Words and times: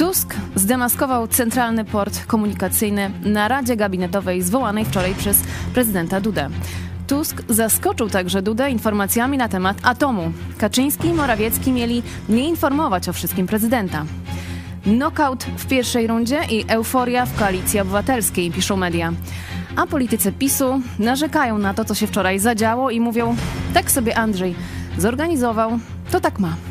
Tusk 0.00 0.34
zdemaskował 0.54 1.28
centralny 1.28 1.84
port 1.84 2.26
komunikacyjny 2.26 3.10
na 3.24 3.48
Radzie 3.48 3.76
Gabinetowej 3.76 4.42
zwołanej 4.42 4.84
wczoraj 4.84 5.14
przez 5.14 5.42
prezydenta 5.74 6.20
Dudę. 6.20 6.48
Tusk 7.06 7.42
zaskoczył 7.48 8.08
także 8.08 8.42
Dudę 8.42 8.70
informacjami 8.70 9.38
na 9.38 9.48
temat 9.48 9.76
atomu. 9.82 10.32
Kaczyński 10.58 11.08
i 11.08 11.12
Morawiecki 11.12 11.72
mieli 11.72 12.02
nie 12.28 12.48
informować 12.48 13.08
o 13.08 13.12
wszystkim 13.12 13.46
prezydenta. 13.46 14.04
Knockout 14.82 15.44
w 15.44 15.66
pierwszej 15.66 16.06
rundzie 16.06 16.40
i 16.50 16.64
euforia 16.68 17.26
w 17.26 17.38
koalicji 17.38 17.80
obywatelskiej, 17.80 18.50
piszą 18.50 18.76
media. 18.76 19.12
A 19.76 19.86
politycy 19.86 20.32
PiSu 20.32 20.80
narzekają 20.98 21.58
na 21.58 21.74
to, 21.74 21.84
co 21.84 21.94
się 21.94 22.06
wczoraj 22.06 22.38
zadziało 22.38 22.90
i 22.90 23.00
mówią: 23.00 23.36
tak 23.74 23.90
sobie 23.90 24.18
Andrzej 24.18 24.54
zorganizował, 24.98 25.78
to 26.10 26.20
tak 26.20 26.38
ma. 26.38 26.69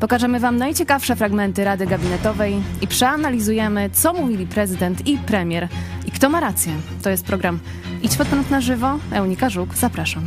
Pokażemy 0.00 0.40
Wam 0.40 0.56
najciekawsze 0.56 1.16
fragmenty 1.16 1.64
Rady 1.64 1.86
Gabinetowej 1.86 2.62
i 2.80 2.86
przeanalizujemy, 2.86 3.90
co 3.90 4.12
mówili 4.12 4.46
prezydent 4.46 5.06
i 5.06 5.18
premier 5.18 5.68
i 6.06 6.10
kto 6.10 6.28
ma 6.28 6.40
rację. 6.40 6.72
To 7.02 7.10
jest 7.10 7.26
program 7.26 7.60
Idź 8.02 8.16
pod 8.16 8.28
prąd 8.28 8.50
na 8.50 8.60
żywo. 8.60 8.98
Eunika 9.12 9.50
Żuk, 9.50 9.74
zapraszam. 9.74 10.22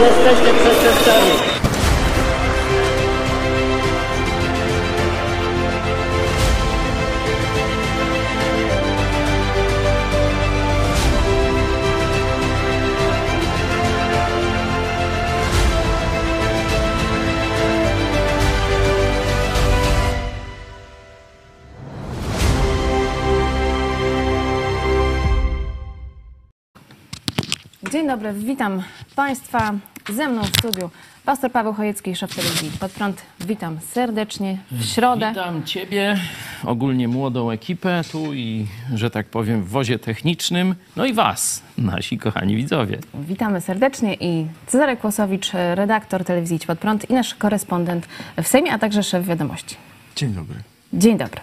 Jesteście. 0.00 1.59
Dzień 28.00 28.08
dobry, 28.08 28.32
witam 28.32 28.82
Państwa. 29.16 29.74
Ze 30.08 30.28
mną 30.28 30.42
w 30.42 30.48
studiu 30.58 30.90
pastor 31.24 31.52
Paweł 31.52 31.72
Chojecki, 31.72 32.16
szef 32.16 32.34
telewizji 32.34 32.70
Pod 32.80 32.92
Prąd. 32.92 33.22
Witam 33.40 33.78
serdecznie 33.80 34.58
w 34.72 34.84
środę. 34.84 35.28
Witam 35.28 35.64
Ciebie, 35.64 36.16
ogólnie 36.64 37.08
młodą 37.08 37.50
ekipę 37.50 38.02
tu 38.12 38.34
i, 38.34 38.66
że 38.94 39.10
tak 39.10 39.26
powiem, 39.26 39.64
w 39.64 39.68
wozie 39.68 39.98
technicznym, 39.98 40.74
no 40.96 41.04
i 41.04 41.12
Was, 41.12 41.62
nasi 41.78 42.18
kochani 42.18 42.56
widzowie. 42.56 42.98
Witamy 43.14 43.60
serdecznie 43.60 44.14
i 44.14 44.46
Cezary 44.66 44.96
Kłosowicz, 44.96 45.52
redaktor 45.74 46.24
telewizji 46.24 46.56
Idź 46.56 46.66
Pod 46.66 46.78
Prąd 46.78 47.10
i 47.10 47.14
nasz 47.14 47.34
korespondent 47.34 48.08
w 48.42 48.46
Sejmie, 48.46 48.72
a 48.72 48.78
także 48.78 49.02
szef 49.02 49.26
wiadomości. 49.26 49.76
Dzień 50.16 50.34
dobry. 50.34 50.56
Dzień 50.92 51.18
dobry. 51.18 51.40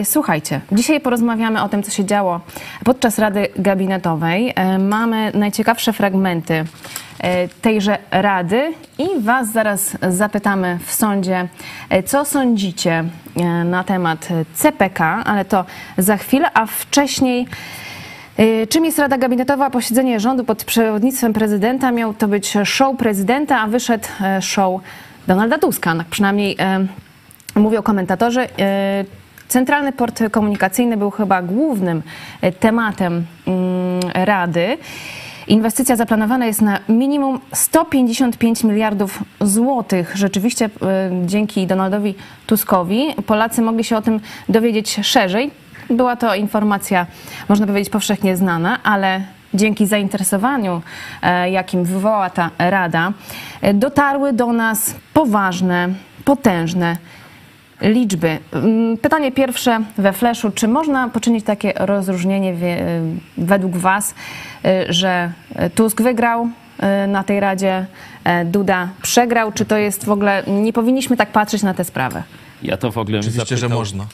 Y, 0.00 0.04
Słuchajcie, 0.04 0.60
dzisiaj 0.72 1.00
porozmawiamy 1.00 1.62
o 1.62 1.68
tym, 1.68 1.82
co 1.82 1.90
się 1.90 2.04
działo 2.04 2.40
podczas 2.84 3.18
Rady 3.18 3.48
Gabinetowej. 3.56 4.50
Y, 4.74 4.78
Mamy 4.78 5.32
najciekawsze 5.34 5.92
fragmenty 5.92 6.54
y, 6.54 6.64
tejże 7.62 7.98
Rady 8.10 8.72
i 8.98 9.08
Was 9.20 9.52
zaraz 9.52 9.96
zapytamy 10.08 10.78
w 10.86 10.92
sądzie, 10.92 11.48
co 12.06 12.24
sądzicie 12.24 13.04
na 13.64 13.84
temat 13.84 14.28
CPK, 14.54 15.22
ale 15.24 15.44
to 15.44 15.64
za 15.98 16.16
chwilę, 16.16 16.50
a 16.54 16.66
wcześniej. 16.66 17.46
Czym 18.68 18.84
jest 18.84 18.98
Rada 18.98 19.18
Gabinetowa? 19.18 19.70
Posiedzenie 19.70 20.20
rządu 20.20 20.44
pod 20.44 20.64
przewodnictwem 20.64 21.32
prezydenta. 21.32 21.92
Miał 21.92 22.14
to 22.14 22.28
być 22.28 22.54
show 22.64 22.96
prezydenta, 22.96 23.60
a 23.60 23.66
wyszedł 23.66 24.08
e, 24.20 24.42
show 24.42 24.80
Donalda 25.26 25.58
Tuska. 25.58 25.96
Tak 25.96 26.06
przynajmniej 26.06 26.56
e, 26.58 26.86
mówią 27.54 27.82
komentatorzy. 27.82 28.40
E, 28.58 29.04
Centralny 29.50 29.92
port 29.92 30.22
komunikacyjny 30.30 30.96
był 30.96 31.10
chyba 31.10 31.42
głównym 31.42 32.02
e, 32.40 32.52
tematem 32.52 33.26
mm, 33.46 34.00
Rady. 34.14 34.78
Inwestycja 35.48 35.96
zaplanowana 35.96 36.46
jest 36.46 36.62
na 36.62 36.78
minimum 36.88 37.40
155 37.52 38.64
miliardów 38.64 39.18
złotych. 39.40 40.12
Rzeczywiście 40.16 40.64
e, 40.64 40.70
dzięki 41.26 41.66
Donaldowi 41.66 42.14
Tuskowi 42.46 43.14
Polacy 43.26 43.62
mogli 43.62 43.84
się 43.84 43.96
o 43.96 44.02
tym 44.02 44.20
dowiedzieć 44.48 45.00
szerzej. 45.02 45.50
Była 45.90 46.16
to 46.16 46.34
informacja, 46.34 47.06
można 47.48 47.66
powiedzieć, 47.66 47.90
powszechnie 47.90 48.36
znana, 48.36 48.82
ale 48.82 49.20
dzięki 49.54 49.86
zainteresowaniu, 49.86 50.82
jakim 51.50 51.84
wywołała 51.84 52.30
ta 52.30 52.50
Rada, 52.58 53.12
dotarły 53.74 54.32
do 54.32 54.52
nas 54.52 54.94
poważne, 55.14 55.88
potężne 56.24 56.96
liczby. 57.80 58.38
Mm, 58.52 58.96
Pytanie 58.98 59.32
pierwsze 59.32 59.80
we 59.98 60.12
fleszu. 60.12 60.50
Czy 60.50 60.68
można 60.68 61.08
poczynić 61.08 61.44
takie 61.44 61.72
rozróżnienie 61.76 62.54
wie- 62.54 62.84
według 63.38 63.76
Was, 63.76 64.14
y, 64.64 64.92
że 64.92 65.32
Tusk 65.74 66.02
wygrał 66.02 66.44
y, 67.04 67.06
na 67.06 67.24
tej 67.24 67.40
Radzie, 67.40 67.86
Duda 68.44 68.88
przegrał? 69.02 69.52
Czy 69.52 69.64
to 69.64 69.76
jest 69.76 70.04
w 70.04 70.10
ogóle, 70.10 70.42
nie 70.46 70.72
powinniśmy 70.72 71.16
tak 71.16 71.32
patrzeć 71.32 71.62
na 71.62 71.74
tę 71.74 71.84
sprawę? 71.84 72.22
Ja 72.62 72.76
to 72.76 72.92
w 72.92 72.98
ogóle 72.98 73.18
Oczywiście, 73.18 73.56
że 73.56 73.60
zapytał, 73.60 73.78
można. 73.78 74.06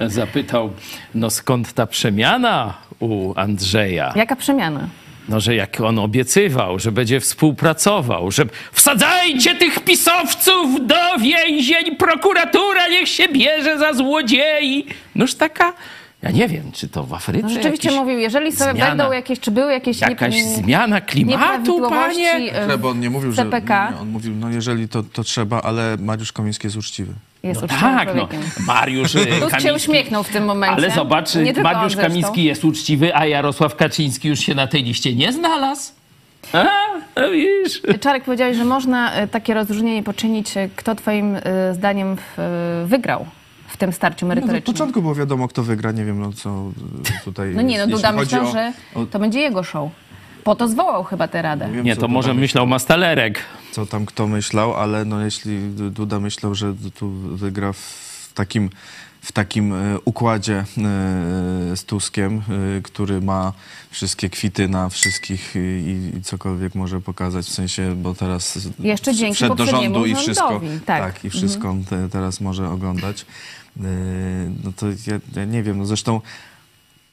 zapytał, 0.20 0.70
no 1.14 1.30
skąd 1.30 1.72
ta 1.72 1.86
przemiana 1.86 2.74
u 3.00 3.32
Andrzeja? 3.36 4.12
Jaka 4.16 4.36
przemiana? 4.36 4.88
No, 5.30 5.40
że 5.40 5.54
jak 5.54 5.80
on 5.80 5.98
obiecywał, 5.98 6.78
że 6.78 6.92
będzie 6.92 7.20
współpracował, 7.20 8.30
że 8.30 8.44
wsadzajcie 8.72 9.54
tych 9.54 9.80
pisowców 9.80 10.86
do 10.86 11.18
więzień, 11.20 11.96
prokuratura 11.96 12.88
niech 12.88 13.08
się 13.08 13.28
bierze 13.28 13.78
za 13.78 13.92
złodziei. 13.92 14.86
Noż 15.14 15.34
taka, 15.34 15.72
ja 16.22 16.30
nie 16.30 16.48
wiem, 16.48 16.72
czy 16.72 16.88
to 16.88 17.04
w 17.04 17.14
Afryce 17.14 17.42
No 17.42 17.48
rzeczywiście 17.48 17.88
jakiś, 17.88 18.00
mówił, 18.00 18.18
jeżeli 18.18 18.52
sobie 18.52 18.72
zmiana. 18.72 18.88
będą 18.96 19.12
jakieś, 19.12 19.40
czy 19.40 19.50
były 19.50 19.72
jakieś 19.72 20.00
jakaś 20.00 20.34
nie- 20.34 20.44
zmiana 20.44 21.00
klimatu, 21.00 21.88
panie? 21.90 22.40
Nie, 22.68 22.78
bo 22.78 22.88
on 22.88 23.00
nie 23.00 23.10
mówił, 23.10 23.32
że... 23.32 23.42
CPK? 23.42 23.90
Nie, 23.90 23.96
on 23.98 24.08
mówił, 24.08 24.34
no 24.36 24.50
jeżeli 24.50 24.88
to, 24.88 25.02
to 25.02 25.24
trzeba, 25.24 25.62
ale 25.62 25.96
Mariusz 26.00 26.32
Kamiński 26.32 26.66
jest 26.66 26.76
uczciwy. 26.76 27.12
Jest 27.42 27.60
No 27.60 27.64
uczciwym 27.66 27.96
tak, 27.96 28.08
no. 28.08 28.14
człowiekiem. 28.26 28.50
Mariusz 28.66 29.14
y, 29.14 29.18
Tusk 29.26 29.32
się 29.40 29.48
Kamiński. 29.50 29.70
uśmiechnął 29.76 30.22
w 30.22 30.28
tym 30.28 30.44
momencie. 30.44 30.76
Ale 30.76 30.90
zobacz, 30.90 31.28
Mariusz. 31.62 31.96
Kamiński 31.96 32.44
jest 32.44 32.64
uczciwy, 32.64 33.16
a 33.16 33.26
Jarosław 33.26 33.76
Kaczyński 33.76 34.28
już 34.28 34.38
się 34.40 34.54
na 34.54 34.66
tej 34.66 34.82
liście 34.84 35.14
nie 35.14 35.32
znalazł. 35.32 35.92
A, 36.52 36.64
no 37.16 37.30
widzisz. 37.30 37.82
Czarek 38.00 38.24
powiedziałeś, 38.24 38.56
że 38.56 38.64
można 38.64 39.12
e, 39.12 39.26
takie 39.28 39.54
rozróżnienie 39.54 40.02
poczynić. 40.02 40.56
E, 40.56 40.68
Kto 40.76 40.94
twoim 40.94 41.36
e, 41.36 41.40
zdaniem 41.74 42.16
e, 42.38 42.86
wygrał 42.86 43.26
w 43.68 43.76
tym 43.76 43.92
starciu 43.92 44.26
No, 44.26 44.32
od 44.32 44.36
merytorycznym? 44.36 44.74
początku 44.74 45.02
było 45.02 45.14
wiadomo, 45.14 45.48
kto 45.48 45.62
wygra. 45.62 45.92
Nie 45.92 46.04
wiem, 46.04 46.20
no 46.20 46.32
co 46.32 46.70
tutaj 47.24 47.52
No 47.54 47.62
nie, 47.62 47.78
no. 47.78 47.86
Duda 47.86 48.12
myślał, 48.12 48.46
o- 48.48 48.52
że 48.52 48.72
to 49.10 49.18
będzie 49.18 49.40
jego 49.40 49.62
show. 49.62 49.90
Po 50.44 50.54
to 50.56 50.68
zwołał 50.68 51.04
chyba 51.04 51.28
tę 51.28 51.42
radę. 51.42 51.70
wiem, 51.72 51.84
Nie, 51.84 51.94
co 51.94 52.00
to 52.00 52.06
Duda 52.06 52.14
może 52.14 52.34
myślał 52.34 52.66
Mastalerek. 52.66 53.40
co 53.72 53.86
tam 53.86 54.06
kto 54.06 54.26
myślał, 54.26 54.74
ale 54.74 55.04
no 55.04 55.20
jeśli 55.24 55.58
Duda 55.70 56.20
myślał, 56.20 56.54
że 56.54 56.74
tu 56.94 57.10
wygra 57.10 57.72
w 57.72 58.30
takim, 58.34 58.70
w 59.20 59.32
takim 59.32 59.72
e, 59.72 59.98
układzie 60.04 60.54
e, 60.58 60.64
z 61.76 61.84
Tuskiem, 61.84 62.42
e, 62.78 62.82
który 62.82 63.20
ma 63.20 63.52
wszystkie 63.90 64.30
kwity 64.30 64.68
na 64.68 64.88
wszystkich 64.88 65.54
i, 65.56 66.18
i 66.18 66.22
cokolwiek 66.22 66.74
może 66.74 67.00
pokazać, 67.00 67.46
w 67.46 67.52
sensie, 67.52 67.94
bo 67.96 68.14
teraz 68.14 68.58
Jeszcze 68.78 69.14
dzięki 69.14 69.34
wszedł 69.34 69.54
do 69.54 69.66
rządu 69.66 70.06
i 70.06 70.14
wszystko, 70.14 70.50
rządowi, 70.50 70.80
tak. 70.80 71.24
i 71.24 71.30
wszystko 71.30 71.70
on 71.70 71.84
te, 71.84 72.08
teraz 72.08 72.40
może 72.40 72.70
oglądać. 72.70 73.26
No 74.64 74.72
to 74.76 74.86
ja, 74.88 75.20
ja 75.36 75.44
nie 75.44 75.62
wiem, 75.62 75.78
no 75.78 75.86
zresztą 75.86 76.20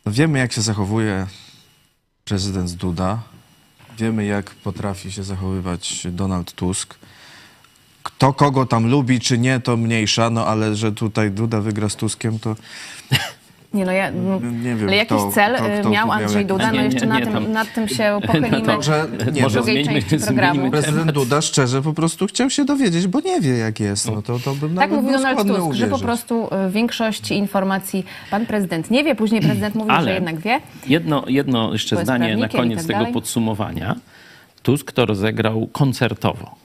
no 0.05 0.11
wiemy 0.11 0.39
jak 0.39 0.53
się 0.53 0.61
zachowuje 0.61 1.27
prezydent 2.27 2.71
Duda. 2.71 3.19
Wiemy, 3.97 4.25
jak 4.25 4.49
potrafi 4.49 5.11
się 5.11 5.23
zachowywać 5.23 6.07
Donald 6.11 6.53
Tusk. 6.53 6.95
Kto 8.03 8.33
kogo 8.33 8.65
tam 8.65 8.89
lubi, 8.89 9.19
czy 9.19 9.37
nie, 9.37 9.59
to 9.59 9.77
mniejsza, 9.77 10.29
no 10.29 10.45
ale 10.45 10.75
że 10.75 10.91
tutaj 10.91 11.31
Duda 11.31 11.61
wygra 11.61 11.89
z 11.89 11.95
Tuskiem, 11.95 12.39
to 12.39 12.55
Nie, 13.73 13.85
no 13.85 13.91
ja, 13.91 14.11
no, 14.11 14.39
nie 14.39 14.75
wiem. 14.75 14.87
ale 14.87 14.95
jakiś 14.95 15.17
kto- 15.17 15.31
cel 15.31 15.55
kto- 15.55 15.65
e, 15.69 15.79
kto 15.79 15.89
miał 15.89 16.11
Andrzej 16.11 16.35
jakiś- 16.35 16.47
Duda, 16.47 16.67
no 16.67 16.73
Nie, 16.73 16.83
jeszcze 16.85 16.99
nie, 17.05 17.07
na 17.07 17.19
nie, 17.19 17.25
tym, 17.25 17.33
tam- 17.33 17.51
nad 17.51 17.73
tym 17.73 17.87
się 17.87 18.19
pochylimy. 18.25 18.61
No 18.67 18.75
to- 18.75 18.81
Że, 18.81 19.07
nie, 19.33 19.41
Może 19.41 19.59
no, 19.59 19.65
drugiej 19.65 19.83
zmieńmy, 19.85 20.03
części 20.03 20.25
programu. 20.27 20.71
prezydent. 20.71 21.11
Duda 21.11 21.41
szczerze 21.41 21.81
po 21.81 21.93
prostu 21.93 22.27
chciał 22.27 22.49
się 22.49 22.65
dowiedzieć, 22.65 23.07
bo 23.07 23.19
nie 23.19 23.41
wie, 23.41 23.57
jak 23.57 23.79
jest. 23.79 24.11
No 24.11 24.21
to, 24.21 24.39
to 24.39 24.55
bym 24.55 24.69
Tak 24.69 24.89
nawet 24.89 24.91
mówił 25.03 25.11
Donald 25.17 25.47
Tusk, 25.47 25.73
że 25.73 25.87
po 25.87 25.99
prostu 25.99 26.47
e, 26.51 26.69
większość 26.69 27.31
informacji 27.31 28.05
pan 28.31 28.45
prezydent 28.45 28.91
nie 28.91 29.03
wie, 29.03 29.15
później 29.15 29.41
prezydent 29.41 29.75
mówił, 29.75 29.91
Ale 29.93 30.03
że 30.07 30.13
jednak 30.13 30.39
wie. 30.39 30.59
Jedno, 30.87 31.23
jedno 31.27 31.73
jeszcze 31.73 32.03
zdanie 32.03 32.37
na 32.37 32.49
koniec 32.49 32.87
tak 32.87 32.97
tego 32.99 33.11
podsumowania. 33.13 33.95
Tusk 34.63 34.91
to 34.91 35.05
rozegrał 35.05 35.67
koncertowo. 35.71 36.55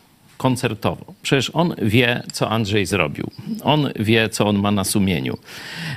Koncertowo. 0.42 1.14
Przecież 1.22 1.50
on 1.54 1.74
wie, 1.82 2.22
co 2.32 2.50
Andrzej 2.50 2.86
zrobił. 2.86 3.30
On 3.64 3.88
wie, 3.98 4.28
co 4.28 4.46
on 4.46 4.58
ma 4.58 4.70
na 4.70 4.84
sumieniu. 4.84 5.38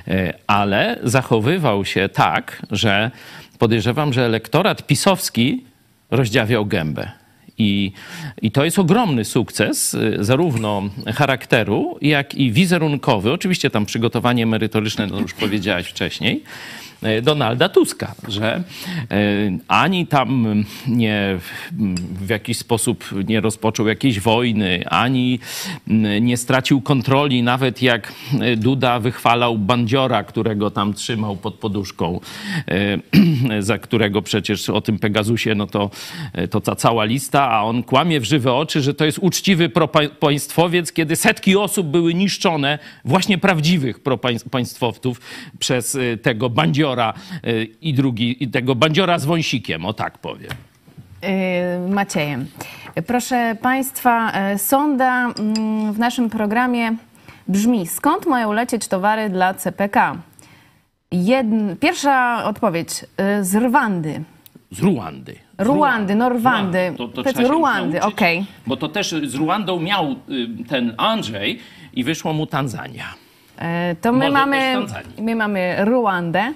E, 0.07 0.33
Ale 0.47 0.99
zachowywał 1.03 1.85
się 1.85 2.09
tak, 2.09 2.61
że 2.71 3.11
podejrzewam, 3.59 4.13
że 4.13 4.25
elektorat 4.25 4.87
pisowski 4.87 5.63
rozdziawiał 6.11 6.65
gębę. 6.65 7.11
I, 7.57 7.91
I 8.41 8.51
to 8.51 8.65
jest 8.65 8.79
ogromny 8.79 9.25
sukces, 9.25 9.93
y, 9.93 10.17
zarówno 10.19 10.83
charakteru, 11.15 11.97
jak 12.01 12.35
i 12.35 12.51
wizerunkowy. 12.51 13.31
Oczywiście 13.31 13.69
tam 13.69 13.85
przygotowanie 13.85 14.45
merytoryczne, 14.45 15.07
no 15.07 15.19
już 15.19 15.33
powiedziałaś 15.33 15.85
wcześniej, 15.87 16.43
Donalda 17.21 17.69
Tuska, 17.69 18.15
że 18.27 18.63
y, 19.11 19.59
ani 19.67 20.07
tam 20.07 20.63
nie 20.87 21.39
w 22.25 22.29
jakiś 22.29 22.57
sposób 22.57 23.05
nie 23.27 23.41
rozpoczął 23.41 23.87
jakiejś 23.87 24.19
wojny, 24.19 24.83
ani 24.89 25.39
nie 26.21 26.37
stracił 26.37 26.81
kontroli, 26.81 27.43
nawet 27.43 27.81
jak 27.81 28.13
Duda 28.57 28.99
wychwalał 28.99 29.57
bandziora, 29.57 30.23
którego 30.23 30.71
tam 30.71 30.93
trzymał 30.93 31.35
pod 31.35 31.55
poduszką, 31.55 32.19
za 33.59 33.77
którego 33.77 34.21
przecież 34.21 34.69
o 34.69 34.81
tym 34.81 34.99
Pegasusie, 34.99 35.55
no 35.55 35.67
to, 35.67 35.89
to 36.49 36.61
ta 36.61 36.75
cała 36.75 37.03
lista, 37.03 37.49
a 37.51 37.61
on 37.61 37.83
kłamie 37.83 38.19
w 38.19 38.23
żywe 38.23 38.53
oczy, 38.53 38.81
że 38.81 38.93
to 38.93 39.05
jest 39.05 39.19
uczciwy 39.21 39.69
propaństwowiec, 39.69 40.91
kiedy 40.91 41.15
setki 41.15 41.55
osób 41.55 41.87
były 41.87 42.13
niszczone, 42.13 42.79
właśnie 43.05 43.37
prawdziwych 43.37 43.99
propaństwowców 43.99 45.21
przez 45.59 45.97
tego 46.21 46.49
bandziora 46.49 46.94
y, 47.47 47.67
i 47.81 47.93
drugi, 47.93 48.43
i 48.43 48.47
tego 48.47 48.75
bandziora 48.75 49.19
z 49.19 49.25
wąsikiem, 49.25 49.85
o 49.85 49.93
tak 49.93 50.17
powiem. 50.17 50.51
y, 51.87 51.89
Maciejem. 51.89 52.45
Proszę 53.07 53.55
Państwa, 53.61 54.31
y, 54.53 54.57
sonda 54.57 55.25
mm, 55.25 55.93
w 55.93 55.99
naszym 55.99 56.29
programie 56.29 56.95
brzmi: 57.47 57.87
skąd 57.87 58.25
mają 58.25 58.53
lecieć 58.53 58.87
towary 58.87 59.29
dla 59.29 59.53
CPK? 59.53 60.17
Jedn... 61.11 61.75
Pierwsza 61.75 62.43
odpowiedź 62.43 63.05
z 63.41 63.55
Rwandy. 63.55 64.23
Z 64.71 64.79
Ruandy. 64.79 65.35
Ruandy, 65.57 66.15
no 66.15 66.29
Rwandy. 66.29 66.93
Ruandy. 66.97 67.23
To, 67.23 67.33
to 67.33 67.47
Ruandy, 67.47 68.01
okej. 68.01 68.45
Bo 68.67 68.77
to 68.77 68.87
też 68.87 69.15
z 69.23 69.35
Ruandą 69.35 69.79
miał 69.79 70.15
ten 70.67 70.93
Andrzej 70.97 71.59
i 71.93 72.03
wyszło 72.03 72.33
mu 72.33 72.47
Tanzania. 72.47 73.05
To 74.01 74.11
my 74.11 74.17
Może 74.17 74.31
mamy, 74.31 74.75
my 75.21 75.35
mamy 75.35 75.75
Ruandę. 75.85 76.53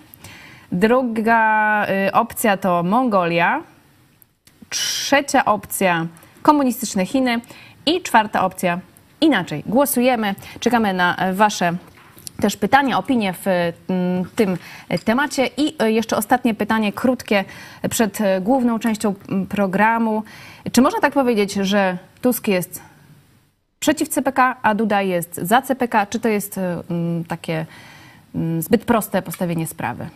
Druga 0.71 1.85
y, 2.07 2.11
opcja 2.11 2.57
to 2.57 2.83
Mongolia. 2.83 3.63
Trzecia 4.69 5.45
opcja 5.45 6.07
komunistyczne 6.41 7.05
Chiny. 7.05 7.41
I 7.85 8.01
czwarta 8.01 8.45
opcja 8.45 8.79
inaczej. 9.21 9.63
Głosujemy. 9.65 10.35
Czekamy 10.59 10.93
na 10.93 11.15
e, 11.15 11.33
Wasze 11.33 11.73
też 12.41 12.57
pytania, 12.57 12.97
opinie 12.97 13.33
w 13.33 13.45
mm, 13.47 14.25
tym 14.35 14.57
temacie. 15.05 15.49
I 15.57 15.75
e, 15.79 15.91
jeszcze 15.91 16.17
ostatnie 16.17 16.53
pytanie, 16.53 16.93
krótkie, 16.93 17.45
przed 17.89 18.21
e, 18.21 18.41
główną 18.41 18.79
częścią 18.79 19.13
mm, 19.29 19.47
programu. 19.47 20.23
Czy 20.71 20.81
można 20.81 20.99
tak 20.99 21.13
powiedzieć, 21.13 21.53
że 21.53 21.97
Tusk 22.21 22.47
jest 22.47 22.81
przeciw 23.79 24.09
CPK, 24.09 24.55
a 24.61 24.75
Duda 24.75 25.01
jest 25.01 25.35
za 25.35 25.61
CPK? 25.61 26.05
Czy 26.05 26.19
to 26.19 26.29
jest 26.29 26.59
takie 27.27 27.65
zbyt 28.59 28.85
proste 28.85 29.21
postawienie 29.21 29.67
sprawy? 29.67 30.09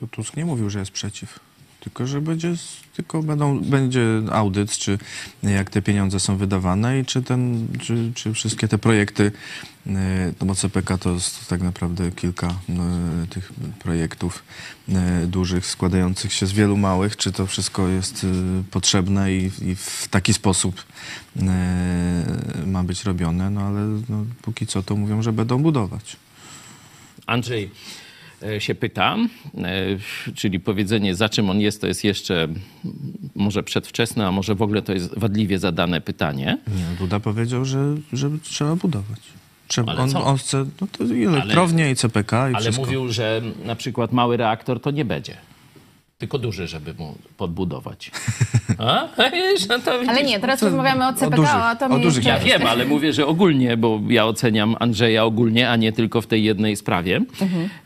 Tu 0.00 0.08
Tusk 0.08 0.36
nie 0.36 0.44
mówił, 0.44 0.70
że 0.70 0.78
jest 0.78 0.90
przeciw. 0.90 1.38
Tylko, 1.80 2.06
że 2.06 2.20
będzie, 2.20 2.54
tylko 2.96 3.22
będą, 3.22 3.60
będzie 3.60 4.06
audyt, 4.30 4.78
czy 4.78 4.98
jak 5.42 5.70
te 5.70 5.82
pieniądze 5.82 6.20
są 6.20 6.36
wydawane 6.36 7.00
i 7.00 7.04
czy, 7.04 7.22
ten, 7.22 7.68
czy, 7.80 8.12
czy 8.14 8.32
wszystkie 8.32 8.68
te 8.68 8.78
projekty, 8.78 9.32
e, 9.86 10.32
no 10.40 10.46
bo 10.46 10.54
CPK 10.54 10.98
to 10.98 11.12
jest 11.12 11.48
tak 11.48 11.60
naprawdę 11.60 12.10
kilka 12.12 12.46
e, 12.46 13.26
tych 13.30 13.52
projektów 13.78 14.42
e, 14.88 15.26
dużych, 15.26 15.66
składających 15.66 16.32
się 16.32 16.46
z 16.46 16.52
wielu 16.52 16.76
małych, 16.76 17.16
czy 17.16 17.32
to 17.32 17.46
wszystko 17.46 17.88
jest 17.88 18.24
e, 18.24 18.26
potrzebne 18.70 19.32
i, 19.34 19.50
i 19.62 19.74
w 19.76 20.08
taki 20.10 20.34
sposób 20.34 20.84
ma 22.66 22.84
być 22.84 23.04
robione, 23.04 23.50
no 23.50 23.60
ale 23.60 23.80
no, 24.08 24.24
póki 24.42 24.66
co 24.66 24.82
to 24.82 24.96
mówią, 24.96 25.22
że 25.22 25.32
będą 25.32 25.62
budować. 25.62 26.16
Andrzej 27.26 27.70
się 28.58 28.74
pyta, 28.74 29.16
e, 29.58 30.32
czyli 30.34 30.60
powiedzenie 30.60 31.14
za 31.14 31.28
czym 31.28 31.50
on 31.50 31.60
jest, 31.60 31.80
to 31.80 31.86
jest 31.86 32.04
jeszcze 32.04 32.48
może 33.34 33.62
przedwczesne, 33.62 34.26
a 34.26 34.32
może 34.32 34.54
w 34.54 34.62
ogóle 34.62 34.82
to 34.82 34.92
jest 34.92 35.18
wadliwie 35.18 35.58
zadane 35.58 36.00
pytanie. 36.00 36.58
Nie, 36.68 36.96
Duda 36.98 37.20
powiedział, 37.20 37.64
że, 37.64 37.94
że 38.12 38.30
trzeba 38.42 38.76
budować. 38.76 39.20
Trzeba, 39.68 39.92
Ale 39.92 40.00
on, 40.00 40.10
co? 40.10 40.24
on 40.24 40.36
chce, 40.38 40.66
no 40.80 40.86
to 40.92 41.04
i 41.04 41.24
elektrownie, 41.24 41.90
i 41.90 41.96
CPK, 41.96 42.50
i 42.50 42.54
Ale 42.54 42.60
wszystko. 42.62 42.84
mówił, 42.84 43.12
że 43.12 43.42
na 43.64 43.76
przykład 43.76 44.12
mały 44.12 44.36
reaktor 44.36 44.80
to 44.80 44.90
nie 44.90 45.04
będzie. 45.04 45.36
Tylko 46.20 46.38
duży, 46.38 46.66
żeby 46.66 46.94
mu 46.94 47.14
podbudować. 47.36 48.10
A? 48.78 49.08
No 49.68 49.78
to 49.78 49.92
Ale 50.08 50.22
nie, 50.22 50.40
teraz 50.40 50.62
rozmawiamy 50.62 51.08
o 51.08 51.12
CPK, 51.12 51.36
dużych, 51.36 51.54
a 51.54 51.76
to 51.76 51.86
o 51.86 51.98
dużych 51.98 52.24
Ja 52.24 52.38
wiem, 52.38 52.66
ale 52.66 52.84
mówię, 52.84 53.12
że 53.12 53.26
ogólnie, 53.26 53.76
bo 53.76 54.00
ja 54.08 54.26
oceniam 54.26 54.76
Andrzeja 54.80 55.24
ogólnie, 55.24 55.70
a 55.70 55.76
nie 55.76 55.92
tylko 55.92 56.20
w 56.20 56.26
tej 56.26 56.44
jednej 56.44 56.76
sprawie. 56.76 57.20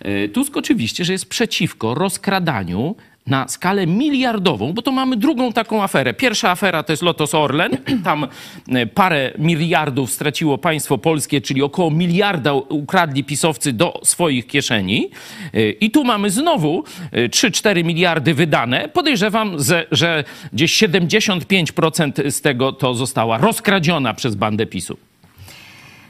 E, 0.00 0.28
Tusk 0.28 0.56
oczywiście, 0.56 1.04
że 1.04 1.12
jest 1.12 1.26
przeciwko 1.28 1.94
rozkradaniu 1.94 2.96
na 3.26 3.48
skalę 3.48 3.86
miliardową, 3.86 4.72
bo 4.72 4.82
to 4.82 4.92
mamy 4.92 5.16
drugą 5.16 5.52
taką 5.52 5.82
aferę. 5.82 6.14
Pierwsza 6.14 6.50
afera 6.50 6.82
to 6.82 6.92
jest 6.92 7.02
Lotos 7.02 7.34
Orlen. 7.34 7.76
Tam 8.04 8.26
e, 8.68 8.86
parę 8.86 9.32
miliardów 9.38 10.12
straciło 10.12 10.58
państwo 10.58 10.98
polskie, 10.98 11.40
czyli 11.40 11.62
około 11.62 11.90
miliarda 11.90 12.52
ukradli 12.52 13.24
pisowcy 13.24 13.72
do 13.72 14.00
swoich 14.02 14.46
kieszeni. 14.46 15.10
E, 15.54 15.70
I 15.70 15.90
tu 15.90 16.04
mamy 16.04 16.30
znowu 16.30 16.84
e, 17.12 17.28
3-4 17.28 17.84
miliardy 17.84 18.34
wydane. 18.34 18.88
Podejrzewam, 18.88 19.56
że 19.90 20.24
gdzieś 20.52 20.82
75% 20.82 22.30
z 22.30 22.40
tego 22.40 22.72
to 22.72 22.94
została 22.94 23.38
rozkradziona 23.38 24.14
przez 24.14 24.34
bandę 24.34 24.66
PiSu. 24.66 24.96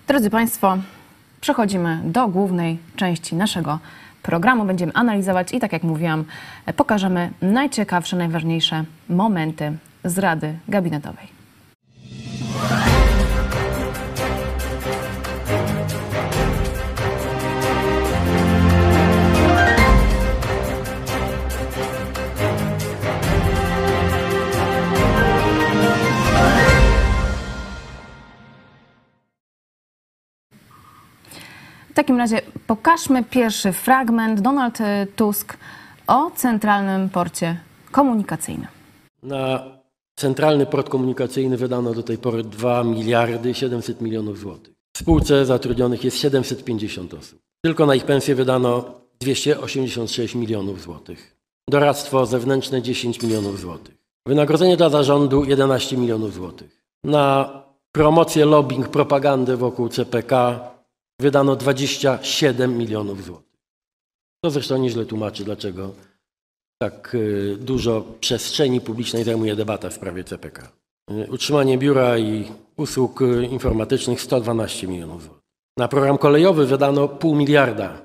Drodzy 0.08 0.30
Państwo, 0.30 0.78
przechodzimy 1.40 2.00
do 2.04 2.28
głównej 2.28 2.78
części 2.96 3.34
naszego 3.34 3.78
programu. 4.24 4.64
Będziemy 4.64 4.92
analizować 4.92 5.52
i 5.52 5.60
tak 5.60 5.72
jak 5.72 5.82
mówiłam, 5.82 6.24
pokażemy 6.76 7.30
najciekawsze, 7.42 8.16
najważniejsze 8.16 8.84
momenty 9.08 9.72
z 10.04 10.18
Rady 10.18 10.58
Gabinetowej. 10.68 11.26
W 31.94 31.96
takim 31.96 32.18
razie 32.18 32.40
pokażmy 32.66 33.24
pierwszy 33.24 33.72
fragment. 33.72 34.40
Donald 34.40 34.80
e, 34.80 35.06
Tusk 35.16 35.56
o 36.06 36.30
Centralnym 36.30 37.08
Porcie 37.08 37.56
Komunikacyjnym. 37.90 38.66
Na 39.22 39.64
centralny 40.16 40.66
port 40.66 40.88
komunikacyjny 40.88 41.56
wydano 41.56 41.94
do 41.94 42.02
tej 42.02 42.18
pory 42.18 42.42
2 42.42 42.84
miliardy 42.84 43.54
700 43.54 44.00
milionów 44.00 44.38
złotych. 44.38 44.74
W 44.96 44.98
spółce 44.98 45.46
zatrudnionych 45.46 46.04
jest 46.04 46.16
750 46.16 47.14
osób. 47.14 47.38
Tylko 47.64 47.86
na 47.86 47.94
ich 47.94 48.04
pensje 48.04 48.34
wydano 48.34 48.84
286 49.20 50.34
milionów 50.34 50.82
złotych. 50.82 51.36
Doradztwo 51.70 52.26
zewnętrzne 52.26 52.82
10 52.82 53.22
milionów 53.22 53.60
złotych. 53.60 53.94
Wynagrodzenie 54.26 54.76
dla 54.76 54.88
zarządu 54.88 55.44
11 55.44 55.96
milionów 55.96 56.34
złotych. 56.34 56.84
Na 57.04 57.50
promocję, 57.92 58.44
lobbying, 58.44 58.88
propagandę 58.88 59.56
wokół 59.56 59.88
CPK 59.88 60.60
wydano 61.20 61.56
27 61.56 62.78
milionów 62.78 63.24
złotych. 63.24 63.60
To 64.44 64.50
zresztą 64.50 64.78
nieźle 64.78 65.06
tłumaczy, 65.06 65.44
dlaczego 65.44 65.94
tak 66.82 67.14
y, 67.14 67.56
dużo 67.60 68.04
przestrzeni 68.20 68.80
publicznej 68.80 69.24
zajmuje 69.24 69.56
debata 69.56 69.90
w 69.90 69.94
sprawie 69.94 70.24
CPK. 70.24 70.72
Y, 71.10 71.30
Utrzymanie 71.30 71.78
biura 71.78 72.18
i 72.18 72.44
usług 72.76 73.22
y, 73.22 73.46
informatycznych 73.46 74.20
112 74.20 74.86
milionów 74.86 75.22
złotych. 75.22 75.42
Na 75.78 75.88
program 75.88 76.18
kolejowy 76.18 76.66
wydano 76.66 77.08
pół 77.08 77.34
miliarda, 77.34 78.02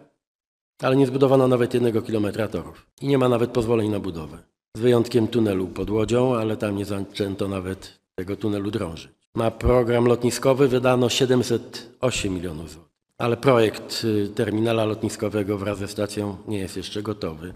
ale 0.81 0.95
nie 0.95 1.07
zbudowano 1.07 1.47
nawet 1.47 1.73
jednego 1.73 2.01
kilometra 2.01 2.47
torów. 2.47 2.85
I 3.01 3.07
nie 3.07 3.17
ma 3.17 3.29
nawet 3.29 3.51
pozwoleń 3.51 3.89
na 3.89 3.99
budowę. 3.99 4.37
Z 4.77 4.79
wyjątkiem 4.79 5.27
tunelu 5.27 5.67
pod 5.67 5.89
Łodzią, 5.89 6.35
ale 6.35 6.57
tam 6.57 6.75
nie 6.75 6.85
zaczęto 6.85 7.47
nawet 7.47 7.99
tego 8.15 8.35
tunelu 8.35 8.71
drążyć. 8.71 9.11
Na 9.35 9.51
program 9.51 10.05
lotniskowy 10.05 10.67
wydano 10.67 11.09
708 11.09 12.33
milionów 12.33 12.71
złotych. 12.71 12.88
Ale 13.19 13.37
projekt 13.37 14.01
y, 14.03 14.29
terminala 14.35 14.85
lotniskowego 14.85 15.57
wraz 15.57 15.77
ze 15.77 15.87
stacją 15.87 16.37
nie 16.47 16.59
jest 16.59 16.77
jeszcze 16.77 17.01
gotowy. 17.01 17.53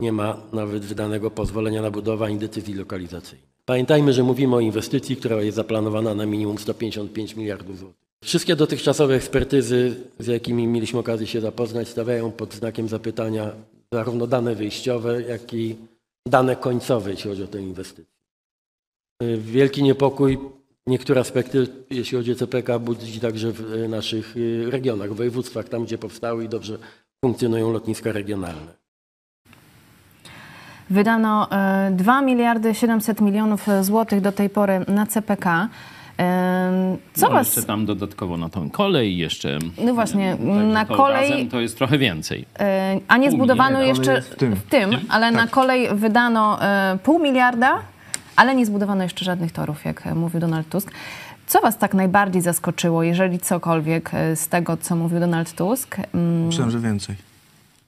Nie 0.00 0.12
ma 0.12 0.42
nawet 0.52 0.84
wydanego 0.84 1.30
pozwolenia 1.30 1.82
na 1.82 1.90
budowę 1.90 2.24
ani 2.24 2.38
decyzji 2.38 2.74
lokalizacyjnej. 2.74 3.50
Pamiętajmy, 3.64 4.12
że 4.12 4.22
mówimy 4.22 4.56
o 4.56 4.60
inwestycji, 4.60 5.16
która 5.16 5.42
jest 5.42 5.56
zaplanowana 5.56 6.14
na 6.14 6.26
minimum 6.26 6.58
155 6.58 7.36
miliardów 7.36 7.78
złotych. 7.78 8.00
Wszystkie 8.24 8.56
dotychczasowe 8.56 9.14
ekspertyzy, 9.14 9.96
z 10.18 10.26
jakimi 10.26 10.66
mieliśmy 10.66 10.98
okazję 11.00 11.26
się 11.26 11.40
zapoznać, 11.40 11.88
stawiają 11.88 12.32
pod 12.32 12.54
znakiem 12.54 12.88
zapytania 12.88 13.52
zarówno 13.92 14.26
dane 14.26 14.54
wyjściowe, 14.54 15.22
jak 15.22 15.54
i 15.54 15.76
dane 16.28 16.56
końcowe, 16.56 17.10
jeśli 17.10 17.30
chodzi 17.30 17.42
o 17.42 17.46
tę 17.46 17.62
inwestycję. 17.62 18.14
Y, 19.22 19.36
Wielki 19.36 19.82
niepokój, 19.82 20.38
niektóre 20.86 21.20
aspekty, 21.20 21.66
jeśli 21.90 22.18
chodzi 22.18 22.32
o 22.32 22.34
CPK, 22.34 22.78
budzi 22.78 23.20
także 23.20 23.52
w 23.52 23.60
y, 23.74 23.88
naszych 23.88 24.36
y, 24.36 24.70
regionach, 24.70 25.10
w 25.12 25.16
województwach, 25.16 25.68
tam 25.68 25.84
gdzie 25.84 25.98
powstały 25.98 26.44
i 26.44 26.48
dobrze 26.48 26.78
funkcjonują 27.24 27.72
lotniska 27.72 28.12
regionalne. 28.12 28.80
Wydano 30.90 31.48
e, 31.52 31.90
2 31.92 32.22
miliardy 32.22 32.74
700 32.74 33.20
milionów 33.20 33.66
złotych 33.80 34.20
do 34.20 34.32
tej 34.32 34.50
pory 34.50 34.84
na 34.88 35.06
CPK. 35.06 35.68
E, 36.18 36.96
Co 37.14 37.26
no, 37.26 37.32
was... 37.32 37.46
Jeszcze 37.46 37.62
tam 37.62 37.86
dodatkowo 37.86 38.36
na 38.36 38.48
tą 38.48 38.70
kolej, 38.70 39.18
jeszcze... 39.18 39.58
No 39.84 39.94
właśnie, 39.94 40.36
na 40.72 40.84
to 40.84 40.94
kolej- 40.94 41.48
To 41.50 41.60
jest 41.60 41.78
trochę 41.78 41.98
więcej. 41.98 42.44
E, 42.58 43.00
A 43.08 43.16
nie 43.16 43.30
zbudowano 43.30 43.78
miliarda, 43.80 44.12
jeszcze 44.12 44.32
w 44.32 44.36
tym. 44.36 44.56
w 44.56 44.62
tym, 44.62 44.90
ale 45.08 45.30
na 45.30 45.46
kolej 45.46 45.88
wydano 45.94 46.62
e, 46.62 46.98
pół 47.02 47.18
miliarda, 47.18 47.82
ale 48.40 48.54
nie 48.54 48.66
zbudowano 48.66 49.02
jeszcze 49.02 49.24
żadnych 49.24 49.52
torów, 49.52 49.84
jak 49.84 50.06
e, 50.06 50.14
mówił 50.14 50.40
Donald 50.40 50.68
Tusk. 50.68 50.90
Co 51.46 51.60
was 51.60 51.78
tak 51.78 51.94
najbardziej 51.94 52.42
zaskoczyło, 52.42 53.02
jeżeli 53.02 53.38
cokolwiek 53.38 54.10
e, 54.14 54.36
z 54.36 54.48
tego, 54.48 54.76
co 54.76 54.96
mówił 54.96 55.20
Donald 55.20 55.52
Tusk? 55.52 55.96
Mm, 56.14 56.46
Myślałem, 56.46 56.70
że 56.70 56.78
więcej. 56.78 57.16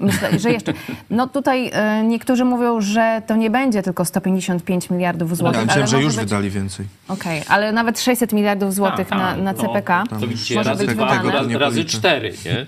Myślę, 0.00 0.38
że 0.38 0.50
jeszcze. 0.52 0.72
No 1.10 1.26
tutaj 1.28 1.70
e, 1.72 2.02
niektórzy 2.04 2.44
mówią, 2.44 2.80
że 2.80 3.22
to 3.26 3.36
nie 3.36 3.50
będzie 3.50 3.82
tylko 3.82 4.04
155 4.04 4.90
miliardów 4.90 5.36
złotych. 5.36 5.56
Ja 5.56 5.60
ale 5.60 5.66
myślałem, 5.66 5.86
że 5.88 6.02
już 6.02 6.16
być- 6.16 6.24
wydali 6.24 6.50
więcej. 6.50 6.86
Okej, 7.08 7.42
ale 7.48 7.72
nawet 7.72 8.00
600 8.00 8.32
miliardów 8.32 8.74
złotych 8.74 9.08
Tak, 9.08 9.18
na, 9.18 9.34
tak, 9.34 9.42
na 9.42 9.52
no, 9.52 9.58
CPK. 9.58 10.04
To 10.10 10.26
widzicie, 10.26 10.54
może 10.54 10.70
razy 10.70 10.86
być 10.86 10.94
dwa, 10.94 11.22
razy, 11.22 11.58
razy 11.58 11.84
cztery. 11.84 12.32
Nie? 12.44 12.66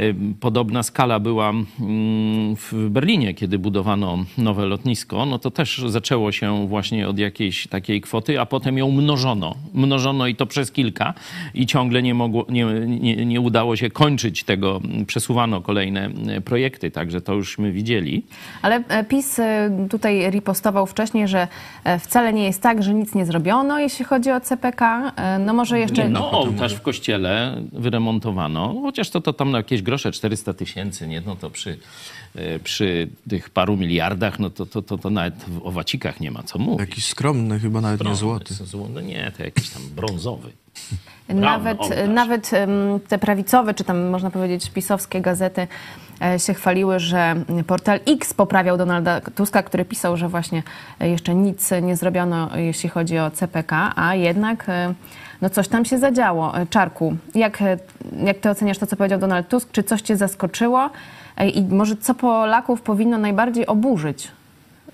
Ym, 0.00 0.34
Podobna 0.40 0.82
skala 0.82 1.20
była 1.20 1.50
mm, 1.50 2.56
w 2.56 2.88
Berlinie, 2.90 3.34
kiedy 3.34 3.58
budowano 3.58 4.18
nowe 4.38 4.66
lotnisko. 4.66 5.26
No 5.26 5.38
to 5.38 5.50
też 5.50 5.82
zaczęło 5.86 6.32
się 6.32 6.68
właśnie 6.68 7.08
od 7.08 7.18
jakiejś 7.18 7.66
takiej 7.66 8.00
kwoty, 8.00 8.40
a 8.40 8.46
potem 8.46 8.78
ją 8.78 8.90
mnożono. 8.90 9.54
Mnożono 9.74 10.26
i 10.26 10.34
to 10.34 10.46
przez 10.46 10.72
kilka 10.72 11.14
i 11.54 11.66
ciągle 11.66 12.02
nie, 12.02 12.14
mogło, 12.14 12.46
nie, 12.48 12.64
nie, 12.86 13.26
nie 13.26 13.40
udało 13.40 13.76
się 13.76 13.90
kończyć 13.90 14.44
tego. 14.44 14.80
Przesuwano 15.06 15.60
kolejne 15.60 16.10
e, 16.28 16.40
projekty, 16.40 16.90
także 16.90 17.20
to 17.20 17.34
już 17.34 17.58
my 17.58 17.72
widzieli. 17.72 18.22
Ale 18.62 18.82
e, 18.88 19.04
PiS 19.04 19.38
e, 19.38 19.70
tutaj 19.90 20.30
ripostował 20.30 20.86
wcześniej, 20.86 21.28
że 21.28 21.48
e, 21.84 21.98
wcale 21.98 22.32
nie 22.32 22.44
jest 22.44 22.62
tak, 22.62 22.82
że 22.82 22.94
nic 22.94 23.14
nie 23.14 23.26
zrobiono, 23.26 23.78
jeśli 23.78 24.04
chodzi 24.04 24.30
o 24.30 24.40
CPK. 24.40 25.12
E, 25.16 25.38
No 25.38 25.54
może 25.54 25.78
jeszcze... 25.78 26.08
No, 26.08 26.30
ołtarz 26.30 26.74
w 26.74 26.80
kościele 26.82 27.62
wyremontowano, 27.72 28.74
chociaż 28.82 29.10
to, 29.10 29.20
to 29.20 29.32
tam 29.32 29.50
na 29.50 29.58
jakieś 29.58 29.82
grosze 29.86 30.12
400 30.12 30.54
tysięcy, 30.54 31.08
nie? 31.08 31.20
No 31.20 31.36
to 31.36 31.50
przy, 31.50 31.78
e, 32.34 32.58
przy 32.58 33.08
tych 33.28 33.50
paru 33.50 33.76
miliardach, 33.76 34.38
no 34.38 34.50
to, 34.50 34.66
to, 34.66 34.82
to, 34.82 34.98
to 34.98 35.10
nawet 35.10 35.34
w 35.34 35.66
owacikach 35.66 36.20
nie 36.20 36.30
ma 36.30 36.42
co 36.42 36.58
mówić. 36.58 36.88
Jakiś 36.88 37.06
skromny, 37.06 37.60
chyba 37.60 37.80
nawet 37.80 38.04
nie 38.04 38.14
złoty. 38.14 38.54
Zło- 38.54 38.88
No 38.94 39.00
nie, 39.00 39.32
to 39.36 39.42
jakiś 39.44 39.70
tam 39.70 39.82
brązowy. 39.96 40.52
Nawet, 41.28 41.78
nawet 42.08 42.50
te 43.08 43.18
prawicowe, 43.18 43.74
czy 43.74 43.84
tam 43.84 44.08
można 44.08 44.30
powiedzieć 44.30 44.70
pisowskie 44.70 45.20
gazety 45.20 45.66
się 46.38 46.54
chwaliły, 46.54 46.98
że 46.98 47.34
portal 47.66 48.00
X 48.06 48.34
poprawiał 48.34 48.76
Donalda 48.76 49.20
Tuska, 49.20 49.62
który 49.62 49.84
pisał, 49.84 50.16
że 50.16 50.28
właśnie 50.28 50.62
e, 51.00 51.08
jeszcze 51.08 51.34
nic 51.34 51.70
nie 51.82 51.96
zrobiono, 51.96 52.50
jeśli 52.56 52.88
chodzi 52.88 53.18
o 53.18 53.30
CPK, 53.30 53.92
a 53.96 54.14
jednak 54.14 54.68
e, 54.68 54.94
no 55.42 55.50
coś 55.50 55.68
tam 55.68 55.84
się 55.84 55.98
zadziało. 55.98 56.58
E, 56.58 56.66
Czarku, 56.66 57.16
jak, 57.34 57.62
e, 57.62 57.78
jak 58.24 58.38
ty 58.38 58.50
oceniasz 58.50 58.78
to, 58.78 58.86
co 58.86 58.96
powiedział 58.96 59.18
Donald 59.18 59.48
Tusk? 59.48 59.72
Czy 59.72 59.82
coś 59.82 60.02
cię 60.02 60.16
zaskoczyło? 60.16 60.90
E, 61.36 61.48
I 61.48 61.64
może 61.64 61.96
co 61.96 62.14
Polaków 62.14 62.82
powinno 62.82 63.18
najbardziej 63.18 63.66
oburzyć 63.66 64.30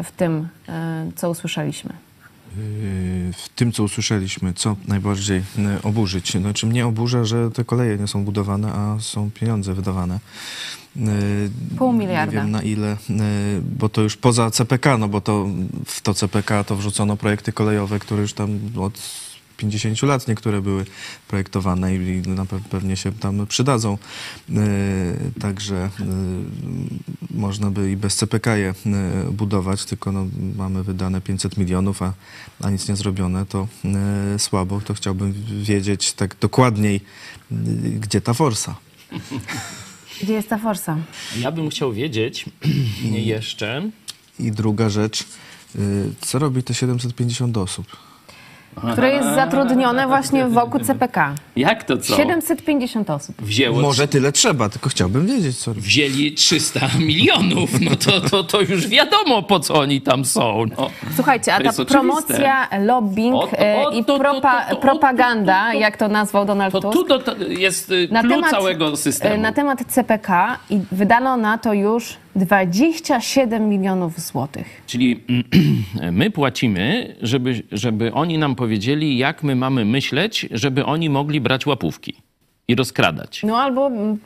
w 0.02 0.10
tym, 0.10 0.48
e, 0.68 1.06
co 1.16 1.30
usłyszeliśmy? 1.30 1.92
Yy, 2.56 3.32
w 3.32 3.48
tym, 3.56 3.72
co 3.72 3.82
usłyszeliśmy, 3.82 4.54
co 4.54 4.76
najbardziej 4.88 5.42
yy, 5.58 5.82
oburzyć. 5.82 6.32
Znaczy 6.32 6.66
mnie 6.66 6.86
oburza, 6.86 7.24
że 7.24 7.50
te 7.50 7.64
koleje 7.64 7.98
nie 7.98 8.06
są 8.06 8.24
budowane, 8.24 8.72
a 8.72 8.96
są 9.00 9.30
pieniądze 9.30 9.74
wydawane. 9.74 10.20
Yy, 10.96 11.04
Pół 11.78 11.92
miliarda. 11.92 12.32
Nie 12.32 12.38
wiem 12.38 12.50
na 12.50 12.62
ile, 12.62 12.96
bo 13.78 13.88
to 13.88 14.02
już 14.02 14.16
poza 14.16 14.50
CPK, 14.50 14.98
no 14.98 15.08
bo 15.08 15.20
to 15.20 15.48
w 15.86 16.00
to 16.00 16.14
CPK 16.14 16.64
to 16.64 16.76
wrzucono 16.76 17.16
projekty 17.16 17.52
kolejowe, 17.52 17.98
które 17.98 18.22
już 18.22 18.32
tam 18.32 18.58
od 18.76 18.98
50 19.62 20.02
lat 20.02 20.28
niektóre 20.28 20.62
były 20.62 20.84
projektowane 21.28 21.94
i 21.94 22.22
pewnie 22.70 22.96
się 22.96 23.12
tam 23.12 23.46
przydadzą. 23.46 23.98
Yy, 24.48 24.62
Także 25.40 25.90
yy, 25.98 26.06
można 27.38 27.70
by 27.70 27.90
i 27.90 27.96
bez 27.96 28.16
CPK 28.16 28.56
je 28.56 28.74
yy, 28.86 29.32
budować, 29.32 29.84
tylko 29.84 30.12
no, 30.12 30.26
mamy 30.56 30.82
wydane 30.82 31.20
500 31.20 31.56
milionów, 31.56 32.02
a, 32.02 32.12
a 32.60 32.70
nic 32.70 32.88
nie 32.88 32.96
zrobione, 32.96 33.46
to 33.46 33.68
słabo. 34.38 34.80
To 34.80 34.94
chciałbym 34.94 35.34
wiedzieć 35.62 36.12
tak 36.12 36.36
dokładniej, 36.40 37.00
gdzie 38.00 38.20
ta 38.20 38.34
forsa. 38.34 38.74
Gdzie 40.22 40.32
jest 40.32 40.48
ta 40.48 40.58
forsa? 40.58 40.96
Ja 41.38 41.52
bym 41.52 41.70
chciał 41.70 41.92
wiedzieć 41.92 42.44
jeszcze, 43.34 43.90
I 44.38 44.52
druga 44.52 44.88
rzecz, 44.88 45.24
co 46.20 46.38
robi 46.38 46.62
te 46.62 46.74
750 46.74 47.56
osób? 47.56 48.11
Które 48.92 49.10
jest 49.10 49.28
zatrudnione 49.34 50.06
właśnie 50.06 50.46
wokół 50.48 50.80
CPK. 50.80 51.34
jak 51.56 51.84
to 51.84 51.98
co? 51.98 52.16
750 52.16 53.10
osób. 53.10 53.36
Wzięło 53.42 53.80
Może 53.80 54.08
tyle 54.08 54.32
trzeba, 54.32 54.68
tylko 54.68 54.88
chciałbym 54.90 55.26
wiedzieć, 55.26 55.58
co 55.58 55.70
robi. 55.70 55.80
wzięli 55.80 56.32
300 56.34 56.80
milionów, 56.98 57.80
no 57.80 57.90
to, 57.96 58.20
to, 58.20 58.44
to 58.44 58.60
już 58.60 58.88
wiadomo, 58.88 59.42
po 59.42 59.60
co 59.60 59.74
oni 59.74 60.00
tam 60.00 60.24
są. 60.24 60.64
No. 60.78 60.90
Słuchajcie, 61.16 61.54
a 61.54 61.60
To 61.60 61.72
ta 61.72 61.84
promocja, 61.84 62.68
lobbying 62.80 63.34
O 63.36 63.46
to- 63.46 63.58
e, 63.58 63.86
o 63.86 63.90
i 63.90 64.04
to- 64.04 64.12
to- 64.12 64.18
propa, 64.18 64.64
to- 64.64 64.74
to- 64.74 64.80
propaganda, 64.80 65.66
to- 65.66 65.72
to- 65.72 65.78
jak 65.78 65.96
to 65.96 66.08
nazwał 66.08 66.44
Donald 66.44 66.72
To 66.72 66.80
Tusk, 66.80 66.94
tu 66.94 67.04
do, 67.04 67.18
to 67.18 67.34
jest 67.48 67.90
y, 67.90 68.08
na 68.10 68.20
klucz 68.20 68.32
temat, 68.34 68.50
całego 68.50 68.96
systemu. 68.96 69.34
e, 69.34 69.38
na 69.38 69.52
temat 69.52 69.78
CPK 69.88 70.58
i 70.70 70.80
wydano 70.92 71.36
na 71.36 71.58
to 71.58 71.72
już 71.72 72.16
27 72.36 73.68
milionów 73.68 74.20
złotych. 74.20 74.82
Czyli 74.86 75.20
my 76.12 76.30
płacimy, 76.30 77.16
żeby, 77.22 77.62
żeby 77.72 78.12
oni 78.12 78.38
nam 78.38 78.54
powiedzieli, 78.54 79.18
jak 79.18 79.42
my 79.42 79.56
mamy 79.56 79.84
myśleć, 79.84 80.46
żeby 80.50 80.84
oni 80.84 81.10
mogli 81.10 81.40
brać 81.40 81.66
łapówki 81.66 82.14
i 82.68 82.74
rozkradać. 82.74 83.42
No 83.46 83.56
albo 83.56 83.86
mm, 83.86 84.18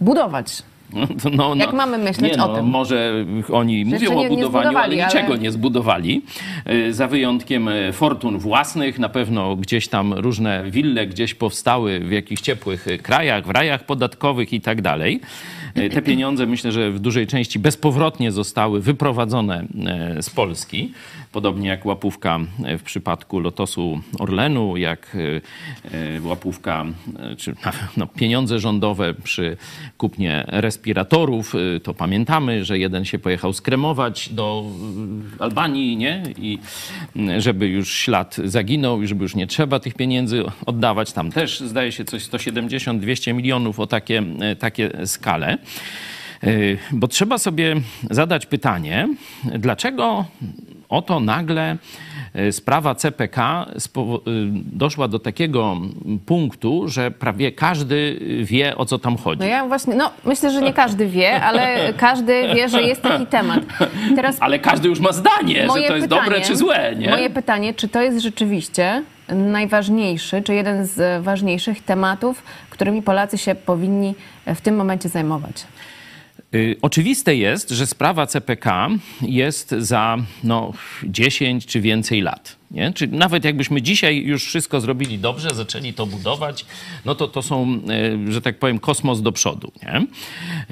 budować. 0.00 0.62
No, 0.92 1.06
no, 1.32 1.54
Jak 1.54 1.72
mamy 1.72 1.98
myśleć 1.98 2.36
nie, 2.36 2.44
o 2.44 2.48
no, 2.48 2.54
tym? 2.56 2.66
Może 2.66 3.24
oni 3.52 3.84
Że 3.84 3.90
mówią 3.90 4.10
o 4.10 4.14
nie- 4.14 4.28
nie 4.28 4.36
budowaniu, 4.36 4.68
ale 4.68 4.70
zbudowali, 4.70 5.00
ale- 5.00 5.14
niczego 5.14 5.36
nie 5.36 5.52
zbudowali. 5.52 6.22
Y, 6.70 6.94
Za 6.94 7.08
wyjątkiem 7.08 7.68
y, 7.68 7.92
fortun 7.92 8.38
własnych, 8.38 8.98
na 8.98 9.08
pewno 9.08 9.56
gdzieś 9.56 9.88
tam 9.88 10.12
różne 10.14 10.64
wille 10.70 11.06
gdzieś 11.06 11.34
powstały 11.34 12.00
w 12.00 12.10
jakichś 12.12 12.42
ciepłych 12.42 12.86
y, 12.88 12.98
krajach, 12.98 13.46
w 13.46 13.50
rajach 13.50 13.84
podatkowych 13.84 14.52
i 14.52 14.60
tak 14.60 14.82
dalej. 14.82 15.20
Y, 15.78 15.90
Te 15.90 16.02
pieniądze 16.02 16.46
myślę, 16.46 16.72
że 16.72 16.90
w 16.90 16.98
dużej 16.98 17.26
części 17.26 17.58
bezpowrotnie 17.58 18.32
zostały 18.32 18.80
wyprowadzone 18.80 19.64
y, 20.18 20.22
z 20.22 20.30
Polski. 20.30 20.92
Podobnie 21.32 21.68
jak 21.68 21.86
łapówka 21.86 22.40
y, 22.74 22.78
w 22.78 22.82
przypadku 22.82 23.40
Lotosu 23.40 24.00
Orlenu, 24.18 24.76
jak 24.76 25.16
łapówka, 26.22 26.84
czy 27.36 27.54
no, 27.96 28.06
pieniądze 28.06 28.58
rządowe 28.58 29.14
przy 29.14 29.56
kupnie 29.98 30.44
respiratorów. 30.48 31.54
To 31.82 31.94
pamiętamy, 31.94 32.64
że 32.64 32.78
jeden 32.78 33.04
się 33.04 33.18
pojechał 33.18 33.52
skremować 33.52 34.28
do 34.28 34.64
Albanii, 35.38 35.96
nie? 35.96 36.22
I 36.38 36.58
żeby 37.38 37.68
już 37.68 37.92
ślad 37.92 38.36
zaginął 38.44 39.02
i 39.02 39.06
żeby 39.06 39.22
już 39.22 39.34
nie 39.34 39.46
trzeba 39.46 39.80
tych 39.80 39.94
pieniędzy 39.94 40.42
oddawać. 40.66 41.12
Tam 41.12 41.32
też 41.32 41.60
zdaje 41.60 41.92
się 41.92 42.04
coś 42.04 42.22
170-200 42.22 43.34
milionów 43.34 43.80
o 43.80 43.86
takie, 43.86 44.22
takie 44.58 45.06
skale. 45.06 45.58
Y, 46.44 46.78
Bo 46.92 47.08
trzeba 47.08 47.38
sobie 47.38 47.76
zadać 48.10 48.46
pytanie, 48.46 49.08
dlaczego 49.44 50.24
oto 50.88 51.20
nagle 51.20 51.76
y, 52.36 52.52
sprawa 52.52 52.94
CPK 52.94 53.66
y, 53.76 53.80
doszła 54.72 55.08
do 55.08 55.18
takiego 55.18 55.76
punktu, 56.26 56.88
że 56.88 57.10
prawie 57.10 57.52
każdy 57.52 58.18
wie, 58.44 58.76
o 58.76 58.84
co 58.84 58.98
tam 58.98 59.16
chodzi. 59.16 59.40
No 59.40 59.46
ja 59.46 59.66
właśnie, 59.66 59.94
no 59.94 60.10
myślę, 60.24 60.50
że 60.50 60.62
nie 60.62 60.72
każdy 60.72 61.06
wie, 61.06 61.42
ale 61.42 61.92
każdy 61.96 62.42
wie, 62.54 62.68
że 62.68 62.82
jest 62.82 63.02
taki 63.02 63.26
temat. 63.26 63.60
Teraz 64.16 64.36
Ale 64.40 64.58
każdy 64.58 64.88
już 64.88 65.00
ma 65.00 65.12
zdanie, 65.12 65.62
że 65.62 65.68
to 65.68 65.78
jest 65.78 66.08
pytanie- 66.08 66.08
dobre 66.08 66.40
czy 66.40 66.56
złe, 66.56 66.94
nie? 66.98 67.10
Moje 67.10 67.30
pytanie, 67.30 67.74
czy 67.74 67.88
to 67.88 68.02
jest 68.02 68.18
rzeczywiście 68.20 69.02
najważniejszy, 69.28 70.42
czy 70.42 70.54
jeden 70.54 70.86
z 70.86 71.24
ważniejszych 71.24 71.82
tematów, 71.82 72.42
którymi 72.70 73.02
Polacy 73.02 73.38
się 73.38 73.54
powinni 73.54 74.14
w 74.46 74.60
tym 74.60 74.76
momencie 74.76 75.08
zajmować? 75.08 75.66
Y, 76.54 76.76
Oczywiste 76.82 77.34
jest, 77.34 77.70
że 77.70 77.86
sprawa 77.86 78.26
CPK 78.26 78.88
jest 79.22 79.70
za 79.70 80.16
no, 80.44 80.72
10 81.04 81.66
czy 81.66 81.80
więcej 81.80 82.20
lat. 82.20 82.57
Nie? 82.70 82.92
Czy 82.92 83.06
nawet 83.06 83.44
jakbyśmy 83.44 83.82
dzisiaj 83.82 84.22
już 84.22 84.44
wszystko 84.44 84.80
zrobili 84.80 85.18
dobrze, 85.18 85.50
zaczęli 85.54 85.92
to 85.92 86.06
budować, 86.06 86.66
no 87.04 87.14
to 87.14 87.28
to 87.28 87.42
są, 87.42 87.80
e, 88.28 88.32
że 88.32 88.42
tak 88.42 88.58
powiem, 88.58 88.78
kosmos 88.78 89.22
do 89.22 89.32
przodu. 89.32 89.72
Nie? 89.82 89.92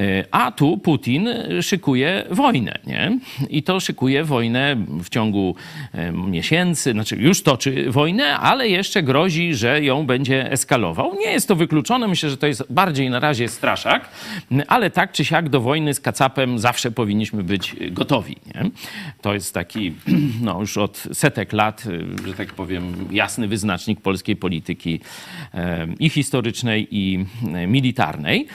E, 0.05 0.25
A 0.31 0.53
tu 0.53 0.79
Putin 0.79 1.29
szykuje 1.63 2.25
wojnę. 2.31 2.79
Nie? 2.87 3.19
I 3.51 3.63
to 3.63 3.81
szykuje 3.81 4.25
wojnę 4.25 4.77
w 5.05 5.09
ciągu 5.09 5.55
e, 5.93 6.13
miesięcy, 6.13 6.93
znaczy 6.93 7.17
już 7.17 7.43
toczy 7.43 7.91
wojnę, 7.91 8.39
ale 8.39 8.69
jeszcze 8.69 9.03
grozi, 9.03 9.55
że 9.55 9.83
ją 9.83 10.07
będzie 10.07 10.53
eskalował. 10.53 11.15
Nie 11.15 11.33
jest 11.33 11.49
to 11.49 11.57
wykluczone, 11.57 12.09
myślę, 12.09 12.31
że 12.31 12.37
to 12.37 12.47
jest 12.47 12.65
bardziej 12.71 13.11
na 13.11 13.21
razie 13.21 13.49
straszak, 13.49 14.09
ale 14.67 14.91
tak 14.91 15.13
czy 15.13 15.25
siak 15.25 15.49
do 15.49 15.61
wojny 15.61 15.95
z 15.95 16.01
kacapem 16.01 16.59
zawsze 16.59 16.91
powinniśmy 16.91 17.43
być 17.43 17.77
gotowi. 17.91 18.37
Nie? 18.55 18.71
To 19.23 19.35
jest 19.35 19.55
taki, 19.55 19.95
no 20.47 20.61
już 20.61 20.79
od 20.79 21.03
setek 21.13 21.53
lat, 21.53 21.86
że 22.27 22.35
tak 22.35 22.55
powiem, 22.55 22.95
jasny 23.11 23.49
wyznacznik 23.49 24.01
polskiej 24.01 24.37
polityki 24.37 25.01
e, 25.55 25.87
i 26.01 26.09
historycznej, 26.09 26.89
i 26.91 27.25
e, 27.55 27.67
militarnej. 27.67 28.47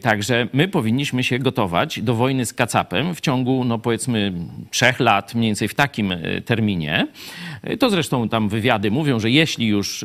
Także 0.00 0.48
my 0.52 0.68
powinniśmy 0.68 1.24
się 1.24 1.38
gotować 1.38 2.02
do 2.02 2.14
wojny 2.14 2.46
z 2.46 2.52
kacapem 2.52 3.14
w 3.14 3.20
ciągu, 3.20 3.64
no 3.64 3.78
powiedzmy, 3.78 4.32
trzech 4.70 5.00
lat, 5.00 5.34
mniej 5.34 5.48
więcej 5.48 5.68
w 5.68 5.74
takim 5.74 6.14
terminie. 6.44 7.06
To 7.78 7.90
zresztą 7.90 8.28
tam 8.28 8.48
wywiady 8.48 8.90
mówią, 8.90 9.20
że 9.20 9.30
jeśli 9.30 9.66
już 9.66 10.04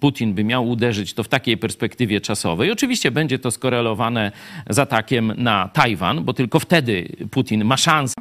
Putin 0.00 0.34
by 0.34 0.44
miał 0.44 0.68
uderzyć, 0.68 1.14
to 1.14 1.22
w 1.22 1.28
takiej 1.28 1.56
perspektywie 1.56 2.20
czasowej. 2.20 2.72
Oczywiście 2.72 3.10
będzie 3.10 3.38
to 3.38 3.50
skorelowane 3.50 4.32
z 4.70 4.78
atakiem 4.78 5.32
na 5.36 5.68
Tajwan, 5.68 6.24
bo 6.24 6.32
tylko 6.32 6.60
wtedy 6.60 7.08
Putin 7.30 7.64
ma 7.64 7.76
szansę, 7.76 8.14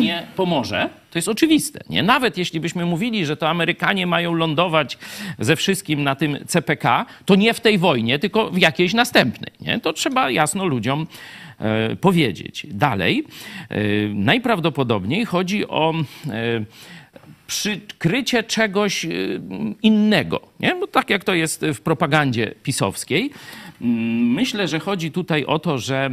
nie 0.00 0.26
pomoże. 0.36 1.01
To 1.12 1.18
jest 1.18 1.28
oczywiste. 1.28 1.80
Nie? 1.90 2.02
Nawet 2.02 2.38
jeśli 2.38 2.60
byśmy 2.60 2.84
mówili, 2.84 3.26
że 3.26 3.36
to 3.36 3.48
Amerykanie 3.48 4.06
mają 4.06 4.34
lądować 4.34 4.98
ze 5.38 5.56
wszystkim 5.56 6.02
na 6.02 6.14
tym 6.14 6.38
CPK, 6.46 7.06
to 7.24 7.34
nie 7.34 7.54
w 7.54 7.60
tej 7.60 7.78
wojnie, 7.78 8.18
tylko 8.18 8.50
w 8.50 8.58
jakiejś 8.58 8.94
następnej. 8.94 9.52
Nie? 9.60 9.80
To 9.80 9.92
trzeba 9.92 10.30
jasno 10.30 10.66
ludziom 10.66 11.06
e, 11.58 11.96
powiedzieć. 11.96 12.66
Dalej, 12.70 13.24
e, 13.68 13.78
najprawdopodobniej 14.08 15.24
chodzi 15.24 15.68
o 15.68 15.94
e, 16.28 16.64
przykrycie 17.46 18.42
czegoś 18.42 19.06
innego. 19.82 20.40
Nie? 20.60 20.74
Bo 20.74 20.86
tak 20.86 21.10
jak 21.10 21.24
to 21.24 21.34
jest 21.34 21.64
w 21.74 21.80
propagandzie 21.80 22.54
pisowskiej. 22.62 23.30
Mm, 23.82 24.22
Myślę, 24.32 24.68
że 24.68 24.80
chodzi 24.80 25.10
tutaj 25.10 25.44
o 25.44 25.58
to, 25.58 25.78
że 25.78 26.10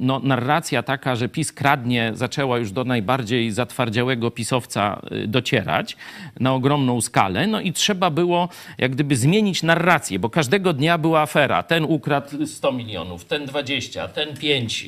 no, 0.00 0.20
narracja 0.24 0.82
taka, 0.82 1.16
że 1.16 1.28
PiS 1.28 1.52
kradnie, 1.52 2.10
zaczęła 2.14 2.58
już 2.58 2.72
do 2.72 2.84
najbardziej 2.84 3.50
zatwardziałego 3.52 4.30
pisowca 4.30 5.00
y, 5.12 5.26
docierać 5.26 5.96
na 6.40 6.54
ogromną 6.54 7.00
skalę. 7.00 7.46
No 7.46 7.60
i 7.60 7.72
trzeba 7.72 8.10
było 8.10 8.48
jak 8.78 8.92
gdyby 8.92 9.16
zmienić 9.16 9.62
narrację, 9.62 10.18
bo 10.18 10.30
każdego 10.30 10.72
dnia 10.72 10.98
była 10.98 11.20
afera. 11.20 11.62
Ten 11.62 11.84
ukradł 11.84 12.46
100 12.46 12.72
milionów, 12.72 13.24
ten 13.24 13.46
20, 13.46 14.08
ten 14.08 14.36
5, 14.36 14.84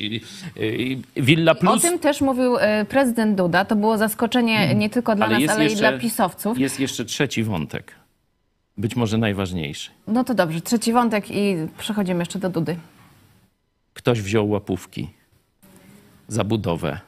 y, 0.57 0.61
y, 0.61 0.97
Villa 1.17 1.51
O 1.51 1.55
Plus. 1.55 1.81
tym 1.81 1.99
też 1.99 2.21
mówił 2.21 2.55
prezydent 2.89 3.37
Duda. 3.37 3.65
To 3.65 3.75
było 3.75 3.97
zaskoczenie 3.97 4.75
nie 4.75 4.89
tylko 4.89 5.15
dla 5.15 5.27
nas, 5.27 5.49
ale 5.49 5.67
i 5.67 5.75
dla 5.75 5.91
pisowców. 5.97 6.59
Jest 6.59 6.79
jeszcze 6.79 7.05
trzeci 7.05 7.43
wątek. 7.43 8.00
Być 8.77 8.95
może 8.95 9.17
najważniejszy. 9.17 9.91
No 10.07 10.23
to 10.23 10.33
dobrze, 10.33 10.61
trzeci 10.61 10.93
wątek 10.93 11.31
i 11.31 11.55
przechodzimy 11.77 12.19
jeszcze 12.19 12.39
do 12.39 12.49
Dudy. 12.49 12.77
Ktoś 13.93 14.21
wziął 14.21 14.49
łapówki 14.49 15.09
za 16.27 16.43
budowę. 16.43 16.99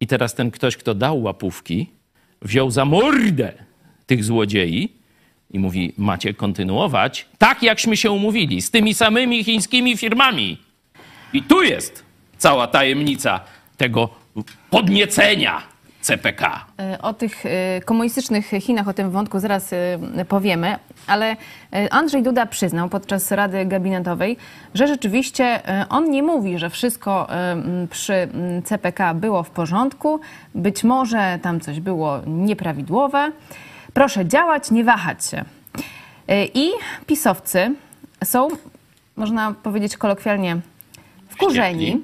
I 0.00 0.06
teraz 0.06 0.34
ten 0.34 0.50
ktoś, 0.50 0.76
kto 0.76 0.94
dał 0.94 1.22
łapówki, 1.22 1.90
wziął 2.42 2.70
za 2.70 2.84
mordę 2.84 3.52
tych 4.06 4.24
złodziei 4.24 4.92
i 5.50 5.58
mówi: 5.58 5.92
Macie 5.98 6.34
kontynuować 6.34 7.28
tak, 7.38 7.62
jakśmy 7.62 7.96
się 7.96 8.10
umówili, 8.10 8.62
z 8.62 8.70
tymi 8.70 8.94
samymi 8.94 9.44
chińskimi 9.44 9.96
firmami. 9.96 10.58
I 11.32 11.42
tu 11.42 11.62
jest 11.62 12.04
cała 12.38 12.66
tajemnica 12.66 13.40
tego 13.76 14.08
podniecenia 14.70 15.73
CPK. 16.04 16.66
E, 16.78 16.98
O 17.02 17.14
tych 17.14 17.46
e, 17.46 17.80
komunistycznych 17.84 18.46
Chinach, 18.46 18.88
o 18.88 18.92
tym 18.92 19.10
wątku 19.10 19.38
zaraz 19.38 19.72
e, 19.72 20.24
powiemy, 20.28 20.78
ale 21.06 21.36
Andrzej 21.90 22.22
Duda 22.22 22.46
przyznał 22.46 22.88
podczas 22.88 23.32
Rady 23.32 23.66
Gabinetowej, 23.66 24.36
że 24.74 24.86
rzeczywiście 24.86 25.60
on 25.88 26.10
nie 26.10 26.22
mówi, 26.22 26.58
że 26.58 26.70
wszystko 26.70 27.28
przy 27.90 28.28
CPK 28.64 29.14
było 29.14 29.42
w 29.42 29.50
porządku, 29.50 30.20
być 30.54 30.84
może 30.84 31.38
tam 31.42 31.60
coś 31.60 31.80
było 31.80 32.20
nieprawidłowe. 32.26 33.32
Proszę 33.94 34.26
działać, 34.26 34.70
nie 34.70 34.84
wahać 34.84 35.26
się. 35.26 35.44
I 36.54 36.70
pisowcy 37.06 37.74
są, 38.24 38.48
można 39.16 39.54
powiedzieć 39.62 39.96
kolokwialnie, 39.96 40.56
wkurzeni. 41.28 42.00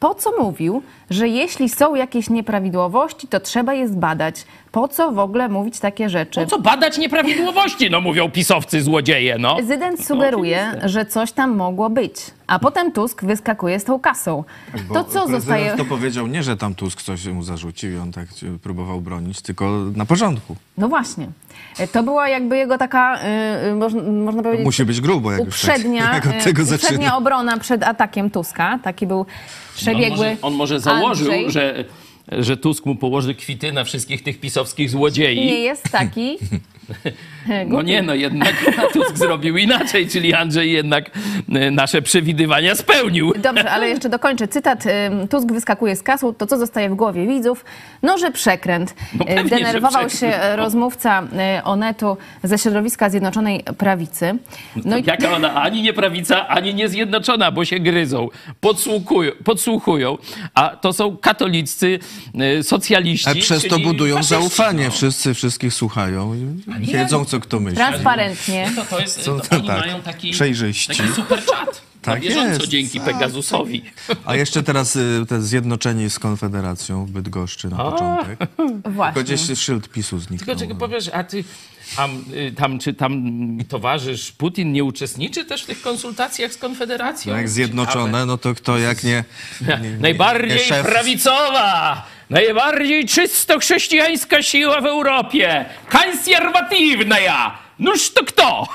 Po 0.00 0.14
co 0.14 0.30
mówił, 0.42 0.82
że 1.10 1.28
jeśli 1.28 1.68
są 1.68 1.94
jakieś 1.94 2.30
nieprawidłowości, 2.30 3.28
to 3.28 3.40
trzeba 3.40 3.74
je 3.74 3.88
zbadać? 3.88 4.44
Po 4.72 4.88
co 4.88 5.12
w 5.12 5.18
ogóle 5.18 5.48
mówić 5.48 5.78
takie 5.78 6.08
rzeczy? 6.08 6.40
Po 6.40 6.46
co 6.46 6.58
badać 6.58 6.98
nieprawidłowości, 6.98 7.90
no 7.90 8.00
mówią 8.00 8.30
pisowcy 8.30 8.82
złodzieje, 8.82 9.38
no. 9.38 9.56
Prezydent 9.56 10.06
sugeruje, 10.06 10.80
że 10.84 11.06
coś 11.06 11.32
tam 11.32 11.56
mogło 11.56 11.90
być, 11.90 12.14
a 12.46 12.58
potem 12.58 12.92
Tusk 12.92 13.24
wyskakuje 13.24 13.80
z 13.80 13.84
tą 13.84 14.00
kasą. 14.00 14.44
Bo 14.88 14.94
To 14.94 15.04
co 15.04 15.28
zostaje... 15.28 15.76
to 15.76 15.84
powiedział 15.84 16.26
nie, 16.26 16.42
że 16.42 16.56
tam 16.56 16.74
Tusk 16.74 17.02
coś 17.02 17.26
mu 17.26 17.42
zarzucił 17.42 17.92
i 17.92 17.96
on 17.96 18.12
tak 18.12 18.30
się 18.36 18.58
próbował 18.58 19.00
bronić, 19.00 19.40
tylko 19.40 19.70
na 19.96 20.06
porządku. 20.06 20.56
No 20.78 20.88
właśnie. 20.88 21.28
To 21.92 22.02
była 22.02 22.28
jakby 22.28 22.56
jego 22.56 22.78
taka, 22.78 23.18
y, 23.18 23.66
y, 23.68 23.74
można, 23.74 24.02
można 24.02 24.42
powiedzieć... 24.42 24.64
Musi 24.64 24.84
być 24.84 25.00
grubo, 25.00 25.32
jak 25.32 25.44
już 25.44 25.60
tak, 25.62 25.70
uprzednia, 25.70 26.12
jak 26.14 26.26
od 26.26 26.32
y, 26.32 26.44
tego 26.44 26.62
uprzednia 26.62 26.78
zaczyna. 26.88 27.16
obrona 27.16 27.58
przed 27.58 27.82
atakiem 27.82 28.30
Tuska. 28.30 28.78
Taki 28.82 29.06
był 29.06 29.18
On 29.20 29.26
przebiegły 29.76 30.16
może, 30.16 30.36
on 30.42 30.54
może 30.54 30.80
założył, 31.00 31.32
Andrzej. 31.32 31.50
że, 31.50 31.84
że 32.28 32.56
Tusk 32.56 32.86
mu 32.86 32.96
położy 32.96 33.34
kwity 33.34 33.72
na 33.72 33.84
wszystkich 33.84 34.22
tych 34.22 34.40
pisowskich 34.40 34.90
złodziei. 34.90 35.46
Nie 35.46 35.60
jest 35.60 35.82
taki... 35.82 36.36
No 37.66 37.82
nie, 37.82 38.02
no 38.02 38.14
jednak 38.14 38.52
Tusk 38.92 39.16
zrobił 39.16 39.56
inaczej, 39.56 40.08
czyli 40.08 40.34
Andrzej 40.34 40.72
jednak 40.72 41.10
e, 41.52 41.70
nasze 41.70 42.02
przewidywania 42.02 42.74
spełnił. 42.74 43.32
Dobrze, 43.38 43.70
ale 43.70 43.88
jeszcze 43.88 44.08
dokończę 44.08 44.48
cytat. 44.48 44.84
Tusk 45.30 45.52
wyskakuje 45.52 45.96
z 45.96 46.02
kasą. 46.02 46.34
To 46.34 46.46
co 46.46 46.58
zostaje 46.58 46.90
w 46.90 46.94
głowie 46.94 47.26
widzów? 47.26 47.64
No, 48.02 48.18
że 48.18 48.30
przekręt. 48.30 48.94
No 49.18 49.24
Y, 49.24 49.28
pewnie, 49.28 49.42
że 49.50 49.56
Denerwował 49.56 50.06
przekręt, 50.06 50.34
się 50.34 50.40
no. 50.50 50.56
rozmówca 50.56 51.22
y, 51.58 51.64
Onetu 51.64 52.16
ze 52.42 52.58
środowiska 52.58 53.10
Zjednoczonej 53.10 53.64
Prawicy. 53.78 54.38
No 54.84 54.96
i 54.96 55.04
Jaka 55.04 55.32
ona 55.36 55.54
ani 55.54 55.82
nie 55.82 55.92
prawica, 55.92 56.48
ani 56.48 56.74
nie 56.74 56.88
zjednoczona, 56.88 57.50
bo 57.52 57.64
się 57.64 57.80
gryzą, 57.80 58.28
podsłuchują, 58.60 59.32
podsłuchują 59.44 60.18
a 60.54 60.68
to 60.68 60.92
są 60.92 61.16
katoliccy 61.16 61.98
socjaliści. 62.62 63.30
A 63.30 63.34
przez 63.34 63.68
to 63.68 63.78
budują 63.78 64.14
faszyści, 64.16 64.34
zaufanie. 64.34 64.84
no. 64.84 64.90
Wszyscy 64.90 65.34
wszystkich 65.34 65.74
słuchają 65.74 66.34
wiedzą, 66.80 67.18
no- 67.18 67.24
co 67.24 67.40
kto 67.40 67.60
myśli. 67.60 67.76
transparentnie. 67.76 68.70
No 68.76 68.84
to, 68.84 68.90
to 68.90 69.00
jest, 69.00 69.22
Są 69.22 69.40
to 69.40 69.56
oni 69.56 69.66
tak, 69.66 69.80
mają 69.80 70.02
taki, 70.02 70.30
przejrzyści. 70.30 70.88
taki 70.88 71.12
super 71.12 71.44
czat. 71.44 71.82
Tak 72.02 72.14
na 72.22 72.28
bieżąco 72.28 72.48
jest. 72.52 72.66
dzięki 72.66 73.00
Pegasusowi. 73.00 73.82
A 74.24 74.36
jeszcze 74.36 74.62
teraz 74.62 74.96
y, 74.96 75.24
te 75.28 75.42
zjednoczeni 75.42 76.10
z 76.10 76.18
Konfederacją 76.18 77.06
w 77.06 77.10
Bydgoszczy 77.10 77.68
na 77.68 77.76
początek. 77.76 78.38
Tylko 78.56 78.90
Właśnie. 78.90 79.22
gdzieś 79.22 79.58
szyld 79.58 79.88
PiSu 79.88 80.16
Tylko 80.16 80.28
zniknął. 80.28 80.56
czego 80.56 80.74
powiesz, 80.74 81.10
a 81.12 81.24
ty 81.24 81.44
a, 81.96 82.08
y, 82.34 82.52
tam, 82.56 82.78
czy 82.78 82.94
tam 82.94 83.22
towarzysz 83.68 84.32
Putin 84.32 84.72
nie 84.72 84.84
uczestniczy 84.84 85.44
też 85.44 85.62
w 85.62 85.66
tych 85.66 85.82
konsultacjach 85.82 86.52
z 86.52 86.56
Konfederacją? 86.56 87.32
No 87.32 87.38
jak 87.38 87.48
zjednoczone, 87.48 88.26
no 88.26 88.38
to 88.38 88.54
kto 88.54 88.78
jak 88.78 89.04
nie... 89.04 89.24
Nie, 89.68 89.90
nie 89.90 89.96
Najbardziej 89.98 90.70
nie 90.70 90.84
prawicowa, 90.84 92.06
najbardziej 92.30 93.06
czysto 93.06 93.58
chrześcijańska 93.58 94.42
siła 94.42 94.80
w 94.80 94.86
Europie, 94.86 95.64
konserwatywna 95.88 97.20
ja. 97.20 97.64
Noż 97.78 98.10
to 98.10 98.24
kto? 98.24 98.66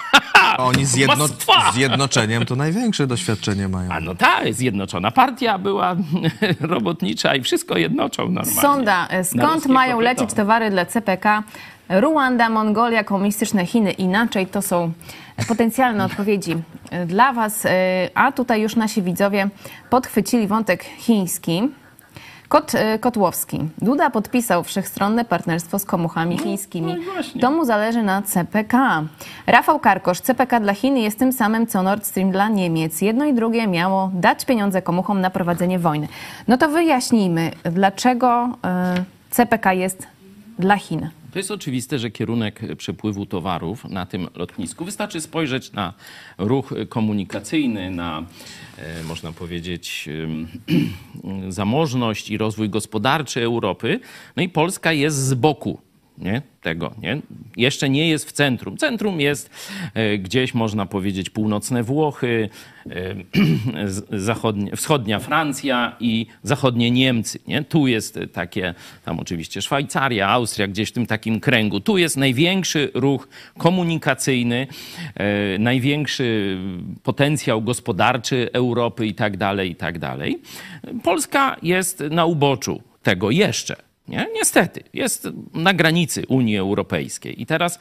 Oni 0.58 0.86
z, 0.86 0.96
jedno, 0.96 1.28
z 1.28 2.48
to 2.48 2.56
największe 2.56 3.08
doświadczenie 3.08 3.68
mają. 3.68 3.92
A 3.92 4.00
no 4.00 4.16
tak, 4.16 4.54
zjednoczona 4.54 5.12
partia 5.12 5.58
była 5.58 5.96
robotnicza 6.60 7.36
i 7.36 7.42
wszystko 7.42 7.78
jednoczą 7.78 8.24
normalnie. 8.24 8.62
Sonda. 8.62 9.08
Na 9.12 9.24
Skąd 9.24 9.66
mają 9.66 9.96
kobietowe. 9.96 10.04
lecieć 10.04 10.34
towary 10.38 10.70
dla 10.70 10.86
CPK? 10.86 11.44
Ruanda, 11.90 12.50
Mongolia, 12.50 13.04
komunistyczne 13.04 13.66
Chiny 13.66 13.92
inaczej. 13.92 14.48
To 14.48 14.62
są 14.62 14.92
potencjalne 15.48 16.06
odpowiedzi 16.06 16.56
dla 17.06 17.34
Was. 17.34 17.68
A 18.16 18.32
tutaj 18.32 18.62
już 18.62 18.76
nasi 18.76 19.02
widzowie 19.02 19.50
podchwycili 19.90 20.48
wątek 20.48 20.84
chiński. 20.84 21.70
Kot, 22.50 22.76
e, 22.76 23.00
Kotłowski. 23.00 23.60
Duda 23.82 24.10
podpisał 24.10 24.64
wszechstronne 24.64 25.26
partnerstwo 25.26 25.80
z 25.80 25.86
komuchami 25.86 26.38
chińskimi. 26.38 26.94
no 26.94 26.98
i 26.98 27.06
właśnie. 27.06 27.42
To 27.42 27.52
mu 27.52 27.66
zależy 27.66 28.04
na 28.04 28.22
CPK. 28.22 29.04
Rafał 29.48 29.80
Karkosz. 29.80 30.22
CPK 30.22 30.60
dla 30.60 30.74
Chin 30.74 30.98
jest 30.98 31.20
tym 31.20 31.34
samym, 31.34 31.68
co 31.68 31.84
Nord 31.84 32.06
Stream 32.06 32.32
dla 32.32 32.50
Niemiec. 32.50 33.02
Jedno 33.02 33.26
i 33.26 33.34
drugie 33.34 33.68
miało 33.68 34.12
dać 34.14 34.46
pieniądze 34.46 34.82
komuchom 34.82 35.22
na 35.22 35.30
prowadzenie 35.30 35.80
wojny. 35.80 36.08
No 36.48 36.58
to 36.58 36.70
wyjaśnijmy, 36.70 37.52
dlaczego 37.64 38.50
e, 38.64 39.04
CPK 39.32 39.74
jest 39.74 40.08
dla 40.60 40.76
Chin. 40.76 41.10
To 41.32 41.40
jest 41.40 41.52
oczywiste, 41.52 42.00
że 42.00 42.10
kierunek 42.12 42.62
przepływu 42.78 43.26
towarów 43.26 43.86
na 43.86 44.06
tym 44.06 44.28
lotnisku 44.36 44.86
wystarczy 44.86 45.22
spojrzeć 45.22 45.72
na 45.72 45.94
ruch 46.38 46.74
komunikacyjny, 46.90 47.92
na 47.92 48.24
można 49.08 49.32
powiedzieć 49.32 50.10
zamożność 51.50 52.30
i 52.30 52.38
rozwój 52.38 52.70
gospodarczy 52.70 53.44
Europy. 53.44 54.00
No 54.36 54.44
i 54.44 54.50
Polska 54.50 54.94
jest 54.94 55.18
z 55.18 55.34
boku 55.34 55.89
nie? 56.20 56.42
tego. 56.62 56.96
Nie? 57.02 57.22
Jeszcze 57.58 57.90
nie 57.90 58.10
jest 58.10 58.30
w 58.30 58.32
centrum. 58.32 58.78
Centrum 58.78 59.20
jest 59.20 59.50
e, 59.94 60.18
gdzieś, 60.18 60.54
można 60.54 60.86
powiedzieć, 60.86 61.30
północne 61.30 61.84
Włochy, 61.84 62.50
e, 62.90 63.16
zachodnie, 64.20 64.76
wschodnia 64.76 65.20
Francja 65.20 65.96
i 66.00 66.26
zachodnie 66.44 66.92
Niemcy. 66.92 67.40
Nie? 67.48 67.64
Tu 67.64 67.88
jest 67.88 68.20
takie, 68.34 68.74
tam 69.06 69.20
oczywiście 69.20 69.62
Szwajcaria, 69.62 70.30
Austria, 70.30 70.68
gdzieś 70.68 70.90
w 70.90 70.92
tym 70.92 71.06
takim 71.06 71.40
kręgu. 71.40 71.80
Tu 71.80 71.98
jest 71.98 72.18
największy 72.18 72.92
ruch 72.94 73.28
komunikacyjny, 73.58 74.68
e, 75.16 75.58
największy 75.58 76.58
potencjał 77.04 77.62
gospodarczy 77.62 78.50
Europy 78.54 79.08
i 79.08 79.14
tak 79.14 79.38
dalej, 79.38 79.72
i 79.72 79.76
tak 79.76 80.00
dalej. 80.00 80.40
Polska 81.04 81.56
jest 81.64 82.00
na 82.12 82.26
uboczu 82.26 82.82
tego 83.04 83.32
jeszcze. 83.32 83.89
Nie? 84.10 84.28
Niestety, 84.34 84.84
jest 84.94 85.28
na 85.54 85.74
granicy 85.74 86.26
Unii 86.28 86.58
Europejskiej. 86.58 87.42
I 87.42 87.46
teraz, 87.46 87.80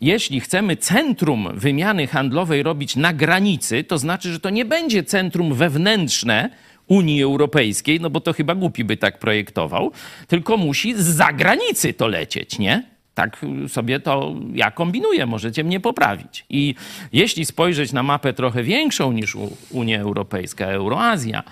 jeśli 0.00 0.40
chcemy 0.40 0.76
centrum 0.76 1.48
wymiany 1.54 2.06
handlowej 2.06 2.62
robić 2.62 2.96
na 2.96 3.12
granicy, 3.12 3.84
to 3.84 3.98
znaczy, 3.98 4.32
że 4.32 4.40
to 4.40 4.50
nie 4.50 4.64
będzie 4.64 5.04
centrum 5.04 5.54
wewnętrzne 5.54 6.50
Unii 6.86 7.22
Europejskiej, 7.22 8.00
no 8.00 8.10
bo 8.10 8.20
to 8.20 8.32
chyba 8.32 8.54
głupi 8.54 8.84
by 8.84 8.96
tak 8.96 9.18
projektował, 9.18 9.92
tylko 10.28 10.56
musi 10.56 10.94
z 10.94 11.00
zagranicy 11.00 11.92
to 11.92 12.08
lecieć, 12.08 12.58
nie? 12.58 12.82
Tak 13.14 13.46
sobie 13.68 14.00
to 14.00 14.34
ja 14.54 14.70
kombinuję, 14.70 15.26
możecie 15.26 15.64
mnie 15.64 15.80
poprawić. 15.80 16.44
I 16.50 16.74
jeśli 17.12 17.44
spojrzeć 17.44 17.92
na 17.92 18.02
mapę 18.02 18.32
trochę 18.32 18.62
większą 18.62 19.12
niż 19.12 19.36
Unia 19.70 20.00
Europejska, 20.00 20.66
Euroazja, 20.66 21.42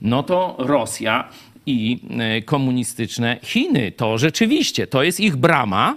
no 0.00 0.22
to 0.22 0.56
Rosja 0.58 1.28
i 1.66 2.00
e, 2.18 2.42
komunistyczne 2.42 3.38
Chiny 3.42 3.92
to 3.92 4.18
rzeczywiście 4.18 4.86
to 4.86 5.02
jest 5.02 5.20
ich 5.20 5.36
brama 5.36 5.96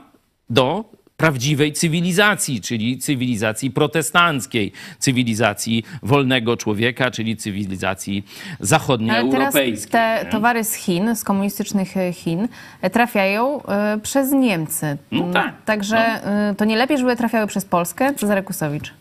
do 0.50 0.98
prawdziwej 1.18 1.74
cywilizacji, 1.74 2.62
czyli 2.62 2.98
cywilizacji 2.98 3.72
protestanckiej, 3.72 4.72
cywilizacji 5.00 5.84
wolnego 6.04 6.58
człowieka, 6.58 7.12
czyli 7.12 7.38
cywilizacji 7.38 8.24
Ale 8.26 8.48
teraz 8.56 8.70
zachodnioeuropejskiej. 8.70 9.92
te 9.92 10.22
nie? 10.26 10.32
towary 10.32 10.64
z 10.64 10.74
Chin, 10.74 11.16
z 11.16 11.24
komunistycznych 11.24 11.98
e, 11.98 12.14
Chin, 12.14 12.48
e, 12.82 12.90
trafiają 12.90 13.62
przez 14.04 14.32
Niemcy. 14.32 14.98
No 15.12 15.34
tak, 15.34 15.66
Także 15.66 15.98
e, 15.98 16.56
to 16.58 16.66
nie 16.66 16.78
lepiej, 16.78 16.98
żeby 16.98 17.16
trafiały 17.16 17.48
przez 17.48 17.66
Polskę? 17.66 18.14
Cezary 18.14 18.44
Kusowicz. 18.44 18.94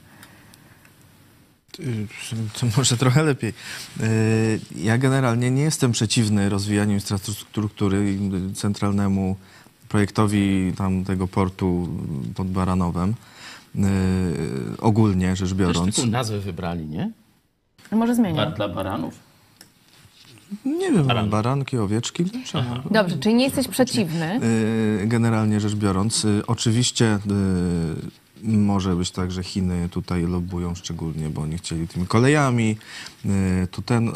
Y, 1.80 2.06
To 2.60 2.66
może 2.76 2.96
trochę 2.96 3.22
lepiej. 3.22 3.52
Y, 4.00 4.60
Ja 4.76 4.98
generalnie 4.98 5.50
nie 5.50 5.62
jestem 5.62 5.92
przeciwny 5.92 6.48
rozwijaniu 6.48 6.94
infrastruktury 6.94 8.12
i 8.12 8.54
centralnemu 8.54 9.36
projektowi 9.88 10.72
tam 10.76 11.04
tego 11.04 11.28
portu 11.28 11.88
pod 12.34 12.48
Baranowem. 12.50 13.14
y, 13.76 13.80
Ogólnie 14.78 15.36
rzecz 15.36 15.48
Też 15.48 15.54
biorąc. 15.58 15.96
taką 15.96 16.08
nazwę 16.08 16.38
wybrali, 16.38 16.86
nie? 16.86 17.10
No 17.92 17.98
może 17.98 18.14
zmienię. 18.14 18.36
Bar 18.36 18.54
dla 18.54 18.68
baranów. 18.68 19.14
Nie 20.64 20.92
wiem, 20.92 21.06
Baran. 21.06 21.30
baranki, 21.30 21.78
owieczki. 21.78 22.24
czemu? 22.44 22.70
Dobrze, 22.90 23.18
czyli 23.18 23.34
nie 23.34 23.44
jesteś 23.44 23.68
przeciwny. 23.68 24.40
Generalnie 25.04 25.60
rzecz 25.60 25.74
biorąc, 25.74 26.26
oczywiście 26.46 27.18
może 28.42 28.96
być 28.96 29.10
tak, 29.10 29.32
że 29.32 29.42
Chiny 29.42 29.88
tutaj 29.88 30.22
lobbują 30.22 30.74
szczególnie, 30.74 31.30
bo 31.30 31.42
oni 31.42 31.58
chcieli 31.58 31.88
tymi 31.88 32.06
kolejami. 32.06 32.76
y, 33.24 33.66
Tu 33.70 33.82
ten, 33.82 34.08
y, 34.08 34.14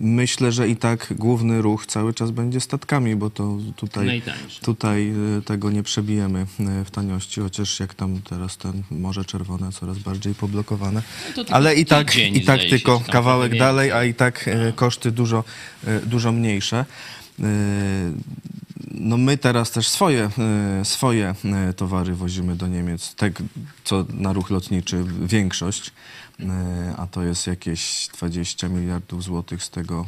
myślę, 0.00 0.52
że 0.52 0.68
i 0.68 0.76
tak 0.76 1.14
główny 1.16 1.62
ruch 1.62 1.86
cały 1.86 2.14
czas 2.14 2.30
będzie 2.30 2.60
statkami, 2.60 3.16
bo 3.16 3.30
to 3.30 3.58
tutaj, 3.76 4.22
tutaj 4.62 5.12
y, 5.38 5.42
tego 5.42 5.70
nie 5.70 5.82
przebijemy 5.82 6.46
w 6.84 6.90
taniości, 6.90 7.40
chociaż 7.40 7.80
jak 7.80 7.94
tam 7.94 8.20
teraz 8.22 8.56
ten 8.56 8.82
Morze 8.90 9.24
Czerwone 9.24 9.72
coraz 9.72 9.98
bardziej 9.98 10.34
poblokowane. 10.34 11.02
No 11.36 11.44
Ale 11.50 11.74
i 11.74 11.86
tak, 11.86 12.16
i 12.16 12.40
tak 12.44 12.60
się, 12.60 12.68
tylko 12.68 13.00
kawałek 13.12 13.58
dalej, 13.58 13.92
a 13.92 14.04
i 14.04 14.14
tak 14.14 14.48
e, 14.48 14.72
koszty 14.72 15.10
dużo, 15.12 15.44
dużo 16.06 16.32
mniejsze. 16.32 16.84
No 18.94 19.16
my 19.16 19.38
teraz 19.38 19.70
też 19.70 19.88
swoje, 19.88 20.30
e, 20.80 20.84
swoje 20.84 21.34
e, 21.44 21.72
towary 21.72 22.14
wozimy 22.14 22.56
do 22.56 22.68
Niemiec, 22.68 23.14
tak 23.14 23.42
co 23.84 24.04
na 24.14 24.32
ruch 24.32 24.50
lotniczy 24.50 25.04
większość, 25.22 25.92
e, 26.40 26.94
a 26.96 27.06
to 27.06 27.22
jest 27.22 27.46
jakieś 27.46 28.08
20 28.14 28.68
miliardów 28.68 29.22
złotych 29.22 29.64
z 29.64 29.70
tego 29.70 30.06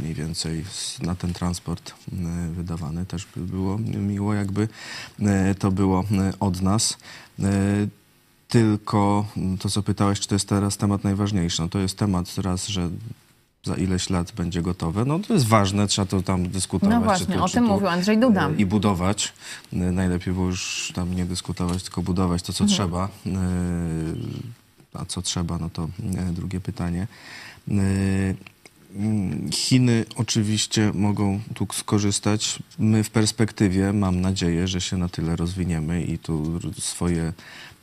mniej 0.00 0.14
więcej 0.14 0.64
na 1.02 1.14
ten 1.14 1.32
transport 1.32 1.94
wydawane. 2.50 3.06
Też 3.06 3.26
by 3.36 3.46
było 3.46 3.78
miło, 3.78 4.34
jakby 4.34 4.68
to 5.58 5.70
było 5.70 6.04
od 6.40 6.62
nas. 6.62 6.98
Tylko 8.48 9.26
to, 9.60 9.68
co 9.68 9.82
pytałeś, 9.82 10.20
czy 10.20 10.28
to 10.28 10.34
jest 10.34 10.48
teraz 10.48 10.76
temat 10.76 11.04
najważniejszy. 11.04 11.62
No 11.62 11.68
to 11.68 11.78
jest 11.78 11.98
temat 11.98 12.38
raz, 12.38 12.66
że 12.66 12.90
za 13.64 13.74
ileś 13.74 14.10
lat 14.10 14.32
będzie 14.32 14.62
gotowe. 14.62 15.04
No 15.04 15.18
to 15.18 15.34
jest 15.34 15.46
ważne, 15.46 15.86
trzeba 15.86 16.06
to 16.06 16.22
tam 16.22 16.48
dyskutować. 16.48 16.94
No 16.94 17.00
właśnie, 17.00 17.36
tu, 17.36 17.44
o 17.44 17.48
tym 17.48 17.64
tu, 17.66 17.70
mówił 17.72 17.88
Andrzej 17.88 18.18
Duda. 18.18 18.48
e, 18.48 18.54
I 18.58 18.66
budować. 18.66 19.32
E, 19.72 19.76
Najlepiej 19.76 20.34
było 20.34 20.46
już 20.46 20.92
tam 20.94 21.14
nie 21.16 21.24
dyskutować, 21.24 21.82
tylko 21.82 22.02
budować 22.02 22.42
to, 22.42 22.52
co 22.52 22.64
Mhm. 22.64 22.76
trzeba. 22.76 23.08
E, 23.26 23.30
A 24.94 25.04
co 25.04 25.22
trzeba, 25.22 25.58
no 25.58 25.70
to 25.70 25.88
drugie 26.32 26.60
pytanie. 26.60 27.06
Chiny 29.52 30.04
oczywiście 30.16 30.92
mogą 30.94 31.40
tu 31.54 31.66
skorzystać. 31.72 32.58
My 32.78 33.04
w 33.04 33.10
perspektywie 33.10 33.92
mam 33.92 34.20
nadzieję, 34.20 34.68
że 34.68 34.80
się 34.80 34.96
na 34.96 35.08
tyle 35.08 35.36
rozwiniemy 35.36 36.02
i 36.02 36.18
tu 36.18 36.60
swoje 36.78 37.32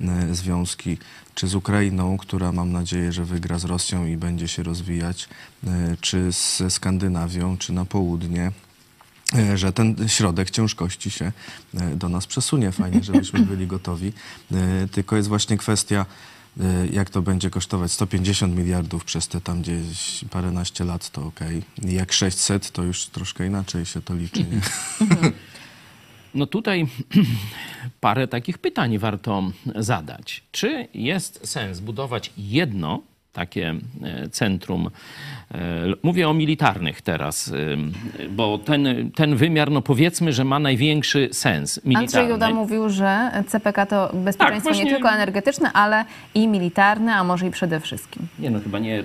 e, 0.01 0.35
związki, 0.35 0.97
czy 1.35 1.47
z 1.47 1.55
Ukrainą, 1.55 2.17
która 2.17 2.51
mam 2.51 2.71
nadzieję, 2.71 3.11
że 3.11 3.25
wygra 3.25 3.59
z 3.59 3.65
Rosją 3.65 4.05
i 4.05 4.17
będzie 4.17 4.47
się 4.47 4.63
rozwijać, 4.63 5.29
e, 5.67 5.97
czy 6.01 6.31
ze 6.31 6.69
Skandynawią, 6.69 7.57
czy 7.57 7.73
na 7.73 7.85
południe, 7.85 8.51
e, 9.35 9.57
że 9.57 9.73
ten 9.73 9.95
środek 10.07 10.49
ciężkości 10.49 11.11
się 11.11 11.31
do 11.95 12.09
nas 12.09 12.27
przesunie. 12.27 12.71
Fajnie, 12.71 13.03
żebyśmy 13.03 13.39
byli 13.39 13.67
gotowi. 13.67 14.13
Tylko 14.91 15.15
jest 15.15 15.29
właśnie 15.29 15.57
kwestia, 15.57 16.05
jak 16.91 17.09
to 17.09 17.21
będzie 17.21 17.49
kosztować. 17.49 17.91
150 17.91 18.55
miliardów 18.55 19.05
przez 19.05 19.27
te 19.27 19.41
tam 19.41 19.61
gdzieś 19.61 20.25
paręnaście 20.29 20.83
lat, 20.83 21.09
to 21.09 21.25
okej. 21.25 21.63
Jak 21.81 22.13
600, 22.13 22.71
to 22.71 22.83
już 22.83 23.05
troszkę 23.05 23.47
inaczej 23.47 23.85
się 23.85 24.01
to 24.01 24.15
liczy. 24.15 24.39
Nie? 24.39 24.61
No 26.33 26.45
tutaj 26.45 26.87
parę 27.99 28.27
takich 28.27 28.57
pytań 28.57 28.97
warto 28.97 29.51
zadać. 29.75 30.43
Czy 30.51 30.87
jest 30.93 31.47
sens 31.47 31.79
budować 31.79 32.33
jedno 32.37 33.01
takie 33.33 33.75
e, 34.03 34.29
centrum? 34.29 34.89
Mówię 36.03 36.29
o 36.29 36.33
militarnych 36.33 37.01
teraz, 37.01 37.53
bo 38.29 38.57
ten, 38.57 39.11
ten 39.15 39.35
wymiar, 39.35 39.71
no 39.71 39.81
powiedzmy, 39.81 40.33
że 40.33 40.43
ma 40.43 40.59
największy 40.59 41.29
sens 41.31 41.77
Andrzej 41.77 41.95
militarny. 41.97 42.29
Duda 42.33 42.49
mówił, 42.53 42.89
że 42.89 43.31
CPK 43.47 43.85
to 43.85 44.11
bezpieczeństwo 44.13 44.69
właśnie- 44.69 44.83
nie 44.85 44.91
tylko 44.91 45.09
energetyczne, 45.09 45.73
ale 45.73 46.05
i 46.35 46.47
militarne, 46.47 47.15
a 47.15 47.23
może 47.23 47.47
i 47.47 47.51
przede 47.51 47.79
wszystkim. 47.79 48.27
Nie, 48.39 48.49
no 48.49 48.59
chyba 48.59 48.79
nie, 48.79 49.03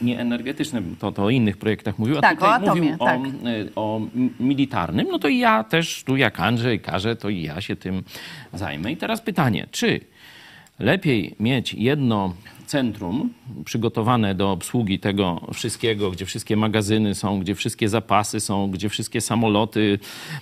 nie 0.00 0.20
energetyczne, 0.20 0.82
to, 0.98 1.12
to 1.12 1.24
o 1.24 1.30
innych 1.30 1.56
projektach 1.56 1.98
mówił, 1.98 2.18
a 2.18 2.20
Tak, 2.20 2.34
tutaj 2.34 2.50
o 2.50 2.52
atomie, 2.54 2.80
mówił 2.80 2.96
o, 2.98 3.04
tak. 3.04 3.20
e, 3.20 3.74
o 3.76 4.00
m- 4.16 4.30
militarnym. 4.40 5.06
No 5.10 5.18
to 5.18 5.28
i 5.28 5.38
ja 5.38 5.64
też, 5.64 6.04
tu 6.04 6.16
jak 6.16 6.40
Andrzej 6.40 6.80
każe, 6.80 7.16
to 7.16 7.28
i 7.28 7.42
ja 7.42 7.60
się 7.60 7.76
tym 7.76 8.02
zajmę. 8.52 8.92
I 8.92 8.96
teraz 8.96 9.20
pytanie, 9.20 9.66
czy 9.70 10.00
lepiej 10.78 11.34
mieć 11.40 11.74
jedno 11.74 12.34
centrum 12.66 13.32
przygotowane 13.64 14.34
do 14.34 14.50
obsługi 14.50 14.98
tego 14.98 15.46
wszystkiego, 15.52 16.10
gdzie 16.10 16.26
wszystkie 16.26 16.56
magazyny 16.56 17.14
są, 17.14 17.40
gdzie 17.40 17.54
wszystkie 17.54 17.88
zapasy 17.88 18.40
są, 18.40 18.70
gdzie 18.70 18.88
wszystkie 18.88 19.20
samoloty, 19.20 19.98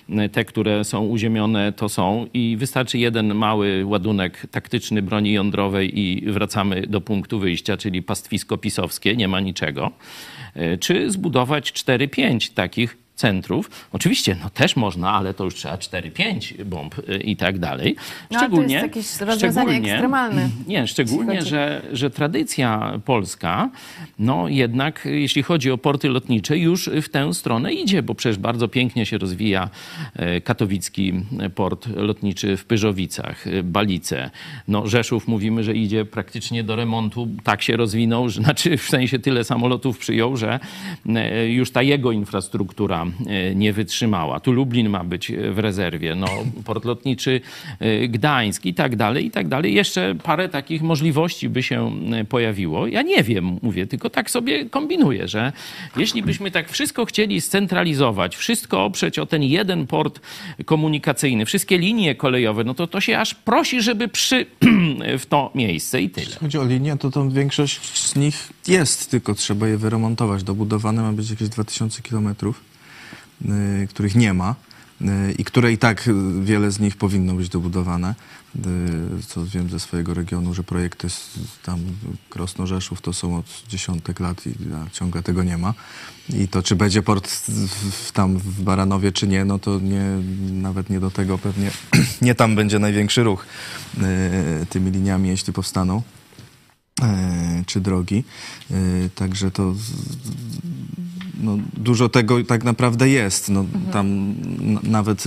e, 0.09 0.29
te, 0.29 0.45
które 0.45 0.83
są 0.83 1.05
uziemione, 1.05 1.73
to 1.73 1.89
są 1.89 2.27
i 2.33 2.57
wystarczy 2.57 2.97
jeden 2.97 3.35
mały 3.35 3.85
ładunek 3.85 4.47
taktyczny 4.51 5.01
broni 5.01 5.31
jądrowej 5.31 5.99
i 5.99 6.31
wracamy 6.31 6.87
do 6.87 7.01
punktu 7.01 7.39
wyjścia, 7.39 7.77
czyli 7.77 8.01
pastwisko 8.01 8.57
pisowskie, 8.57 9.15
nie 9.15 9.27
ma 9.27 9.39
niczego. 9.39 9.91
E, 10.53 10.77
Czy 10.77 11.11
zbudować 11.11 11.71
4-5 11.71 12.53
takich 12.53 13.02
centrów. 13.15 13.87
Oczywiście, 13.91 14.35
no 14.43 14.49
też 14.49 14.75
można, 14.75 15.11
ale 15.11 15.33
to 15.33 15.43
już 15.43 15.55
trzeba 15.55 15.75
4-5 15.75 16.63
bomb 16.63 16.99
y, 16.99 17.17
i 17.17 17.35
tak 17.35 17.59
dalej. 17.59 17.95
No, 18.31 18.39
ale 18.39 18.49
to 18.49 18.61
jest 18.61 18.73
jakieś 18.73 19.19
rozwiązanie 19.19 19.77
ekstremalne, 19.77 20.49
Nie, 20.67 20.87
szczególnie, 20.87 21.41
że, 21.41 21.81
że 21.91 22.09
tradycja 22.09 22.99
polska, 23.05 23.69
no 24.19 24.47
jednak 24.47 25.05
jeśli 25.05 25.43
chodzi 25.43 25.71
o 25.71 25.77
porty 25.77 26.09
lotnicze, 26.09 26.57
już 26.57 26.89
w 27.01 27.09
tę 27.09 27.33
stronę 27.33 27.73
idzie, 27.73 28.03
bo 28.03 28.15
przecież 28.15 28.37
bardzo 28.37 28.67
pięknie 28.67 29.05
się 29.05 29.17
rozwija 29.17 29.69
e, 30.15 30.41
katowicki 30.41 31.13
port 31.55 31.87
lotniczy 31.95 32.57
w 32.57 32.65
Pyrzowicach, 32.65 33.47
e, 33.47 33.63
Balice. 33.63 34.29
No 34.67 34.87
Rzeszów 34.87 35.27
mówimy, 35.27 35.63
że 35.63 35.73
idzie 35.73 36.05
praktycznie 36.05 36.63
do 36.63 36.75
remontu. 36.75 37.27
Tak 37.43 37.61
się 37.61 37.77
rozwinął, 37.77 38.29
znaczy 38.39 38.77
w 38.77 38.89
sensie 38.89 39.19
tyle 39.19 39.43
samolotów 39.43 39.97
przyjął, 39.97 40.37
że 40.37 40.59
e, 41.15 41.47
już 41.49 41.71
ta 41.71 41.81
jego 41.81 42.11
infrastruktura 42.11 43.03
nie 43.55 43.73
wytrzymała. 43.73 44.39
Tu 44.39 44.51
Lublin 44.51 44.89
ma 44.89 45.03
być 45.03 45.31
w 45.51 45.59
rezerwie, 45.59 46.15
no 46.15 46.27
port 46.65 46.85
lotniczy 46.85 47.41
e, 47.79 48.07
Gdańsk 48.07 48.65
i 48.65 48.73
tak 48.73 48.95
dalej, 48.95 49.25
i 49.25 49.31
tak 49.31 49.47
dalej. 49.47 49.73
Jeszcze 49.73 50.15
parę 50.23 50.49
takich 50.49 50.81
możliwości 50.81 51.49
by 51.49 51.63
się 51.63 51.91
e, 52.13 52.25
pojawiło. 52.25 52.87
Ja 52.87 53.01
nie 53.01 53.23
wiem, 53.23 53.59
mówię, 53.61 53.87
tylko 53.87 54.09
tak 54.09 54.31
sobie 54.31 54.65
kombinuję, 54.69 55.27
że 55.27 55.51
jeśli 55.97 56.23
byśmy 56.23 56.51
tak 56.51 56.69
wszystko 56.69 57.05
chcieli 57.05 57.41
scentralizować, 57.41 58.35
wszystko 58.35 58.85
oprzeć 58.85 59.19
o 59.19 59.25
ten 59.25 59.43
jeden 59.43 59.87
port 59.87 60.19
komunikacyjny, 60.65 61.45
wszystkie 61.45 61.77
linie 61.77 62.15
kolejowe, 62.15 62.63
no 62.63 62.73
to 62.73 62.87
to 62.87 63.01
się 63.01 63.19
aż 63.19 63.35
prosi, 63.35 63.81
żeby 63.81 64.07
przy 64.07 64.45
w 65.19 65.25
to 65.25 65.51
miejsce 65.55 66.01
i 66.01 66.09
tyle. 66.09 66.25
Jeśli 66.25 66.39
chodzi 66.39 66.57
o 66.57 66.65
linię, 66.65 66.97
to 66.97 67.11
tam 67.11 67.31
większość 67.31 67.97
z 67.97 68.15
nich 68.15 68.49
jest, 68.67 69.11
tylko 69.11 69.35
trzeba 69.35 69.67
je 69.67 69.77
wyremontować. 69.77 70.43
Dobudowane 70.43 71.01
ma 71.01 71.11
być 71.11 71.29
jakieś 71.29 71.49
2000 71.49 72.01
kilometrów, 72.01 72.72
których 73.89 74.15
nie 74.15 74.33
ma 74.33 74.55
y, 75.01 75.31
i 75.37 75.43
które 75.43 75.71
i 75.71 75.77
tak 75.77 76.07
y, 76.07 76.13
wiele 76.41 76.71
z 76.71 76.79
nich 76.79 76.97
powinno 76.97 77.33
być 77.33 77.49
dobudowane. 77.49 78.15
Y, 78.55 79.23
Co 79.27 79.45
wiem 79.45 79.69
ze 79.69 79.79
swojego 79.79 80.13
regionu, 80.13 80.53
że 80.53 80.63
projekty 80.63 81.07
tam 81.63 81.79
Krosno-Rzeszów 82.29 83.01
to 83.01 83.13
są 83.13 83.37
od 83.37 83.45
dziesiątek 83.67 84.19
lat 84.19 84.47
i 84.47 84.53
ciągle 84.91 85.23
tego 85.23 85.43
nie 85.43 85.57
ma. 85.57 85.73
I 86.29 86.47
to 86.47 86.63
czy 86.63 86.75
będzie 86.75 87.01
port 87.01 87.27
w, 87.27 88.11
tam 88.11 88.37
w 88.37 88.61
Baranowie, 88.61 89.11
czy 89.11 89.27
nie, 89.27 89.45
no 89.45 89.59
to 89.59 89.79
nie, 89.79 90.03
nawet 90.51 90.89
nie 90.89 90.99
do 90.99 91.11
tego 91.11 91.37
pewnie, 91.37 91.71
nie 92.21 92.35
tam 92.35 92.55
będzie 92.55 92.79
największy 92.79 93.23
ruch 93.23 93.45
y, 93.97 94.65
tymi 94.65 94.91
liniami, 94.91 95.29
jeśli 95.29 95.53
powstaną 95.53 96.01
czy 97.65 97.81
drogi. 97.81 98.23
Także 99.15 99.51
to 99.51 99.73
no, 101.43 101.57
dużo 101.77 102.09
tego 102.09 102.43
tak 102.43 102.63
naprawdę 102.63 103.09
jest. 103.09 103.49
No, 103.49 103.65
Tam 103.91 104.07
n- 104.07 104.79
nawet 104.83 105.23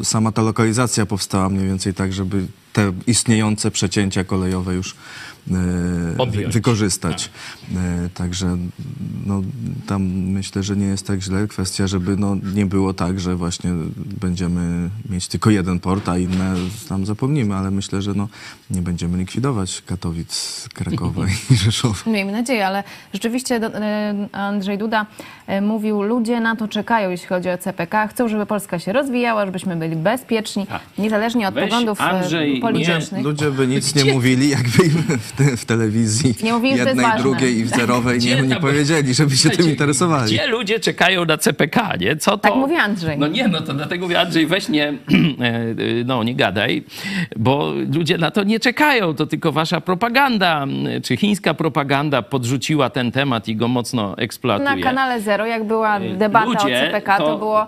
e, 0.00 0.04
sama 0.04 0.32
ta 0.32 0.42
lokalizacja 0.42 1.06
powstała 1.06 1.48
mniej 1.48 1.66
więcej 1.66 1.94
tak, 1.94 2.12
żeby 2.12 2.46
te 2.72 2.92
istniejące 3.06 3.70
przecięcia 3.70 4.24
kolejowe 4.24 4.74
już 4.74 4.94
e, 5.50 5.54
wy, 6.14 6.14
Objąć. 6.18 6.54
wykorzystać. 6.54 7.30
E, 7.76 8.08
Także 8.14 8.56
no, 9.26 9.42
tam 9.86 10.02
myślę, 10.12 10.62
że 10.62 10.76
nie 10.76 10.86
jest 10.86 11.06
tak 11.06 11.20
źle. 11.22 11.46
Kwestia, 11.46 11.86
żeby 11.86 12.16
no, 12.16 12.36
nie 12.54 12.66
było 12.66 12.94
tak, 12.94 13.20
że 13.20 13.36
właśnie 13.36 13.70
będziemy 14.20 14.90
mieć 15.10 15.28
tylko 15.28 15.50
jeden 15.50 15.80
port, 15.80 16.08
a 16.08 16.18
inne 16.18 16.54
tam 16.88 17.06
zapomnimy, 17.06 17.54
ale 17.54 17.70
myślę, 17.70 18.02
że 18.02 18.14
no, 18.14 18.28
nie 18.70 18.82
będziemy 18.82 19.18
likwidować 19.18 19.82
Katowic, 19.86 20.68
Krakowa 20.74 21.22
i 21.50 21.56
Rzeszowa. 21.56 22.10
Miejmy 22.10 22.32
nadzieję, 22.32 22.66
ale 22.66 22.84
rzeczywiście 23.12 23.56
e, 23.56 24.28
Andrzej 24.32 24.78
Duda 24.78 25.06
e, 25.46 25.60
mówił, 25.60 26.02
ludzie 26.02 26.40
na 26.40 26.56
to 26.56 26.68
czekają, 26.68 27.10
jeśli 27.10 27.26
chodzi 27.26 27.50
o 27.50 27.58
CPK. 27.58 28.08
Chcą, 28.08 28.28
żeby 28.28 28.46
Polska 28.46 28.78
się 28.78 28.92
rozwijała, 28.92 29.46
żebyśmy 29.46 29.76
byli 29.76 29.96
bezpieczni, 29.96 30.66
Tak. 30.66 30.82
niezależnie 30.98 31.48
od 31.48 31.54
Weź, 31.54 31.64
poglądów 31.64 32.00
e, 32.00 32.04
Andrzej, 32.04 32.60
politycznych. 32.60 33.24
Ludzie 33.24 33.50
by 33.50 33.66
nic 33.66 33.94
nie 33.94 34.12
mówili, 34.12 34.48
jakby 34.48 34.84
im 34.84 35.02
w, 35.18 35.32
te, 35.38 35.56
w 35.56 35.64
telewizji 35.64 36.34
Nie 36.42 36.52
mówili, 36.52 36.76
jednej, 36.76 37.06
drugiej 37.18 37.58
i 37.58 37.64
w 37.64 37.68
zerowej 37.68 38.18
nie, 38.18 38.42
nie 38.42 38.56
powiedzieli, 38.56 39.14
żeby 39.14 39.36
się 39.36 39.50
tym 39.50 39.70
interesowali. 39.70 40.34
Gdzie 40.34 40.46
ludzie 40.46 40.80
czekają 40.80 41.24
na 41.24 41.38
CPK, 41.38 41.96
nie? 42.00 42.16
Co 42.16 42.30
to? 42.30 42.38
Tak 42.38 42.54
mówi 42.54 42.76
Andrzej. 42.76 43.18
No 43.18 43.26
nie, 43.26 43.48
no 43.48 43.60
to 43.60 43.74
dlatego 43.74 44.06
mówię, 44.06 44.20
Andrzej, 44.20 44.46
weź 44.46 44.68
nie, 44.68 44.88
e, 44.88 44.94
no 46.04 46.22
nie 46.22 46.34
gadaj, 46.34 46.84
bo 47.36 47.72
ludzie 47.94 48.18
na 48.18 48.30
to 48.30 48.44
nie 48.44 48.60
czekają. 48.60 49.14
To 49.14 49.26
tylko 49.26 49.52
wasza 49.52 49.80
propaganda, 49.80 50.66
czy 51.02 51.16
chińska 51.16 51.54
propaganda 51.54 52.22
podrzuciła 52.22 52.90
ten 52.90 53.12
temat 53.12 53.48
i 53.48 53.56
go 53.56 53.68
mocno 53.68 54.18
eksploatuje. 54.18 54.76
Na 54.76 54.82
kanale 54.82 55.20
Zero, 55.20 55.46
jak 55.46 55.64
była 55.64 56.00
debata 56.00 56.46
Ludzie 56.46 56.58
o 56.58 56.86
CPK, 56.86 57.18
to, 57.18 57.26
to- 57.26 57.38
było 57.38 57.66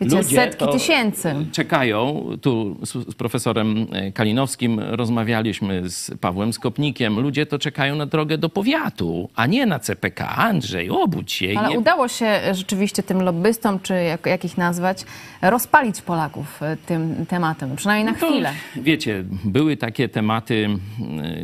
wiecie, 0.00 0.16
Ludzie 0.16 0.36
setki 0.36 0.64
to 0.64 0.72
tysięcy. 0.72 1.34
Czekają. 1.52 2.26
Tu 2.42 2.76
z, 2.82 2.92
z 2.92 3.14
profesorem 3.14 3.86
e, 3.92 4.12
Kalinowskim 4.12 4.80
rozmawialiśmy 4.80 5.90
z 5.90 6.10
Pawłem 6.20 6.52
Skopnikiem. 6.52 7.20
Ludzie 7.20 7.46
to 7.46 7.58
czekają 7.58 7.96
na 7.96 8.06
drogę 8.06 8.38
do 8.38 8.48
powiatu, 8.48 9.28
a 9.36 9.46
nie 9.46 9.66
na 9.66 9.78
CPK. 9.78 10.28
Andrzej, 10.36 10.90
obudź 10.90 11.32
się. 11.32 11.54
Ale 11.56 11.68
nie 11.68 11.78
udało 11.78 12.08
się 12.08 12.26
e, 12.26 12.54
rzeczywiście 12.54 13.02
tym 13.02 13.22
lobbystom, 13.22 13.80
czy 13.80 13.94
jak, 13.94 14.26
jak 14.26 14.44
ich 14.44 14.58
nazwać, 14.58 15.04
rozpalić 15.42 16.02
Polaków 16.02 16.62
e, 16.62 16.76
tym 16.76 17.26
tematem, 17.26 17.76
przynajmniej 17.76 18.14
na 18.14 18.20
To, 18.20 18.26
chwilę. 18.26 18.52
Wiecie, 18.76 19.24
były 19.44 19.76
takie 19.76 20.08
tematy 20.08 20.68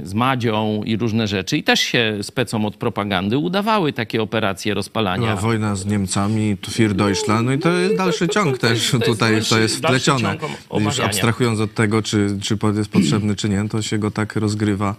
z 0.03 0.15
Madzią 0.15 0.83
i 0.85 0.97
różne 0.97 1.27
rzeczy 1.27 1.57
i 1.57 1.63
też 1.63 1.81
się 1.81 2.19
specom 2.23 2.65
od 2.65 2.77
propagandy 2.77 3.39
udawały 3.39 3.93
takie 3.93 4.23
operacje 4.23 4.75
rozpalania. 4.75 5.27
Była 5.27 5.37
wojna 5.41 5.75
z 5.77 5.87
Niemcami, 5.87 6.57
tu 6.61 6.71
Für 6.71 6.95
Deutschland, 6.95 7.47
no 7.47 7.53
i 7.53 7.59
to 7.59 7.73
jest 7.73 7.97
dalszy 7.97 8.29
ciąg 8.29 8.46
to 8.53 8.67
jest- 8.67 8.83
też 8.83 8.91
to 8.91 8.97
jest 8.97 9.07
tutaj, 9.07 9.43
to 9.49 9.59
jest 9.59 9.81
dalszy 9.81 10.01
wplecione. 10.01 10.39
ciąg 10.39 10.43
om- 10.71 10.85
Już 10.85 11.01
abstrahując 11.01 11.61
od 11.61 11.75
tego, 11.75 12.03
czy, 12.03 12.39
czy 12.43 12.59
jest 12.77 12.91
potrzebny, 12.91 13.37
czy 13.37 13.49
nie, 13.49 13.69
to 13.69 13.83
się 13.83 13.99
go 13.99 14.11
tak 14.11 14.37
rozgrywa. 14.37 14.97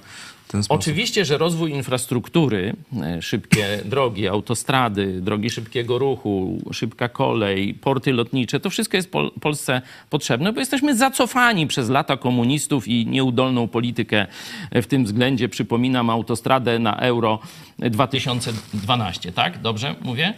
Oczywiście, 0.70 1.26
że 1.26 1.38
rozwój 1.38 1.72
infrastruktury, 1.72 2.74
e, 3.04 3.22
szybkie 3.22 3.66
drogi, 3.86 4.28
autostrady, 4.28 5.22
drogi 5.22 5.50
szybkiego 5.50 5.98
ruchu, 5.98 6.62
szybka 6.72 7.10
kolej, 7.10 7.74
porty 7.74 8.14
lotnicze, 8.14 8.60
to 8.60 8.70
wszystko 8.70 8.98
jest 8.98 9.12
Pol- 9.12 9.32
Polsce 9.42 9.82
potrzebne, 10.10 10.54
bo 10.54 10.60
jesteśmy 10.60 10.96
zacofani 10.98 11.68
przez 11.68 11.90
lata 11.90 12.18
komunistów 12.18 12.88
i 12.88 13.06
nieudolną 13.08 13.68
politykę 13.68 14.28
w 14.72 14.86
tym 14.86 15.06
względzie. 15.06 15.50
Przypominam 15.50 16.10
autostradę 16.10 16.80
na 16.80 16.96
Euro 17.00 17.40
2012, 17.80 19.32
tak? 19.32 19.62
Dobrze 19.62 19.96
mówię? 20.02 20.34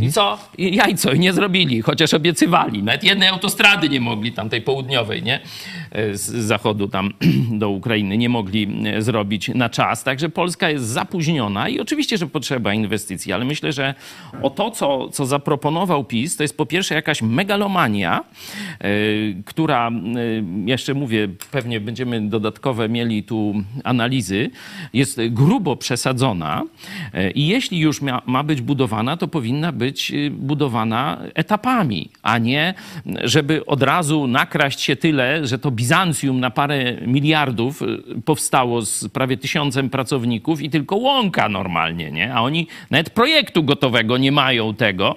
I 0.00 0.12
co? 0.12 0.38
I 0.58 0.76
jajco, 0.76 1.12
i 1.12 1.18
nie 1.18 1.32
zrobili, 1.32 1.82
chociaż 1.82 2.14
obiecywali. 2.14 2.82
Nawet 2.82 3.04
jednej 3.04 3.28
autostrady 3.28 3.88
nie 3.88 4.00
mogli, 4.00 4.32
tam 4.32 4.48
tej 4.48 4.62
południowej, 4.62 5.22
nie? 5.22 5.40
Z 6.12 6.20
zachodu 6.20 6.88
tam 6.88 7.12
do 7.62 7.70
Ukrainy 7.70 8.18
nie 8.18 8.28
mogli 8.28 8.68
e, 8.86 9.02
zrobić 9.02 9.48
na 9.48 9.68
czas. 9.68 10.04
Także 10.04 10.28
Polska 10.28 10.70
jest 10.70 10.84
zapóźniona 10.84 11.68
i 11.68 11.80
oczywiście, 11.80 12.18
że 12.18 12.26
potrzeba 12.26 12.74
inwestycji, 12.74 13.32
ale 13.32 13.44
myślę, 13.44 13.72
że 13.72 13.94
o 14.42 14.50
to, 14.50 14.70
co, 14.70 15.08
co 15.08 15.26
zaproponował 15.26 16.04
PiS, 16.04 16.36
to 16.36 16.42
jest 16.42 16.56
po 16.56 16.66
pierwsze 16.66 16.94
jakaś 16.94 17.22
megalomania, 17.22 18.24
e, 18.80 18.88
która, 19.44 19.88
e, 19.88 19.92
jeszcze 20.66 20.94
mówię, 20.94 21.28
pewnie 21.50 21.80
będziemy 21.80 22.28
dodatkowe 22.28 22.88
mieli 22.88 23.22
tu 23.22 23.54
analizy, 23.84 24.50
jest 24.92 25.20
grubo 25.30 25.76
przesadzona 25.76 26.62
i 27.34 27.46
jeśli 27.46 27.78
już 27.78 28.02
mia, 28.02 28.22
ma 28.26 28.42
być 28.42 28.60
budowana, 28.60 29.16
to 29.16 29.28
powinna 29.28 29.72
być 29.72 30.12
budowana 30.30 31.20
etapami, 31.34 32.10
a 32.22 32.38
nie 32.38 32.74
żeby 33.24 33.66
od 33.66 33.82
razu 33.82 34.26
nakraść 34.26 34.80
się 34.80 34.96
tyle, 34.96 35.46
że 35.46 35.58
to 35.58 35.70
Bizancjum 35.86 36.40
na 36.40 36.50
parę 36.50 36.94
miliardów 37.06 37.82
y, 37.82 37.86
powstało 38.24 38.82
z 38.82 39.08
prawie 39.08 39.36
tysiącem 39.36 39.90
pracowników 39.90 40.62
i 40.62 40.70
tylko 40.70 40.96
łąka 40.96 41.48
normalnie, 41.48 42.10
nie? 42.10 42.34
A 42.34 42.40
oni 42.42 42.66
nawet 42.90 43.10
projektu 43.10 43.62
gotowego 43.64 44.18
nie 44.18 44.32
mają 44.32 44.74
tego, 44.74 45.16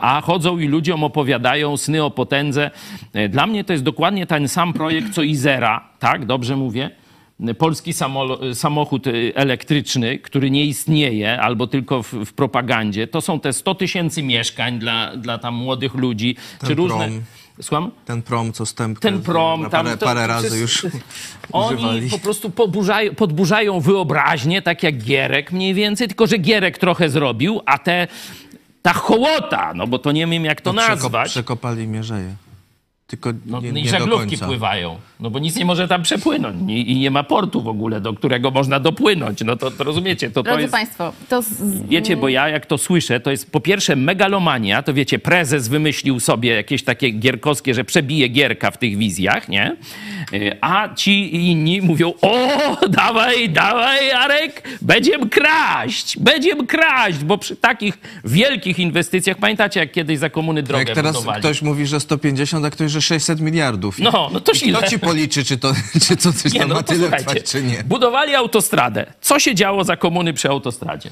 a 0.00 0.20
chodzą 0.20 0.58
i 0.58 0.68
ludziom 0.68 1.04
opowiadają 1.04 1.76
sny 1.76 2.04
o 2.04 2.10
potędze. 2.10 2.70
E, 3.12 3.28
Dla 3.28 3.46
mnie 3.46 3.64
to 3.64 3.72
jest 3.72 3.84
dokładnie 3.84 4.26
ten 4.26 4.48
sam 4.48 4.72
projekt 4.72 5.12
co 5.14 5.22
Izera, 5.22 5.88
tak? 5.98 6.26
Dobrze 6.26 6.56
mówię? 6.56 6.90
Polski 7.58 7.92
samochód 8.54 9.06
y, 9.06 9.32
elektryczny, 9.34 10.18
który 10.18 10.50
nie 10.50 10.64
istnieje 10.64 11.40
albo 11.40 11.66
tylko 11.66 12.02
w, 12.02 12.12
w 12.12 12.32
propagandzie, 12.32 13.06
to 13.06 13.20
są 13.20 13.40
te 13.40 13.52
100 13.52 13.74
tysięcy 13.74 14.22
mieszkań 14.22 14.78
dla, 14.78 15.16
dla 15.16 15.38
tam 15.38 15.54
młodych 15.54 15.94
ludzi, 15.94 16.36
Ten 16.58 16.68
czy 16.68 16.74
różne... 16.74 16.96
prom. 16.98 17.22
Słucham? 17.60 17.90
Ten 18.04 18.22
prom, 18.22 18.52
co 18.52 18.66
stępkę 18.66 19.08
Ten 19.10 19.22
prom, 19.22 19.62
tam 19.62 19.70
parę, 19.70 19.96
to- 19.96 20.06
parę 20.06 20.20
to 20.20 20.26
razy 20.26 20.58
już 20.58 20.86
Oni 21.52 21.76
używali. 21.76 22.10
po 22.10 22.18
prostu 22.18 22.50
podburzają, 22.50 23.14
podburzają 23.14 23.80
wyobraźnię, 23.80 24.62
tak 24.62 24.82
jak 24.82 24.98
Gierek 24.98 25.52
mniej 25.52 25.74
więcej, 25.74 26.08
tylko 26.08 26.26
że 26.26 26.38
Gierek 26.38 26.78
trochę 26.78 27.08
zrobił, 27.08 27.60
a 27.66 27.78
te, 27.78 28.08
ta 28.82 28.92
hołota, 28.92 29.72
no 29.74 29.86
bo 29.86 29.98
to 29.98 30.12
nie 30.12 30.26
wiem 30.26 30.44
jak 30.44 30.60
to 30.60 30.72
No, 30.72 30.82
przeko- 30.82 30.88
nazwać, 30.88 31.30
Przekopali 31.30 31.86
Mierzeję. 31.88 32.34
Tylko 33.16 33.32
No, 33.46 33.60
nie, 33.60 33.68
I 33.68 33.72
nie 33.72 33.82
do 33.82 33.88
żaglówki 33.90 34.28
końca. 34.30 34.46
pływają, 34.46 34.96
no 35.20 35.30
bo 35.30 35.38
nic 35.38 35.56
nie 35.56 35.64
może 35.64 35.88
tam 35.88 36.02
przepłynąć 36.02 36.70
i, 36.70 36.92
i 36.92 36.98
nie 36.98 37.10
ma 37.10 37.22
portu 37.22 37.62
w 37.62 37.68
ogóle, 37.68 38.00
do 38.00 38.12
którego 38.12 38.50
można 38.50 38.80
dopłynąć. 38.80 39.40
No 39.44 39.56
to, 39.56 39.70
to 39.70 39.84
rozumiecie, 39.84 40.28
to, 40.30 40.34
to 40.34 40.42
Drodzy 40.42 40.60
jest... 40.62 40.72
Państwo, 40.72 41.12
to 41.28 41.42
z... 41.42 41.48
Wiecie, 41.88 42.16
bo 42.16 42.28
ja 42.28 42.48
jak 42.48 42.66
to 42.66 42.78
słyszę, 42.78 43.20
to 43.20 43.30
jest 43.30 43.50
po 43.52 43.60
pierwsze 43.60 43.96
megalomania, 43.96 44.82
to 44.82 44.94
wiecie, 44.94 45.18
prezes 45.18 45.68
wymyślił 45.68 46.20
sobie 46.20 46.50
jakieś 46.50 46.82
takie 46.84 47.10
gierkowskie, 47.10 47.74
że 47.74 47.84
przebije 47.84 48.28
gierka 48.28 48.70
w 48.70 48.78
tych 48.78 48.96
wizjach, 48.98 49.48
nie? 49.48 49.76
Y, 50.32 50.56
A 50.60 50.94
ci 50.94 51.36
inni 51.50 51.82
mówią, 51.82 52.12
o, 52.22 52.48
dawaj, 52.88 53.48
dawaj, 53.50 54.10
Arek, 54.10 54.68
będziemy 54.82 55.28
kraść, 55.28 56.18
będziemy 56.18 56.66
kraść, 56.66 57.24
bo 57.24 57.38
przy 57.38 57.56
takich 57.56 57.98
wielkich 58.24 58.78
inwestycjach, 58.78 59.36
pamiętacie 59.38 59.80
jak 59.80 59.92
kiedyś 59.92 60.18
za 60.18 60.30
komuny 60.30 60.62
drogę 60.62 60.84
Jak 60.84 60.94
teraz 60.94 61.14
budowali? 61.14 61.40
ktoś 61.40 61.62
mówi, 61.62 61.86
że 61.86 62.00
150, 62.00 62.64
a 62.66 62.70
ktoś, 62.70 62.90
że 62.90 63.02
600 63.04 63.40
miliardów. 63.40 63.98
No, 63.98 64.30
no 64.32 64.40
to 64.40 64.52
I? 64.52 64.72
Kto 64.72 64.86
ci 64.88 64.98
policzy, 64.98 65.44
czy 65.44 65.58
to, 65.58 65.72
czy 66.06 66.16
to 66.16 66.32
coś 66.32 66.52
Nie, 66.52 66.60
tam 66.60 66.68
no 66.68 66.74
ma 66.74 66.82
tyle 66.82 67.10
trwać, 67.10 67.42
czy 67.50 67.62
nie? 67.62 67.84
budowali 67.84 68.34
autostradę. 68.34 69.06
Co 69.20 69.38
się 69.38 69.54
działo 69.54 69.84
za 69.84 69.96
komuny 69.96 70.32
przy 70.32 70.48
autostradzie? 70.48 71.10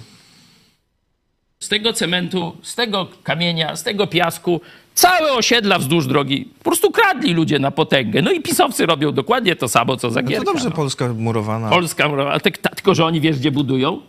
Z 1.61 1.69
tego 1.69 1.93
cementu, 1.93 2.57
z 2.63 2.75
tego 2.75 3.09
kamienia, 3.23 3.77
z 3.77 3.83
tego 3.83 4.07
piasku, 4.07 4.61
całe 4.95 5.33
osiedla 5.33 5.79
wzdłuż 5.79 6.07
drogi 6.07 6.49
po 6.59 6.65
prostu 6.65 6.91
kradli 6.91 7.35
ludzie 7.35 7.59
na 7.59 7.71
potęgę. 7.71 8.23
No 8.23 8.33
i 8.33 8.41
pisowcy 8.41 8.87
robią 8.87 9.13
dokładnie 9.13 9.57
to 9.57 9.69
samo, 9.69 9.97
co 9.97 10.11
za 10.11 10.23
No 10.23 10.31
to 10.31 10.45
dobrze, 10.45 10.65
no. 10.65 10.71
Polska 10.71 11.09
murowana. 11.09 11.69
Polska, 11.71 12.11
tak, 12.43 12.59
tak, 12.59 12.75
tylko 12.75 12.95
że 12.95 13.05
oni 13.05 13.21
wiesz, 13.21 13.39
gdzie 13.39 13.51
budują? 13.51 14.01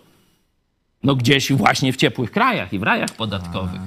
No 1.03 1.15
gdzieś 1.15 1.51
właśnie 1.53 1.93
w 1.93 1.95
ciepłych 1.95 2.31
krajach 2.31 2.73
i 2.73 2.79
w 2.79 2.83
rajach 2.83 3.09
podatkowych. 3.09 3.81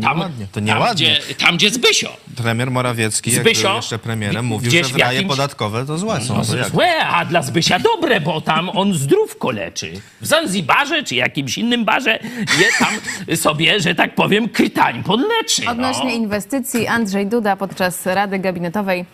Tam, 0.00 0.16
nieładnie. 0.16 0.46
To 0.52 0.60
tam, 0.60 0.94
gdzie, 0.94 1.20
tam, 1.38 1.56
gdzie 1.56 1.70
Zbysio. 1.70 2.16
Premier 2.36 2.70
Morawiecki, 2.70 3.32
jak 3.32 3.40
Zbysio, 3.40 3.68
był 3.68 3.76
jeszcze 3.76 3.98
premierem, 3.98 4.44
mówił, 4.44 4.70
że 4.70 4.82
w 4.82 4.92
w 4.92 4.96
raje 4.96 5.18
jakimś- 5.18 5.28
podatkowe 5.28 5.86
to 5.86 5.98
złe 5.98 6.20
są. 6.20 6.34
No, 6.34 6.44
to 6.44 6.70
złe, 6.70 7.06
a 7.06 7.24
dla 7.24 7.42
Zbysia 7.42 7.78
dobre, 7.78 8.20
bo 8.20 8.40
tam 8.40 8.68
on 8.68 8.94
zdrówko 8.94 9.50
leczy. 9.50 9.92
W 10.20 10.26
Zanzibarze 10.26 11.02
czy 11.02 11.14
jakimś 11.14 11.58
innym 11.58 11.84
barze 11.84 12.18
je 12.38 12.66
tam 12.78 12.94
sobie, 13.36 13.80
że 13.80 13.94
tak 13.94 14.14
powiem, 14.14 14.48
krytań 14.48 15.02
podleczy. 15.02 15.68
Odnośnie 15.68 16.04
no. 16.04 16.10
inwestycji, 16.10 16.86
Andrzej 16.86 17.26
Duda 17.26 17.56
podczas 17.56 18.06
Rady 18.06 18.38
Gabinetowej 18.38 19.04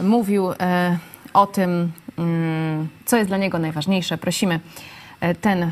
mówił 0.00 0.52
e, 0.60 0.98
o 1.32 1.46
tym, 1.46 1.92
mm, 2.18 2.88
co 3.04 3.16
jest 3.16 3.30
dla 3.30 3.36
niego 3.36 3.58
najważniejsze. 3.58 4.18
Prosimy 4.18 4.60
e, 5.20 5.34
ten, 5.34 5.70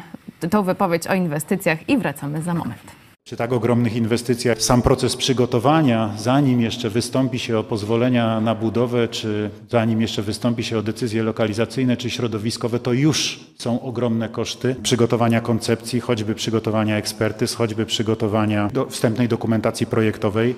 tą 0.51 0.63
wypowiedź 0.63 1.07
o 1.07 1.15
inwestycjach 1.15 1.89
i 1.89 1.99
wracamy 1.99 2.43
za 2.43 2.55
moment. 2.55 3.04
Przy 3.27 3.37
tak 3.37 3.53
ogromnych 3.53 3.97
inwestycjach 3.97 4.63
sam 4.63 4.83
proces 4.83 5.17
przygotowania, 5.17 6.15
zanim 6.19 6.61
jeszcze 6.61 6.91
wystąpi 6.91 7.39
się 7.39 7.59
o 7.59 7.65
pozwolenia 7.65 8.41
na 8.41 8.55
budowę, 8.55 9.09
czy 9.09 9.51
zanim 9.71 10.01
jeszcze 10.01 10.23
wystąpi 10.23 10.65
się 10.65 10.79
o 10.79 10.83
decyzje 10.83 11.23
lokalizacyjne 11.23 11.97
czy 11.97 12.11
środowiskowe, 12.11 12.81
to 12.81 12.93
już 12.93 13.41
są 13.59 13.81
ogromne 13.81 14.29
koszty 14.29 14.77
przygotowania 14.83 15.41
koncepcji, 15.41 16.01
choćby 16.01 16.35
przygotowania 16.35 16.97
ekspertyz, 16.97 17.55
choćby 17.55 17.87
przygotowania 17.87 18.69
do 18.73 18.87
wstępnej 18.87 19.29
dokumentacji 19.29 19.87
projektowej. 19.87 20.55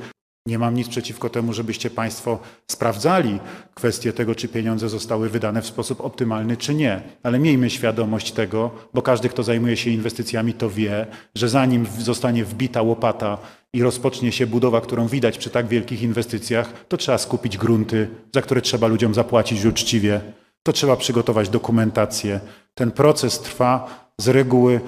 Nie 0.46 0.58
mam 0.58 0.74
nic 0.74 0.88
przeciwko 0.88 1.30
temu, 1.30 1.52
żebyście 1.52 1.90
Państwo 1.90 2.38
sprawdzali 2.70 3.38
kwestię 3.74 4.12
tego, 4.12 4.34
czy 4.34 4.48
pieniądze 4.48 4.88
zostały 4.88 5.28
wydane 5.28 5.62
w 5.62 5.66
sposób 5.66 6.00
optymalny, 6.00 6.56
czy 6.56 6.74
nie. 6.74 7.02
Ale 7.22 7.38
miejmy 7.38 7.70
świadomość 7.70 8.32
tego, 8.32 8.70
bo 8.94 9.02
każdy, 9.02 9.28
kto 9.28 9.42
zajmuje 9.42 9.76
się 9.76 9.90
inwestycjami, 9.90 10.52
to 10.52 10.70
wie, 10.70 11.06
że 11.34 11.48
zanim 11.48 11.86
zostanie 11.98 12.44
wbita 12.44 12.82
łopata 12.82 13.38
i 13.72 13.82
rozpocznie 13.82 14.32
się 14.32 14.46
budowa, 14.46 14.80
którą 14.80 15.08
widać 15.08 15.38
przy 15.38 15.50
tak 15.50 15.66
wielkich 15.66 16.02
inwestycjach, 16.02 16.86
to 16.88 16.96
trzeba 16.96 17.18
skupić 17.18 17.58
grunty, 17.58 18.08
za 18.34 18.42
które 18.42 18.60
trzeba 18.60 18.86
ludziom 18.86 19.14
zapłacić 19.14 19.64
uczciwie. 19.64 20.20
To 20.62 20.72
trzeba 20.72 20.96
przygotować 20.96 21.48
dokumentację. 21.48 22.40
Ten 22.74 22.90
proces 22.90 23.40
trwa 23.40 24.05
z 24.20 24.28
reguły, 24.28 24.80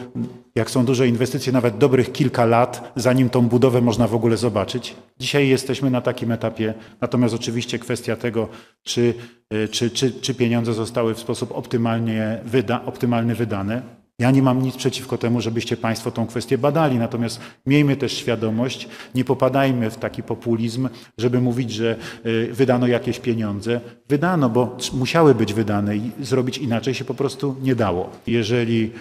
jak 0.54 0.70
są 0.70 0.84
duże 0.84 1.08
inwestycje, 1.08 1.52
nawet 1.52 1.78
dobrych 1.78 2.12
kilka 2.12 2.44
lat, 2.44 2.92
zanim 2.96 3.30
tą 3.30 3.48
budowę 3.48 3.80
można 3.80 4.08
w 4.08 4.14
ogóle 4.14 4.36
zobaczyć. 4.36 4.96
Dzisiaj 5.18 5.48
jesteśmy 5.48 5.90
na 5.90 6.00
takim 6.00 6.32
etapie, 6.32 6.74
natomiast 7.00 7.34
oczywiście 7.34 7.78
kwestia 7.78 8.16
tego, 8.16 8.48
czy, 8.82 9.14
y, 9.54 9.68
czy, 9.68 9.90
czy, 9.90 10.12
czy 10.12 10.34
pieniądze 10.34 10.74
zostały 10.74 11.14
w 11.14 11.18
sposób 11.18 11.52
optymalnie 11.52 12.40
wyda, 12.44 12.84
optymalny 12.84 13.34
wydane. 13.34 13.82
Ja 14.20 14.30
nie 14.30 14.42
mam 14.42 14.62
nic 14.62 14.76
przeciwko 14.76 15.18
temu, 15.18 15.40
żebyście 15.40 15.76
Państwo 15.76 16.10
tą 16.10 16.26
kwestię 16.26 16.58
badali, 16.58 16.98
natomiast 16.98 17.40
miejmy 17.66 17.96
też 17.96 18.12
świadomość, 18.12 18.88
nie 19.14 19.24
popadajmy 19.24 19.90
w 19.90 19.96
taki 19.96 20.22
populizm, 20.22 20.88
żeby 21.18 21.40
mówić, 21.40 21.72
że 21.72 21.96
y, 22.26 22.48
wydano 22.52 22.86
jakieś 22.86 23.18
pieniądze. 23.18 23.80
Wydano, 24.08 24.50
bo 24.50 24.76
musiały 24.92 25.34
być 25.34 25.54
wydane 25.54 25.96
i 25.96 26.10
zrobić 26.20 26.58
inaczej 26.58 26.94
się 26.94 27.04
po 27.04 27.14
prostu 27.14 27.56
nie 27.62 27.74
dało. 27.74 28.10
Jeżeli 28.26 28.92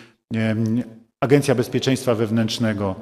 Agencja 1.21 1.55
Bezpieczeństwa 1.55 2.15
Wewnętrznego 2.15 2.95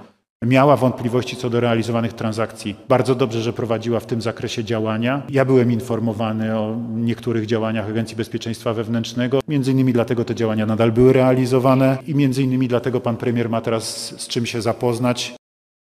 miała 0.45 0.77
wątpliwości 0.77 1.35
co 1.35 1.49
do 1.49 1.59
realizowanych 1.59 2.13
transakcji. 2.13 2.75
Bardzo 2.89 3.15
dobrze, 3.15 3.41
że 3.41 3.53
prowadziła 3.53 3.99
w 3.99 4.05
tym 4.05 4.21
zakresie 4.21 4.63
działania. 4.63 5.21
Ja 5.29 5.45
byłem 5.45 5.71
informowany 5.71 6.59
o 6.59 6.77
niektórych 6.95 7.45
działaniach 7.45 7.89
Agencji 7.89 8.17
Bezpieczeństwa 8.17 8.73
Wewnętrznego. 8.73 9.39
Między 9.47 9.71
innymi 9.71 9.93
dlatego 9.93 10.25
te 10.25 10.35
działania 10.35 10.65
nadal 10.65 10.91
były 10.91 11.13
realizowane 11.13 11.97
i 12.07 12.15
między 12.15 12.43
innymi 12.43 12.67
dlatego 12.67 13.01
pan 13.01 13.17
premier 13.17 13.49
ma 13.49 13.61
teraz 13.61 14.13
z 14.21 14.27
czym 14.27 14.45
się 14.45 14.61
zapoznać. 14.61 15.35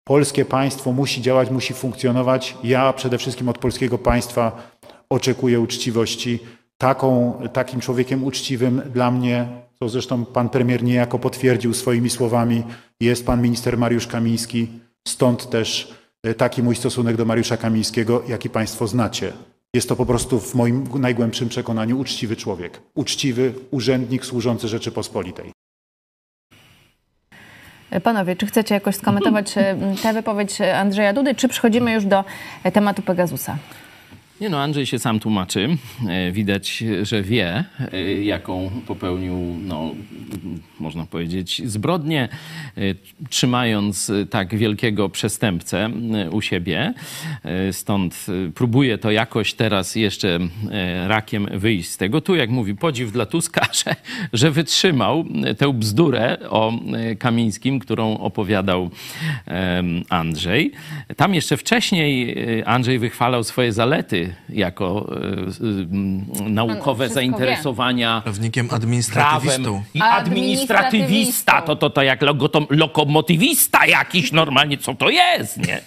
Polskie 0.07 0.45
państwo 0.45 0.91
musi 0.91 1.21
działać, 1.21 1.51
musi 1.51 1.73
funkcjonować. 1.73 2.57
Ja 2.63 2.93
przede 2.93 3.17
wszystkim 3.17 3.49
od 3.49 3.57
polskiego 3.57 3.97
państwa 3.97 4.71
oczekuję 5.09 5.59
uczciwości. 5.59 6.39
Taką, 6.83 7.33
takim 7.53 7.79
człowiekiem 7.79 8.23
uczciwym 8.23 8.81
dla 8.93 9.11
mnie, 9.11 9.47
co 9.79 9.89
zresztą 9.89 10.25
pan 10.25 10.49
premier 10.49 10.83
niejako 10.83 11.19
potwierdził 11.19 11.73
swoimi 11.73 12.09
słowami, 12.09 12.63
jest 12.99 13.25
pan 13.25 13.41
minister 13.41 13.77
Mariusz 13.77 14.07
Kamiński. 14.07 14.67
Stąd 15.07 15.49
też 15.49 15.93
e, 16.23 16.33
taki 16.33 16.63
mój 16.63 16.75
stosunek 16.75 17.15
do 17.15 17.25
Mariusza 17.25 17.57
Kamińskiego, 17.57 18.23
jaki 18.27 18.49
państwo 18.49 18.87
znacie. 18.87 19.33
Jest 19.73 19.89
to 19.89 19.95
po 19.95 20.05
prostu 20.05 20.39
w 20.39 20.55
moim 20.55 20.87
najgłębszym 20.99 21.49
przekonaniu 21.49 21.99
uczciwy 21.99 22.35
człowiek. 22.35 22.81
Uczciwy 22.95 23.53
urzędnik 23.71 24.25
służący 24.25 24.67
Rzeczypospolitej. 24.67 25.51
Panowie, 28.03 28.35
czy 28.35 28.45
chcecie 28.45 28.75
jakoś 28.75 28.95
skomentować 28.95 29.57
e, 29.57 29.75
tę 30.03 30.13
wypowiedź 30.13 30.61
Andrzeja 30.61 31.13
Dudy, 31.13 31.35
czy 31.35 31.47
przechodzimy 31.47 31.93
już 31.93 32.05
do 32.05 32.23
e, 32.63 32.71
tematu 32.71 33.01
Pegasusa? 33.01 33.57
Nie 34.41 34.49
no, 34.49 34.61
Andrzej 34.61 34.85
się 34.85 34.99
sam 34.99 35.19
tłumaczy. 35.19 35.77
E, 36.09 36.31
Widać, 36.31 36.83
że 37.01 37.21
wie, 37.21 37.63
e, 37.93 38.13
jaką 38.23 38.71
popełnił, 38.87 39.37
no, 39.61 39.91
można 40.79 41.05
powiedzieć, 41.05 41.61
zbrodnię, 41.65 42.29
e, 42.77 42.81
trzymając 43.29 44.11
tak 44.29 44.55
wielkiego 44.55 45.09
przestępcę 45.09 45.89
u 46.31 46.41
siebie. 46.41 46.93
Stąd 47.71 48.25
próbuje 48.55 48.97
to 48.97 49.11
jakoś 49.11 49.53
teraz 49.53 49.95
jeszcze 49.95 50.39
rakiem 51.07 51.47
wyjść 51.53 51.89
z 51.89 51.97
tego. 51.97 52.21
Tu, 52.21 52.35
jak 52.35 52.49
mówi, 52.49 52.75
podziw 52.75 53.11
dla 53.11 53.25
Tuska, 53.25 53.67
że, 53.85 53.95
że 54.33 54.51
wytrzymał 54.51 55.25
tę 55.57 55.73
bzdurę 55.73 56.37
o 56.49 56.73
Kamińskim, 57.19 57.79
którą 57.79 58.17
opowiadał 58.17 58.89
Andrzej. 60.09 60.71
Tam 61.17 61.33
jeszcze 61.33 61.57
wcześniej 61.57 62.35
Andrzej 62.65 62.99
wychwalał 62.99 63.43
swoje 63.43 63.73
zalety 63.73 64.32
jako 64.49 65.09
e, 66.43 66.49
naukowe 66.49 67.09
zainteresowania 67.09 68.21
Prawnikiem 68.23 68.67
prawem 68.67 68.83
administratywistą. 68.83 69.83
i 69.93 70.01
Administratywistą. 70.01 70.75
administratywista, 70.75 71.61
to, 71.61 71.75
to, 71.75 71.89
to 71.89 72.03
jak 72.03 72.21
logotom, 72.21 72.67
lokomotywista 72.69 73.85
jakiś 73.85 74.31
normalnie, 74.31 74.77
co 74.77 74.95
to 74.95 75.09
jest, 75.09 75.57
nie? 75.57 75.81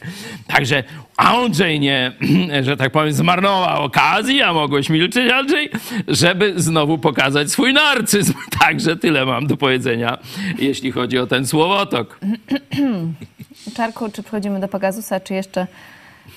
Także 0.47 0.85
Andrzej 1.17 1.81
nie, 1.81 2.13
że 2.67 2.77
tak 2.77 2.93
powiem, 2.93 3.13
zmarnował 3.13 3.85
okazji, 3.85 4.43
a 4.43 4.53
mogłeś 4.53 4.91
milczeć, 4.91 5.33
Andrzej, 5.33 5.71
żeby 6.09 6.53
znowu 6.57 6.99
pokazać 6.99 7.51
swój 7.51 7.73
narcyzm. 7.73 8.33
Także 8.61 8.97
tyle 8.97 9.27
mam 9.27 9.47
do 9.47 9.57
powiedzenia, 9.57 10.19
jeśli 10.59 10.93
chodzi 10.93 11.19
o 11.19 11.27
ten 11.27 11.47
słowotok. 11.47 12.21
Czarku, 13.77 14.11
czy 14.13 14.23
przechodzimy 14.23 14.61
do 14.61 14.69
Pegasusa, 14.69 15.21
czy 15.21 15.35
jeszcze 15.35 15.67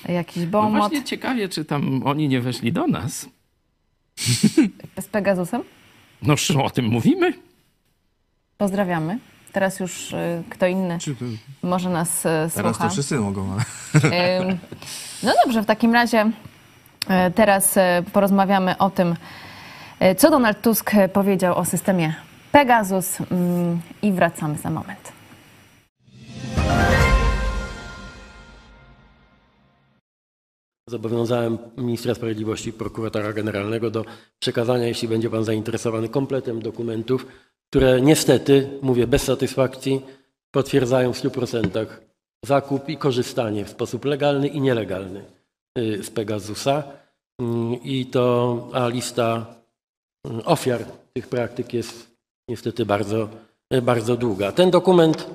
jakiś 0.08 0.44
No 0.44 0.50
bonmot 0.50 0.78
właśnie 0.78 1.04
ciekawie, 1.04 1.48
czy 1.48 1.64
tam 1.64 2.02
oni 2.04 2.28
nie 2.28 2.40
weszli 2.40 2.72
do 2.72 2.86
nas. 2.86 3.28
z 5.00 5.06
Pegasusem? 5.10 5.62
No 6.22 6.34
o 6.64 6.70
tym 6.70 6.84
mówimy. 6.84 7.32
Pozdrawiamy. 8.58 9.18
Teraz 9.52 9.80
już 9.80 10.12
e, 10.12 10.42
kto 10.50 10.66
inny 10.66 10.98
może 11.62 11.90
nas 11.90 12.22
Teraz 12.22 12.52
słucha. 12.54 12.72
to 12.84 12.90
wszyscy 12.90 13.16
mogą, 13.16 13.56
No 15.22 15.32
dobrze, 15.44 15.62
w 15.62 15.66
takim 15.66 15.92
razie 15.92 16.30
e, 17.08 17.30
teraz 17.30 17.78
porozmawiamy 18.12 18.78
o 18.78 18.90
tym, 18.90 19.14
co 20.16 20.30
Donald 20.30 20.62
Tusk 20.62 20.90
powiedział 21.12 21.58
o 21.58 21.64
systemie 21.64 22.14
Pegasus 22.52 23.18
mm, 23.20 23.80
i 24.02 24.12
wracamy 24.12 24.58
za 24.58 24.70
moment. 24.70 25.12
Zobowiązałem 30.90 31.58
ministra 31.76 32.14
sprawiedliwości, 32.14 32.72
prokuratora 32.72 33.32
generalnego 33.32 33.90
do 33.90 34.04
przekazania, 34.38 34.86
jeśli 34.86 35.08
będzie 35.08 35.30
pan 35.30 35.44
zainteresowany, 35.44 36.08
kompletem 36.08 36.62
dokumentów, 36.62 37.26
które 37.70 38.00
niestety, 38.00 38.68
mówię 38.82 39.06
bez 39.06 39.22
satysfakcji, 39.22 40.00
potwierdzają 40.50 41.12
w 41.12 41.22
100% 41.22 41.86
zakup 42.46 42.88
i 42.88 42.96
korzystanie 42.96 43.64
w 43.64 43.70
sposób 43.70 44.04
legalny 44.04 44.48
i 44.48 44.60
nielegalny 44.60 45.24
y, 45.78 46.02
z 46.02 46.10
Pegasusa. 46.10 46.82
Mm, 47.40 47.82
I 47.82 48.06
to, 48.06 48.68
a 48.72 48.88
lista 48.88 49.46
mm, 50.26 50.42
ofiar 50.44 50.84
tych 51.12 51.28
praktyk 51.28 51.74
jest 51.74 52.10
niestety 52.48 52.86
bardzo, 52.86 53.28
y, 53.74 53.82
bardzo 53.82 54.16
długa. 54.16 54.52
Ten 54.52 54.70
dokument, 54.70 55.26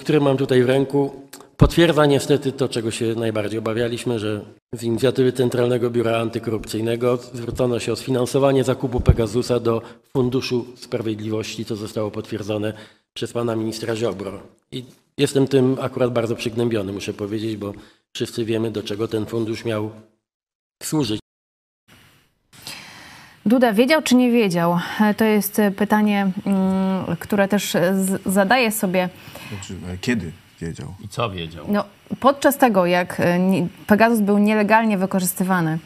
który 0.00 0.20
mam 0.20 0.36
tutaj 0.36 0.62
w 0.62 0.66
ręku, 0.66 1.28
potwierdza 1.58 2.06
niestety 2.06 2.52
to, 2.52 2.68
czego 2.68 2.90
się 2.90 3.14
najbardziej 3.14 3.58
obawialiśmy, 3.58 4.18
że 4.18 4.40
z 4.72 4.82
inicjatywy 4.82 5.32
Centralnego 5.32 5.90
Biura 5.90 6.18
Antykorupcyjnego 6.18 7.16
zwrócono 7.16 7.78
się 7.78 7.92
o 7.92 7.96
sfinansowanie 7.96 8.64
zakupu 8.64 9.00
Pegasusa 9.00 9.60
do 9.60 9.82
Funduszu 10.12 10.66
Sprawiedliwości, 10.76 11.64
co 11.64 11.76
zostało 11.76 12.10
potwierdzone 12.10 12.72
przez 13.14 13.32
pana 13.32 13.56
ministra 13.56 13.96
Ziobro. 13.96 14.40
I 14.72 14.84
jestem 15.18 15.48
tym 15.48 15.76
akurat 15.80 16.12
bardzo 16.12 16.36
przygnębiony, 16.36 16.92
muszę 16.92 17.14
powiedzieć, 17.14 17.56
bo 17.56 17.72
wszyscy 18.14 18.44
wiemy, 18.44 18.70
do 18.70 18.82
czego 18.82 19.08
ten 19.08 19.26
fundusz 19.26 19.64
miał 19.64 19.90
służyć. 20.82 21.20
Duda 23.46 23.72
wiedział 23.72 24.02
czy 24.02 24.14
nie 24.14 24.30
wiedział? 24.30 24.78
To 25.16 25.24
jest 25.24 25.60
pytanie, 25.76 26.30
mm, 26.46 27.16
które 27.16 27.48
też 27.48 27.76
zadaję 28.26 28.72
sobie. 28.72 29.08
Znaczy, 29.48 29.74
e, 29.92 29.98
Kiedy 29.98 30.32
wiedział? 30.60 30.94
I 31.04 31.08
co 31.08 31.30
wiedział? 31.30 31.64
No, 31.68 31.84
podczas 32.20 32.56
tego, 32.58 32.86
jak 32.86 33.20
e, 33.20 33.38
Pegasus 33.86 34.20
był 34.20 34.38
nielegalnie 34.38 34.98
wykorzystywany 34.98 35.78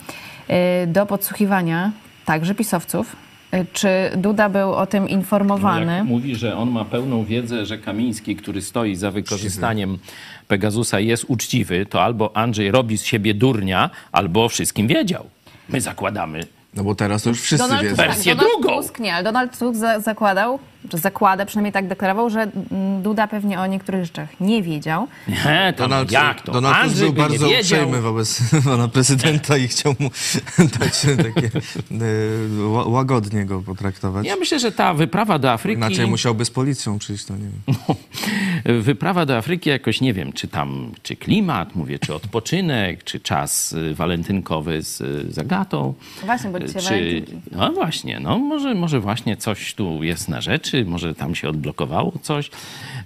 e, 0.48 0.86
do 0.86 1.06
podsłuchiwania 1.06 1.92
także 2.24 2.54
pisowców, 2.54 3.16
e, 3.50 3.64
czy 3.72 3.88
Duda 4.16 4.48
był 4.48 4.72
o 4.74 4.86
tym 4.86 5.02
No, 5.02 5.08
informowany? 5.08 5.96
jak 5.96 6.04
mówi, 6.04 6.36
że 6.36 6.56
on 6.56 6.70
ma 6.70 6.84
pełną 6.84 7.24
wiedzę, 7.24 7.66
że 7.66 7.78
Kamiński, 7.78 8.36
który 8.36 8.62
stoi 8.62 8.94
za 8.96 9.10
wykorzystaniem 9.10 9.98
Pegasusa 10.48 11.00
jest 11.00 11.24
uczciwy, 11.28 11.86
to 11.86 12.02
albo 12.02 12.36
Andrzej 12.36 12.70
robi 12.70 12.98
z 12.98 13.04
siebie 13.04 13.34
durnia, 13.34 13.90
albo 14.12 14.44
o 14.44 14.48
wszystkim 14.48 14.86
wiedział. 14.86 15.26
My 15.68 15.80
zakładamy. 15.80 16.46
No 16.74 16.84
bo 16.84 16.94
teraz 16.94 17.22
to 17.22 17.28
już 17.28 17.40
wszyscy 17.40 17.64
Donald, 17.68 17.82
wiedzą. 17.82 17.96
tak, 17.96 18.06
Wersję 18.06 18.34
Donald 18.34 18.52
drugą. 18.62 18.76
Tusk 18.82 18.98
nie, 18.98 19.14
ale 19.14 19.24
Donald 19.24 19.58
Tusk 19.58 19.78
za, 19.78 20.00
zakładał, 20.00 20.58
zakłada, 20.92 21.46
przynajmniej 21.46 21.72
tak 21.72 21.88
deklarował, 21.88 22.30
że 22.30 22.40
mm, 22.42 23.02
Duda 23.02 23.28
pewnie 23.28 23.60
o 23.60 23.66
niektórych 23.66 24.04
rzeczach 24.04 24.40
nie 24.40 24.62
wiedział. 24.62 25.08
Nie, 25.28 25.74
to 25.76 25.82
Donald, 25.82 26.12
jak 26.12 26.42
to? 26.42 26.52
Donald 26.52 26.76
Andrzej 26.76 27.04
był 27.04 27.12
by 27.12 27.20
bardzo 27.20 27.48
uprzejmy 27.48 28.00
wobec 28.00 28.40
pana 28.64 28.88
prezydenta 28.88 29.56
i 29.56 29.68
chciał 29.68 29.94
mu 29.98 30.10
dać 30.78 31.00
takie 31.00 31.50
ła- 32.58 32.88
łagodnie 32.88 33.44
go 33.44 33.62
potraktować. 33.62 34.26
Ja 34.26 34.36
myślę, 34.36 34.58
że 34.58 34.72
ta 34.72 34.94
wyprawa 34.94 35.38
do 35.38 35.52
Afryki... 35.52 35.76
Inaczej 35.76 36.06
musiałby 36.06 36.44
z 36.44 36.50
policją 36.50 36.98
przyjść, 36.98 37.24
to 37.24 37.34
nie 37.36 37.48
wiem. 37.66 38.82
Wyprawa 38.82 39.26
do 39.26 39.36
Afryki 39.36 39.70
jakoś, 39.70 40.00
nie 40.00 40.14
wiem, 40.14 40.32
czy 40.32 40.48
tam, 40.48 40.92
czy 41.02 41.16
klimat, 41.16 41.76
mówię, 41.76 41.98
czy 41.98 42.14
odpoczynek, 42.14 43.04
czy 43.04 43.20
czas 43.20 43.72
y, 43.72 43.94
walentynkowy 43.94 44.82
z 44.82 45.00
y, 45.00 45.32
Zagatą. 45.32 45.94
Właśnie, 46.24 46.50
bo 46.50 46.60
dzisiaj 46.60 46.82
walentynki. 46.82 47.48
No 47.52 47.72
właśnie, 47.72 48.20
no 48.20 48.38
może, 48.38 48.74
może 48.74 49.00
właśnie 49.00 49.36
coś 49.36 49.74
tu 49.74 50.02
jest 50.02 50.28
na 50.28 50.40
rzeczy, 50.72 50.90
może 50.90 51.14
tam 51.14 51.34
się 51.34 51.48
odblokowało 51.48 52.12
coś 52.22 52.46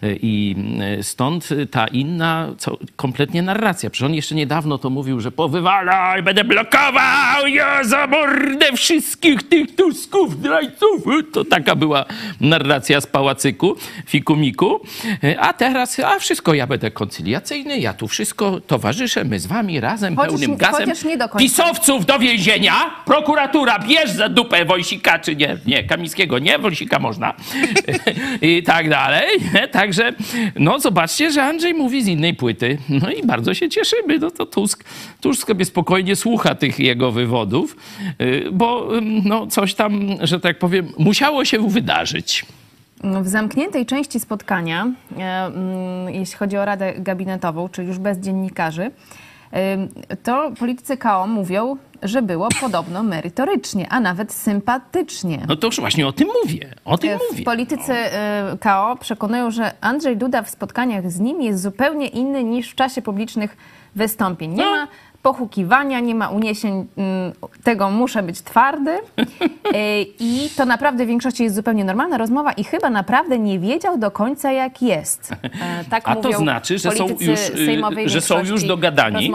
y, 0.02 0.18
i 0.22 0.56
y, 0.98 1.02
stąd 1.02 1.48
ta 1.70 1.86
inna, 1.86 2.48
co, 2.58 2.78
kompletnie 2.96 3.42
narracja. 3.42 3.90
Przecież 3.90 4.06
on 4.06 4.14
jeszcze 4.14 4.34
niedawno 4.34 4.78
to 4.78 4.90
mówił, 4.90 5.20
że 5.20 5.30
powywalaj, 5.32 6.22
będę 6.22 6.44
blokował, 6.44 7.46
ja 7.46 7.84
za 7.84 8.06
mordę 8.06 8.72
wszystkich 8.76 9.42
tych 9.48 9.74
Tusków, 9.76 10.32
zdrajców. 10.32 11.02
To 11.32 11.44
taka 11.44 11.76
była 11.76 12.04
narracja 12.40 13.00
z 13.00 13.06
pałacyku, 13.06 13.76
fikumiku. 14.06 14.80
A 15.38 15.52
teraz, 15.52 16.00
a 16.00 16.18
wszystko 16.18 16.54
ja 16.54 16.66
będę 16.66 16.90
koncyliacyjny, 16.90 17.78
ja 17.78 17.92
tu 17.92 18.08
wszystko 18.08 18.60
towarzyszę, 18.60 19.24
my 19.24 19.40
z 19.40 19.46
wami 19.46 19.80
razem, 19.80 20.16
Chociaż- 20.16 20.30
pełnym 20.30 20.56
gazem. 20.56 20.88
chociaż 20.88 21.04
nie 21.04 21.16
do 21.16 21.28
końca. 21.28 21.38
Pisowców 21.38 22.06
do 22.06 22.18
więzienia, 22.18 22.72
prokuratura 23.06 23.78
bierz 23.78 24.10
za 24.10 24.28
dupę 24.28 24.64
Wojsika, 24.64 25.18
czy 25.18 25.36
nie, 25.36 25.58
nie, 25.66 25.84
Kamińskiego 25.84 26.38
nie, 26.38 26.58
Wojsika 26.58 26.98
można 26.98 27.34
i 28.42 28.62
tak 28.62 28.88
dalej. 28.88 29.28
Także, 29.72 30.12
no 30.56 30.80
zobaczcie, 30.80 31.30
że 31.32 31.42
Andrzej 31.42 31.74
mówi 31.74 32.02
z 32.02 32.06
innej 32.06 32.34
płyty. 32.34 32.78
No 32.88 33.10
i 33.10 33.26
bardzo 33.26 33.54
się 33.54 33.68
cieszymy, 33.68 34.18
no 34.18 34.30
to 34.30 34.46
Tusk, 34.46 34.84
Tusk 35.20 35.46
sobie 35.46 35.64
spokojnie 35.64 36.16
słucha 36.16 36.54
tych 36.54 36.78
jego 36.78 37.12
wywodów, 37.12 37.76
y, 38.20 38.48
bo 38.52 38.88
no 39.24 39.46
coś 39.46 39.74
tam, 39.74 40.00
że 40.20 40.40
tak 40.40 40.58
powiem, 40.58 40.92
musiało 40.98 41.44
się 41.44 41.68
wydarzyć. 41.68 42.46
W 43.04 43.28
zamkniętej 43.28 43.86
części 43.86 44.20
spotkania, 44.20 44.86
e, 45.18 45.46
mm, 45.46 46.14
jeśli 46.14 46.36
chodzi 46.36 46.56
o 46.56 46.64
Radę 46.64 46.94
Gabinetową, 46.98 47.68
czyli 47.68 47.88
już 47.88 47.98
bez 47.98 48.18
dziennikarzy, 48.18 48.90
to 50.22 50.50
politycy 50.58 50.96
KO 50.96 51.26
mówią, 51.26 51.76
że 52.02 52.22
było 52.22 52.48
podobno 52.60 53.02
merytorycznie, 53.02 53.86
a 53.90 54.00
nawet 54.00 54.32
sympatycznie. 54.32 55.38
No 55.48 55.56
to 55.56 55.66
już 55.66 55.80
właśnie 55.80 56.06
o 56.06 56.12
tym 56.12 56.28
mówię, 56.44 56.74
o 56.84 56.98
tym 56.98 57.10
E, 57.10 57.18
mówię. 57.30 57.44
Politycy 57.44 57.92
e, 57.92 58.56
KO 58.60 58.96
przekonują, 59.00 59.50
że 59.50 59.72
Andrzej 59.80 60.16
Duda 60.16 60.42
w 60.42 60.50
spotkaniach 60.50 61.10
z 61.10 61.20
nim 61.20 61.42
jest 61.42 61.62
zupełnie 61.62 62.06
inny 62.08 62.44
niż 62.44 62.70
w 62.70 62.74
czasie 62.74 63.02
publicznych 63.02 63.56
wystąpień. 63.94 64.50
Nie 64.50 64.64
No. 64.64 64.70
ma 64.70 64.88
pochukiwania, 65.26 66.00
nie 66.00 66.14
ma 66.14 66.28
uniesień 66.28 66.86
mm, 66.96 67.32
tego 67.62 67.90
muszę 67.90 68.22
być 68.22 68.42
twardy 68.42 68.90
E, 69.74 70.02
i 70.02 70.50
to 70.56 70.64
naprawdę 70.64 71.04
w 71.04 71.08
większości 71.08 71.42
jest 71.42 71.56
zupełnie 71.56 71.84
normalna 71.84 72.18
rozmowa 72.18 72.52
i 72.52 72.64
chyba 72.64 72.90
naprawdę 72.90 73.38
nie 73.38 73.58
wiedział 73.58 73.98
do 73.98 74.10
końca 74.10 74.52
jak 74.52 74.82
jest. 74.82 75.32
E, 75.32 75.84
Tak 75.90 76.02
A 76.06 76.16
to 76.16 76.32
znaczy, 76.32 76.78
że 76.78 76.90
są 76.90 77.08
już, 77.08 77.40
y, 78.04 78.08
że 78.08 78.20
są 78.20 78.44
już 78.44 78.64
dogadani? 78.64 79.30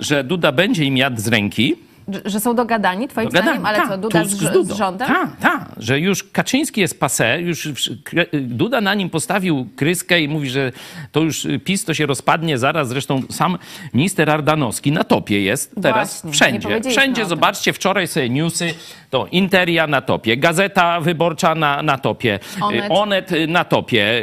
Że 0.00 0.24
Duda 0.24 0.52
będzie 0.52 0.84
im 0.84 0.96
jadł 0.96 1.20
z 1.20 1.28
ręki, 1.28 1.76
Że- 2.24 2.40
są 2.40 2.54
dogadani, 2.54 3.08
twoim 3.08 3.26
Dogadani, 3.28 3.48
zdaniem, 3.60 3.66
ale 3.66 3.78
tak, 3.78 3.88
co, 3.88 3.98
Duda 3.98 4.24
z, 4.24 4.28
z, 4.30 4.52
Dudą. 4.52 4.74
rządem? 4.74 5.08
Tak, 5.08 5.36
tak, 5.40 5.68
że 5.76 6.00
już 6.00 6.24
Kaczyński 6.24 6.80
jest 6.80 7.00
passé, 7.00 7.38
już 7.40 7.68
kre- 8.04 8.26
Duda 8.32 8.80
na 8.80 8.94
nim 8.94 9.10
postawił 9.10 9.68
kryskę 9.76 10.20
i 10.20 10.28
mówi, 10.28 10.50
że 10.50 10.72
to 11.12 11.20
już 11.20 11.46
PiS 11.64 11.84
to 11.84 11.94
się 11.94 12.06
rozpadnie 12.06 12.58
zaraz. 12.58 12.88
Zresztą 12.88 13.22
sam 13.30 13.58
minister 13.94 14.30
Ardanowski 14.30 14.92
na 14.92 15.04
topie 15.04 15.42
jest 15.42 15.74
teraz 15.82 16.22
Właśnie, 16.22 16.52
nie 16.52 16.60
wszędzie. 16.60 16.90
Wszędzie, 16.90 17.26
zobaczcie, 17.26 17.72
wczoraj 17.72 18.06
sobie 18.06 18.30
newsy, 18.30 18.74
to 19.10 19.26
Interia 19.32 19.86
na 19.86 20.00
topie, 20.00 20.36
Gazeta 20.36 21.00
Wyborcza 21.00 21.54
na, 21.54 21.82
na 21.82 21.98
topie, 21.98 22.38
Onet. 22.60 22.84
y, 22.84 22.88
Onet 22.88 23.32
y, 23.32 23.46
na 23.46 23.64
topie, 23.64 24.22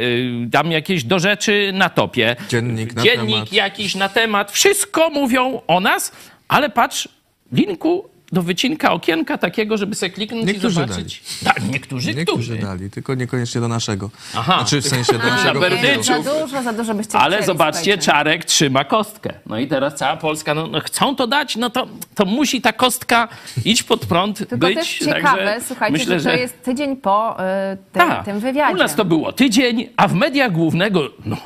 tam 0.52 0.70
jakieś 0.72 1.04
do 1.04 1.18
rzeczy 1.18 1.70
na 1.74 1.88
topie. 1.88 2.36
Dziennik 2.48 2.94
na 2.94 3.02
Dziennik 3.02 3.34
temat. 3.34 3.52
jakiś 3.52 3.94
na 3.94 4.08
temat. 4.08 4.52
Wszystko 4.52 5.10
mówią 5.10 5.60
o 5.66 5.80
nas, 5.80 6.12
ale 6.48 6.70
patrz, 6.70 7.08
linku 7.52 8.04
do 8.32 8.42
wycinka 8.42 8.92
okienka 8.92 9.38
takiego, 9.38 9.76
żeby 9.76 9.94
sobie 9.94 10.10
kliknąć 10.12 10.46
Niektórzy 10.46 10.80
i 10.80 10.86
zobaczyć. 10.86 11.22
Tak, 11.44 11.68
niektórzy, 11.70 12.14
Niektórzy 12.14 12.52
którzy. 12.52 12.66
dali, 12.66 12.90
tylko 12.90 13.14
niekoniecznie 13.14 13.60
do 13.60 13.68
naszego. 13.68 14.10
Aha. 14.36 14.56
Znaczy 14.58 14.80
w 14.80 14.88
sensie 14.88 15.12
do 15.12 15.18
naszego 15.18 15.68
nie, 15.68 16.02
za 16.02 16.18
dużo, 16.18 16.62
za 16.62 16.72
dużo 16.72 16.94
byście 16.94 17.18
Ale 17.18 17.42
zobaczcie. 17.42 17.98
Czarek 17.98 18.44
trzyma 18.44 18.84
kostkę. 18.84 19.32
No 19.46 19.58
i 19.58 19.66
teraz 19.66 19.94
cała 19.94 20.16
Polska, 20.16 20.54
no, 20.54 20.66
no 20.66 20.80
chcą 20.80 21.16
to 21.16 21.26
dać, 21.26 21.56
no 21.56 21.70
to, 21.70 21.86
to 22.14 22.24
musi 22.24 22.60
ta 22.60 22.72
kostka 22.72 23.28
iść 23.64 23.82
pod 23.82 24.06
prąd, 24.06 24.38
Tylko 24.38 24.56
być. 24.56 24.74
też 24.74 24.98
ciekawe, 24.98 25.60
słuchajcie, 25.66 25.92
myślę, 25.98 26.20
że 26.20 26.30
to 26.30 26.36
jest 26.36 26.62
tydzień 26.62 26.96
po 26.96 27.36
y, 27.72 27.76
tym, 27.76 28.08
Tak. 28.08 28.24
tym 28.24 28.40
wywiadzie. 28.40 28.74
U 28.74 28.78
nas 28.78 28.94
to 28.94 29.04
było 29.04 29.32
tydzień, 29.32 29.88
a 29.96 30.08
w 30.08 30.14
mediach 30.14 30.52
głównego 30.52 31.00
no, 31.24 31.36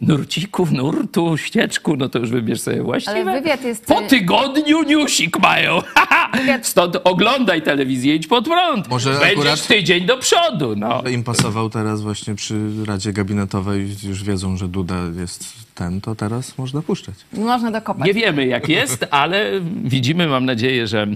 nurcików, 0.00 0.72
nurtu, 0.72 1.36
ścieczku, 1.36 1.96
no 1.96 2.08
to 2.08 2.18
już 2.18 2.30
wybierz 2.30 2.60
sobie 2.60 2.82
właściwie. 2.82 3.20
Ale 3.20 3.40
wywiad 3.40 3.64
jest- 3.64 3.86
Po 3.86 4.00
tygodniu 4.02 4.82
newsik 4.82 5.38
mają. 5.38 5.78
Stąd 6.62 6.96
oglądaj 7.04 7.62
telewizję, 7.62 8.14
idź 8.14 8.26
pod 8.26 8.44
prąd. 8.44 8.88
Może 8.88 9.10
Będziesz 9.10 9.32
akurat- 9.38 9.66
tydzień 9.66 10.06
do 10.06 10.16
przodu. 10.18 10.76
No. 10.76 11.02
Im 11.02 11.24
pasował 11.24 11.70
teraz 11.70 12.00
właśnie 12.02 12.34
przy 12.34 12.54
Radzie 12.86 13.12
Gabinetowej, 13.12 13.88
już 14.08 14.24
wiedzą, 14.24 14.56
że 14.56 14.68
Duda 14.68 14.96
jest 15.20 15.44
ten, 15.74 16.00
to 16.00 16.14
teraz 16.14 16.58
można 16.58 16.82
puszczać. 16.82 17.14
Można 17.32 17.70
dokopać. 17.70 18.06
Nie 18.06 18.14
wiemy 18.14 18.46
jak 18.46 18.68
jest, 18.68 19.06
ale 19.10 19.50
widzimy, 19.84 20.26
mam 20.28 20.44
nadzieję, 20.44 20.86
że 20.86 21.06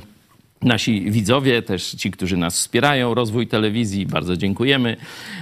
nasi 0.62 1.10
widzowie, 1.10 1.62
też 1.62 1.90
ci, 1.90 2.10
którzy 2.10 2.36
nas 2.36 2.56
wspierają, 2.56 3.14
rozwój 3.14 3.46
telewizji, 3.46 4.06
bardzo 4.06 4.36
dziękujemy. 4.36 4.96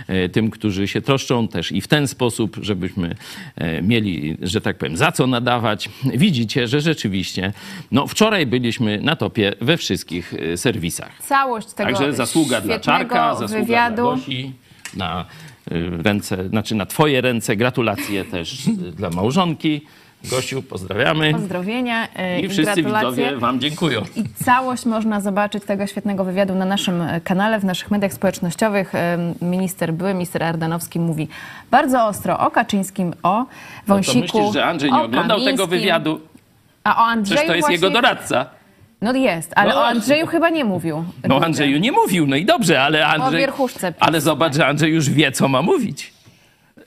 E, 0.08 0.28
Tym, 0.28 0.50
którzy 0.50 0.88
się 0.88 1.00
troszczą 1.00 1.48
też 1.48 1.72
i 1.72 1.80
w 1.80 1.88
ten 1.88 2.08
sposób, 2.08 2.56
żebyśmy 2.62 3.14
e, 3.56 3.82
mieli, 3.82 4.36
że 4.42 4.60
tak 4.60 4.78
powiem, 4.78 4.96
za 4.96 5.12
co 5.12 5.26
nadawać. 5.26 5.88
Widzicie, 6.14 6.68
że 6.68 6.80
rzeczywiście, 6.80 7.52
no 7.92 8.06
wczoraj 8.06 8.46
byliśmy 8.46 9.00
na 9.02 9.16
topie 9.16 9.52
we 9.60 9.76
wszystkich 9.76 10.34
e, 10.34 10.56
serwisach. 10.56 11.22
Całość 11.22 11.72
tego 11.72 11.90
Także 11.90 12.12
zasługa 12.12 12.60
dla 12.60 12.80
Czarka, 12.80 13.34
zasługa 13.34 13.60
wywiadu. 13.60 14.02
dla 14.02 14.14
Gosi, 14.14 14.52
na 14.96 15.24
ręce, 16.04 16.48
znaczy 16.48 16.74
na 16.74 16.86
twoje 16.86 17.20
ręce. 17.20 17.56
Gratulacje 17.56 18.24
też 18.24 18.62
dla 18.96 19.10
małżonki. 19.10 19.80
Gościu, 20.24 20.62
pozdrawiamy. 20.62 21.32
Pozdrowienia 21.32 22.08
e, 22.16 22.40
I 22.40 22.48
wszyscy 22.48 22.82
gratulacje. 22.82 23.10
widzowie 23.24 23.36
wam 23.36 23.60
dziękują. 23.60 24.02
I 24.16 24.24
całość 24.44 24.86
można 24.86 25.20
zobaczyć 25.20 25.64
tego 25.64 25.86
świetnego 25.86 26.24
wywiadu 26.24 26.54
na 26.54 26.64
naszym 26.64 27.02
e, 27.02 27.20
kanale, 27.20 27.60
w 27.60 27.64
naszych 27.64 27.90
mediach 27.90 28.12
społecznościowych. 28.12 28.94
Em, 28.94 29.34
Minister, 29.42 29.92
były 29.92 30.14
minister 30.14 30.42
Ardanowski 30.42 31.00
mówi 31.00 31.28
bardzo 31.70 32.06
ostro 32.06 32.38
o 32.38 32.50
Kaczyńskim, 32.50 33.12
o 33.22 33.38
No 33.38 33.44
to 33.86 33.94
Wąsiku, 33.94 34.20
myślisz, 34.20 34.52
że 34.52 34.64
Andrzej 34.64 34.90
nie 34.92 34.98
o 34.98 35.02
oglądał 35.02 35.38
tego 35.38 35.44
Kamińskim. 35.46 35.70
wywiadu? 35.70 36.20
A 36.84 37.02
o 37.02 37.06
Andrzeju 37.06 37.36
Przecież 37.36 37.46
to 37.48 37.54
jest 37.56 37.68
właśnie... 37.68 37.74
jego 37.86 37.90
doradca. 37.90 38.46
No 39.02 39.12
jest, 39.14 39.52
ale 39.56 39.70
No. 39.74 39.80
o 39.80 39.86
Andrzeju 39.86 40.26
chyba 40.26 40.48
nie 40.50 40.64
mówił. 40.64 41.04
No 41.28 41.36
o 41.36 41.44
Andrzeju 41.44 41.78
nie 41.78 41.92
mówił, 41.92 42.26
no 42.26 42.36
i 42.36 42.44
dobrze, 42.44 42.82
ale 42.82 43.06
Andrzej... 43.06 43.40
wierchuszce 43.40 43.92
PiS. 43.92 44.02
Ale 44.02 44.20
zobacz, 44.20 44.54
że 44.54 44.66
Andrzej 44.66 44.92
już 44.92 45.10
wie, 45.10 45.32
co 45.32 45.48
ma 45.48 45.62
mówić. 45.62 46.12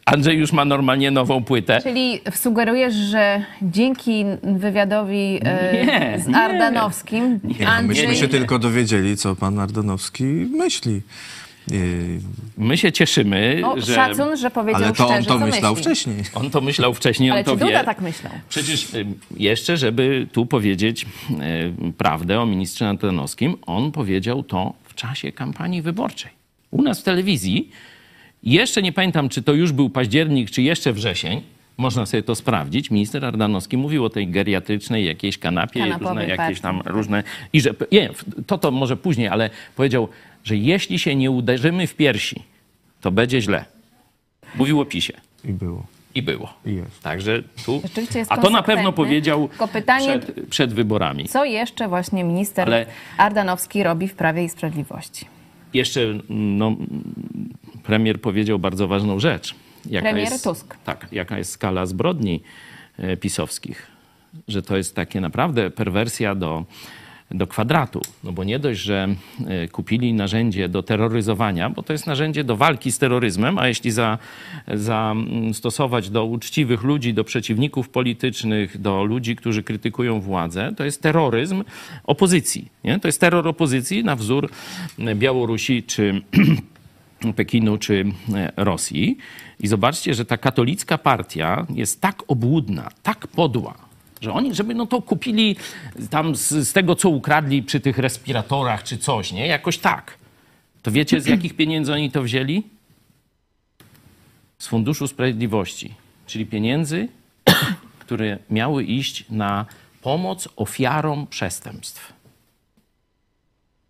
Andrzej 0.06 0.38
już 0.38 0.52
ma 0.52 0.66
normalnie 0.66 1.12
nową 1.12 1.44
płytę. 1.44 1.80
Czyli 1.84 2.20
sugerujesz, 2.36 2.94
że 2.94 3.46
dzięki 3.62 4.26
wywiadowi 4.44 5.40
e, 5.44 5.86
Nie, 5.86 6.20
z 6.24 6.28
nie. 6.28 6.38
Ardanowskim 6.38 7.40
Andrzej... 7.66 8.08
Myśmy 8.08 8.16
się 8.16 8.28
tylko 8.28 8.60
dowiedzieli, 8.60 9.18
co 9.18 9.36
pan 9.36 9.60
Ardanowski 9.60 10.24
myśli. 10.58 11.02
Yy, 11.72 11.78
My 12.58 12.78
się 12.78 12.92
cieszymy, 12.92 13.62
O, 13.66 13.82
że 13.82 13.96
Szacun, 13.96 14.38
że 14.38 14.52
powiedział 14.52 14.84
Ale 14.84 14.94
to 14.94 15.08
on 15.08 15.14
szczerze, 15.14 15.28
to 15.28 15.40
co 15.40 15.46
myślał 15.46 15.72
myśli. 15.76 15.86
wcześniej. 15.86 16.18
on 16.36 16.50
to 16.50 16.62
myślał 16.62 16.94
wcześniej, 16.94 17.32
Ale 17.32 17.40
on 17.40 17.46
to 17.46 17.52
czy 17.52 17.58
Duda 17.58 17.80
wie. 17.80 17.86
tak 17.86 18.02
myślał? 18.02 18.34
Przecież 18.50 18.94
y, 18.94 19.06
jeszcze, 19.38 19.78
żeby 19.78 20.28
tu 20.32 20.46
powiedzieć 20.46 21.06
y, 21.86 21.94
prawdę 21.98 22.40
o 22.42 22.46
ministrze 22.46 22.90
Antonowskim, 22.90 23.56
on 23.66 23.92
powiedział 23.92 24.44
to 24.44 24.74
w 24.84 24.96
czasie 24.96 25.32
kampanii 25.32 25.82
wyborczej. 25.82 26.32
U 26.72 26.82
nas 26.82 27.00
w 27.02 27.04
telewizji, 27.04 27.70
jeszcze 28.44 28.82
nie 28.82 28.92
pamiętam, 28.92 29.30
czy 29.30 29.42
to 29.42 29.54
już 29.54 29.72
był 29.72 29.90
październik, 29.90 30.52
czy 30.52 30.62
jeszcze 30.62 30.94
wrzesień, 30.94 31.42
można 31.78 32.06
sobie 32.06 32.24
to 32.24 32.36
sprawdzić. 32.36 32.92
Minister 32.92 33.26
Ardanowski 33.26 33.78
mówił 33.78 34.06
o 34.06 34.10
tej 34.10 34.28
geriatrycznej 34.28 35.06
jakiejś 35.06 35.38
kanapie, 35.38 35.86
różne, 36.00 36.28
jakieś 36.28 36.62
tam 36.62 36.82
różne... 36.86 37.24
I 37.54 37.62
że, 37.62 37.74
nie, 37.92 38.10
to 38.48 38.58
to 38.58 38.72
może 38.72 38.98
później, 38.98 39.28
ale 39.28 39.50
powiedział, 39.76 40.08
że 40.44 40.58
jeśli 40.58 41.00
się 41.00 41.16
nie 41.16 41.32
uderzymy 41.32 41.88
w 41.88 41.96
piersi, 41.96 42.44
to 43.02 43.12
będzie 43.12 43.42
źle. 43.42 43.66
Mówił 44.56 44.80
o 44.82 44.86
PiSie. 44.86 45.14
I 45.46 45.54
było. 45.54 45.86
I 46.16 46.22
było. 46.22 46.54
I 46.66 46.76
jest. 46.76 47.02
Także 47.04 47.44
tu. 47.66 47.80
Rzeczywiście 47.84 48.20
jest 48.20 48.32
A 48.32 48.38
to 48.38 48.50
na 48.50 48.64
pewno 48.64 48.92
powiedział 48.94 49.48
Tylko 49.48 49.68
pytanie- 49.68 50.20
przed, 50.20 50.48
przed 50.50 50.74
wyborami. 50.74 51.26
Co 51.26 51.46
jeszcze 51.46 51.88
właśnie 51.88 52.24
minister 52.24 52.68
Ale- 52.68 52.86
Ardanowski 53.18 53.84
robi 53.84 54.08
w 54.08 54.14
Prawie 54.16 54.44
i 54.44 54.50
Sprawiedliwości? 54.50 55.26
Jeszcze 55.74 56.00
no, 56.30 56.76
premier 57.84 58.22
powiedział 58.22 58.60
bardzo 58.60 58.88
ważną 58.88 59.20
rzecz. 59.20 59.56
Jaka 59.86 60.06
Premier 60.06 60.32
jest, 60.32 60.44
Tusk. 60.44 60.78
Tak, 60.86 61.08
jaka 61.12 61.38
jest 61.38 61.52
skala 61.52 61.86
zbrodni 61.86 62.42
e, 62.98 63.18
pisowskich. 63.18 63.88
Że 64.48 64.62
to 64.62 64.78
jest 64.78 64.96
takie 64.96 65.22
naprawdę 65.22 65.72
perwersja 65.72 66.36
do, 66.36 66.66
do 67.32 67.48
kwadratu. 67.48 68.02
No 68.24 68.32
bo 68.32 68.44
nie 68.44 68.60
dość, 68.60 68.80
że 68.80 69.08
e, 69.48 69.68
kupili 69.68 70.14
narzędzie 70.14 70.70
do 70.70 70.84
terroryzowania, 70.84 71.70
bo 71.70 71.84
to 71.84 71.94
jest 71.94 72.08
narzędzie 72.08 72.44
do 72.44 72.58
walki 72.58 72.92
z 72.92 72.98
terroryzmem, 72.98 73.58
a 73.58 73.68
jeśli 73.68 73.92
za, 73.92 74.18
za 74.74 75.12
mm, 75.12 75.54
stosować 75.54 76.10
do 76.10 76.26
uczciwych 76.26 76.84
ludzi, 76.84 77.14
do 77.14 77.24
przeciwników 77.24 77.90
politycznych, 77.90 78.82
do 78.82 79.04
ludzi, 79.04 79.36
którzy 79.36 79.64
krytykują 79.64 80.22
władzę, 80.22 80.74
to 80.78 80.86
jest 80.86 81.02
terroryzm 81.02 81.64
opozycji. 82.04 82.68
Nie? 82.84 83.00
To 83.00 83.08
jest 83.08 83.22
terror 83.22 83.48
opozycji 83.48 84.04
na 84.04 84.16
wzór 84.16 84.50
e, 85.00 85.16
Białorusi 85.16 85.84
czy 85.84 86.22
Pekinu 87.32 87.78
czy 87.78 88.06
e, 88.34 88.52
Rosji. 88.56 89.18
I 89.60 89.68
zobaczcie, 89.68 90.14
że 90.14 90.26
ta 90.26 90.38
katolicka 90.38 90.98
partia 90.98 91.66
jest 91.76 92.02
tak 92.02 92.24
obłudna, 92.28 92.90
tak 93.04 93.28
podła, 93.28 93.74
że 94.22 94.34
oni, 94.34 94.56
żeby 94.56 94.76
no 94.76 94.86
to 94.86 95.02
kupili 95.02 95.56
tam 96.10 96.36
z, 96.36 96.50
z 96.50 96.74
tego, 96.74 96.96
co 96.96 97.10
ukradli 97.10 97.64
przy 97.64 97.80
tych 97.80 97.98
respiratorach 97.98 98.84
czy 98.84 98.98
coś, 98.98 99.32
nie? 99.32 99.48
Jakoś 99.48 99.78
tak. 99.78 100.18
To 100.82 100.92
wiecie, 100.92 101.22
z 101.22 101.26
jakich 101.26 101.56
pieniędzy 101.56 101.94
oni 101.94 102.12
to 102.12 102.24
wzięli? 102.24 102.64
Z 104.58 104.68
Funduszu 104.68 105.08
Sprawiedliwości, 105.08 105.94
czyli 106.28 106.46
pieniędzy, 106.46 107.08
które 108.04 108.38
miały 108.50 108.84
iść 108.84 109.26
na 109.30 109.66
pomoc 110.02 110.50
ofiarom 110.56 111.28
przestępstw. 111.28 112.14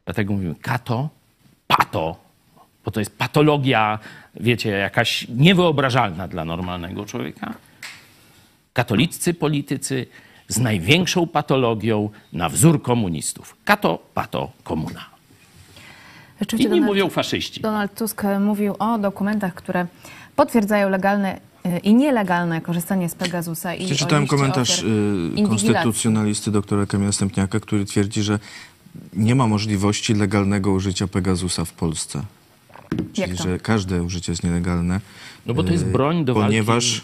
Dlatego 0.05 0.33
mówimy 0.33 0.55
kato, 0.55 1.09
pato, 1.67 2.22
bo 2.85 2.91
to 2.91 2.99
jest 2.99 3.17
patologia, 3.17 3.99
wiecie, 4.39 4.69
jakaś 4.69 5.27
niewyobrażalna 5.29 6.27
dla 6.27 6.45
normalnego 6.45 7.05
człowieka. 7.05 7.53
Katoliccy 8.73 9.33
politycy 9.33 10.05
z 10.47 10.59
największą 10.59 11.27
patologią 11.27 12.09
na 12.33 12.49
wzór 12.49 12.81
komunistów. 12.81 13.55
Kato, 13.65 13.99
pato, 14.13 14.51
komuna. 14.63 15.05
Rzeczywiście 16.39 16.69
Inni 16.69 16.79
Donald, 16.79 16.95
mówią 16.95 17.09
faszyści. 17.09 17.61
Donald 17.61 17.95
Tusk 17.95 18.23
mówił 18.39 18.75
o 18.79 18.97
dokumentach, 18.97 19.53
które 19.53 19.87
potwierdzają 20.35 20.89
legalne 20.89 21.39
e, 21.63 21.77
i 21.77 21.93
nielegalne 21.93 22.61
korzystanie 22.61 23.09
z 23.09 23.15
Pegasusa. 23.15 23.73
I 23.73 23.85
Przeczytałem 23.85 24.27
komentarz 24.27 24.83
inwigilacji. 24.83 25.45
konstytucjonalisty 25.47 26.51
doktora 26.51 26.85
Kamila 26.85 27.11
Stępniaka, 27.11 27.59
który 27.59 27.85
twierdzi, 27.85 28.23
że 28.23 28.39
nie 29.13 29.35
ma 29.35 29.47
możliwości 29.47 30.13
legalnego 30.13 30.71
użycia 30.71 31.07
Pegasusa 31.07 31.65
w 31.65 31.73
Polsce. 31.73 32.23
Jak 33.17 33.27
Czyli, 33.27 33.37
to? 33.37 33.43
że 33.43 33.59
każde 33.59 34.03
użycie 34.03 34.31
jest 34.31 34.43
nielegalne. 34.43 35.01
No 35.45 35.53
bo 35.53 35.63
to 35.63 35.71
jest 35.71 35.83
y, 35.83 35.87
broń 35.91 36.25
do 36.25 36.33
walki. 36.33 36.47
Ponieważ 36.47 36.97
y, 36.97 37.01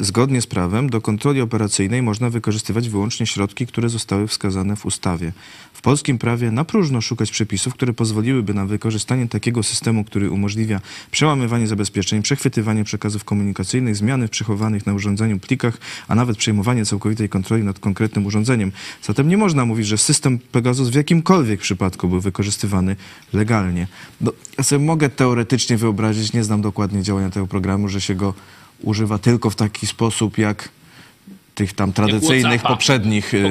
zgodnie 0.00 0.42
z 0.42 0.46
prawem 0.46 0.90
do 0.90 1.00
kontroli 1.00 1.40
operacyjnej 1.40 2.02
można 2.02 2.30
wykorzystywać 2.30 2.88
wyłącznie 2.88 3.26
środki, 3.26 3.66
które 3.66 3.88
zostały 3.88 4.26
wskazane 4.26 4.76
w 4.76 4.86
ustawie. 4.86 5.32
W 5.72 5.82
polskim 5.82 6.18
prawie 6.18 6.50
na 6.50 6.64
próżno 6.64 7.00
szukać 7.00 7.30
przepisów, 7.30 7.74
które 7.74 7.92
pozwoliłyby 7.92 8.54
na 8.54 8.66
wykorzystanie 8.66 9.28
takiego 9.28 9.62
systemu, 9.62 10.04
który 10.04 10.30
umożliwia 10.30 10.80
przełamywanie 11.10 11.66
zabezpieczeń, 11.66 12.22
przechwytywanie 12.22 12.84
przekazów 12.84 13.24
komunikacyjnych, 13.24 13.96
zmiany 13.96 14.28
w 14.28 14.30
przechowanych 14.30 14.86
na 14.86 14.94
urządzeniu 14.94 15.38
plikach, 15.38 15.78
a 16.08 16.14
nawet 16.14 16.36
przejmowanie 16.36 16.86
całkowitej 16.86 17.28
kontroli 17.28 17.64
nad 17.64 17.78
konkretnym 17.78 18.26
urządzeniem. 18.26 18.72
Zatem 19.02 19.28
nie 19.28 19.36
można 19.36 19.64
mówić, 19.64 19.86
że 19.86 19.98
system 19.98 20.38
Pegasus 20.38 20.88
w 20.88 20.94
jakimkolwiek 20.94 21.60
przypadku 21.60 22.08
był 22.08 22.20
wykorzystywany 22.20 22.96
legalnie. 23.32 23.86
No, 24.20 24.32
ja 24.58 24.64
sobie 24.64 24.84
mogę 24.84 25.08
teoretycznie 25.08 25.76
wyobrazić, 25.76 26.32
nie 26.32 26.44
znam 26.44 26.62
dokładnie 26.62 27.02
działania 27.02 27.30
tego 27.30 27.46
programu, 27.46 27.88
że 27.88 28.00
się 28.00 28.14
go 28.14 28.34
używa 28.80 29.18
tylko 29.18 29.50
w 29.50 29.56
taki 29.56 29.86
sposób, 29.86 30.38
jak 30.38 30.68
tych 31.54 31.72
tam 31.72 31.92
tradycyjnych, 31.92 32.62
poprzednich, 32.62 33.34
y, 33.34 33.44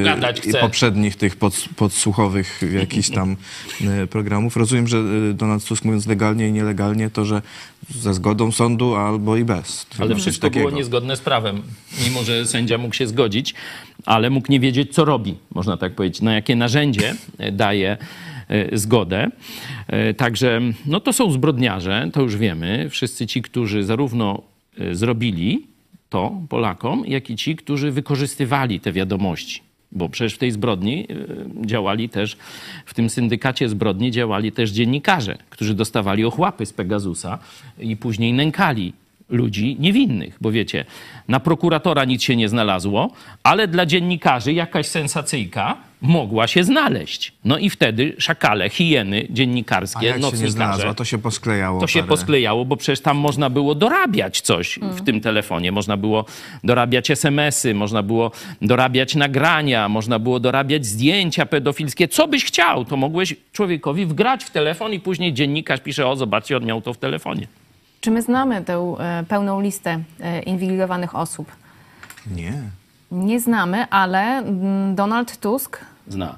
poprzednich 0.61 1.15
tych 1.15 1.35
pod, 1.35 1.65
podsłuchowych 1.75 2.61
jakichś 2.73 3.09
tam 3.09 3.31
y, 4.03 4.07
programów. 4.07 4.57
Rozumiem, 4.57 4.87
że 4.87 4.97
y, 5.29 5.33
Donald 5.33 5.65
Tusk 5.65 5.85
mówiąc 5.85 6.07
legalnie 6.07 6.47
i 6.47 6.51
nielegalnie, 6.51 7.09
to 7.09 7.25
że 7.25 7.41
ze 7.89 8.13
zgodą 8.13 8.51
sądu 8.51 8.95
albo 8.95 9.37
i 9.37 9.43
bez. 9.43 9.85
Ale 9.99 10.15
wszystko 10.15 10.49
było 10.49 10.63
takiego. 10.63 10.77
niezgodne 10.77 11.17
z 11.17 11.19
prawem. 11.19 11.61
Mimo, 12.03 12.23
że 12.23 12.45
sędzia 12.45 12.77
mógł 12.77 12.95
się 12.95 13.07
zgodzić, 13.07 13.53
ale 14.05 14.29
mógł 14.29 14.51
nie 14.51 14.59
wiedzieć, 14.59 14.93
co 14.93 15.05
robi, 15.05 15.37
można 15.55 15.77
tak 15.77 15.95
powiedzieć, 15.95 16.21
na 16.21 16.33
jakie 16.33 16.55
narzędzie 16.55 17.15
daje 17.51 17.97
zgodę. 18.73 19.27
Także 20.17 20.61
no 20.85 20.99
to 20.99 21.13
są 21.13 21.31
zbrodniarze, 21.31 22.09
to 22.13 22.21
już 22.21 22.37
wiemy. 22.37 22.89
Wszyscy 22.89 23.27
ci, 23.27 23.41
którzy 23.41 23.83
zarówno 23.83 24.50
zrobili 24.91 25.67
to 26.09 26.31
Polakom, 26.49 27.03
jak 27.07 27.29
i 27.29 27.35
ci, 27.35 27.55
którzy 27.55 27.91
wykorzystywali 27.91 28.79
te 28.79 28.91
wiadomości. 28.91 29.61
Bo 29.91 30.09
przecież 30.09 30.33
w 30.33 30.37
tej 30.37 30.51
zbrodni 30.51 31.07
e, 31.09 31.65
działali 31.65 32.09
też, 32.09 32.37
w 32.85 32.93
tym 32.93 33.09
syndykacie 33.09 33.69
zbrodni 33.69 34.11
działali 34.11 34.51
też 34.51 34.71
dziennikarze, 34.71 35.37
którzy 35.49 35.73
dostawali 35.73 36.25
ochłapy 36.25 36.65
z 36.65 36.73
Pegasusa 36.73 37.39
i 37.79 37.97
później 37.97 38.33
nękali 38.33 38.93
ludzi 39.29 39.77
niewinnych, 39.79 40.37
bo 40.41 40.51
wiecie, 40.51 40.85
na 41.27 41.39
prokuratora 41.39 42.05
nic 42.05 42.23
się 42.23 42.35
nie 42.35 42.49
znalazło, 42.49 43.11
ale 43.43 43.67
dla 43.67 43.85
dziennikarzy 43.85 44.53
jakaś 44.53 44.87
sensacyjka 44.87 45.77
mogła 46.01 46.47
się 46.47 46.63
znaleźć. 46.63 47.33
No 47.45 47.57
i 47.57 47.69
wtedy 47.69 48.15
szakale, 48.17 48.69
hieny 48.69 49.27
A 49.29 49.33
dziennikarskie, 49.33 50.05
jak 50.05 50.15
się 50.15 50.19
nie 50.19 50.25
nocnikarze, 50.25 50.51
znalazła, 50.51 50.93
to 50.93 51.05
się 51.05 51.17
posklejało. 51.17 51.79
to 51.79 51.87
się 51.87 51.99
parę. 51.99 52.09
posklejało, 52.09 52.65
bo 52.65 52.77
przecież 52.77 52.99
tam 52.99 53.17
można 53.17 53.49
było 53.49 53.75
dorabiać 53.75 54.41
coś 54.41 54.79
w 54.81 55.01
tym 55.01 55.21
telefonie. 55.21 55.71
Można 55.71 55.97
było 55.97 56.25
dorabiać 56.63 57.11
SMS-y, 57.11 57.73
można 57.73 58.03
było 58.03 58.31
dorabiać 58.61 59.15
nagrania, 59.15 59.89
można 59.89 60.19
było 60.19 60.39
dorabiać 60.39 60.85
zdjęcia 60.85 61.45
pedofilskie. 61.45 62.07
Co 62.07 62.27
byś 62.27 62.45
chciał, 62.45 62.85
to 62.85 62.97
mogłeś 62.97 63.35
człowiekowi 63.51 64.05
wgrać 64.05 64.43
w 64.43 64.49
telefon 64.49 64.93
i 64.93 64.99
później 64.99 65.33
dziennikarz 65.33 65.79
pisze, 65.79 66.07
o 66.07 66.15
zobaczcie, 66.15 66.57
on 66.57 66.65
miał 66.65 66.81
to 66.81 66.93
w 66.93 66.97
telefonie. 66.97 67.47
Czy 68.01 68.11
my 68.11 68.21
znamy 68.21 68.61
tę 68.61 68.95
e, 68.99 69.23
pełną 69.27 69.61
listę 69.61 69.99
e, 70.19 70.41
inwigilowanych 70.41 71.15
osób? 71.15 71.51
Nie. 72.31 72.53
Nie 73.11 73.39
znamy, 73.39 73.89
ale 73.89 74.37
mm, 74.37 74.95
Donald 74.95 75.37
Tusk 75.37 75.79
Zna. 76.07 76.37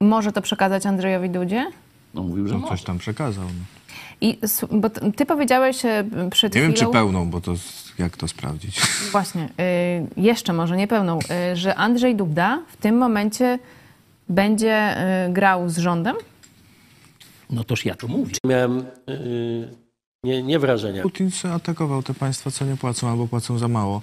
może 0.00 0.32
to 0.32 0.42
przekazać 0.42 0.86
Andrzejowi 0.86 1.30
Dudzie? 1.30 1.70
No 2.14 2.22
mówił, 2.22 2.48
że 2.48 2.54
może. 2.58 2.68
coś 2.68 2.82
tam 2.82 2.98
przekazał. 2.98 3.44
No. 3.44 3.64
I 4.20 4.38
bo 4.70 4.90
ty 5.16 5.26
powiedziałeś 5.26 5.84
e, 5.84 6.04
przed 6.30 6.54
Nie 6.54 6.60
wiem, 6.60 6.72
chwilą... 6.72 6.86
czy 6.90 6.92
pełną, 6.92 7.30
bo 7.30 7.40
to 7.40 7.54
jak 7.98 8.16
to 8.16 8.28
sprawdzić? 8.28 8.80
Właśnie, 9.12 9.48
y, 10.16 10.20
jeszcze 10.20 10.52
może 10.52 10.76
nie 10.76 10.88
pełną, 10.88 11.18
y, 11.52 11.56
że 11.56 11.74
Andrzej 11.74 12.16
Duda 12.16 12.62
w 12.68 12.76
tym 12.76 12.96
momencie 12.98 13.58
będzie 14.28 14.96
y, 15.26 15.32
grał 15.32 15.68
z 15.68 15.78
rządem? 15.78 16.16
No 17.50 17.64
toż 17.64 17.84
ja 17.84 17.94
to 17.94 18.08
mówię. 18.08 18.34
Miałem 18.46 18.84
yy, 19.06 19.68
nie, 20.24 20.42
nie 20.42 20.58
wrażenia. 20.58 21.02
Putin 21.02 21.30
atakował 21.54 22.02
te 22.02 22.14
państwa, 22.14 22.50
co 22.50 22.64
nie 22.64 22.76
płacą 22.76 23.08
albo 23.10 23.26
płacą 23.26 23.58
za 23.58 23.68
mało. 23.68 24.02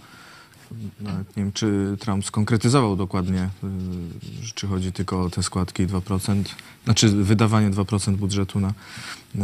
Nawet 1.02 1.38
nie 1.38 1.44
wiem, 1.44 1.52
czy 1.52 1.98
Trump 2.00 2.26
skonkretyzował 2.26 2.96
dokładnie, 2.96 3.50
y, 3.64 4.54
czy 4.56 4.68
chodzi 4.68 4.92
tylko 4.92 5.22
o 5.22 5.30
te 5.30 5.44
składki 5.44 5.88
2%, 5.88 6.44
znaczy 6.84 7.10
wydawanie 7.10 7.70
2% 7.70 8.16
budżetu 8.16 8.60
na 8.60 8.70
y, 8.70 9.40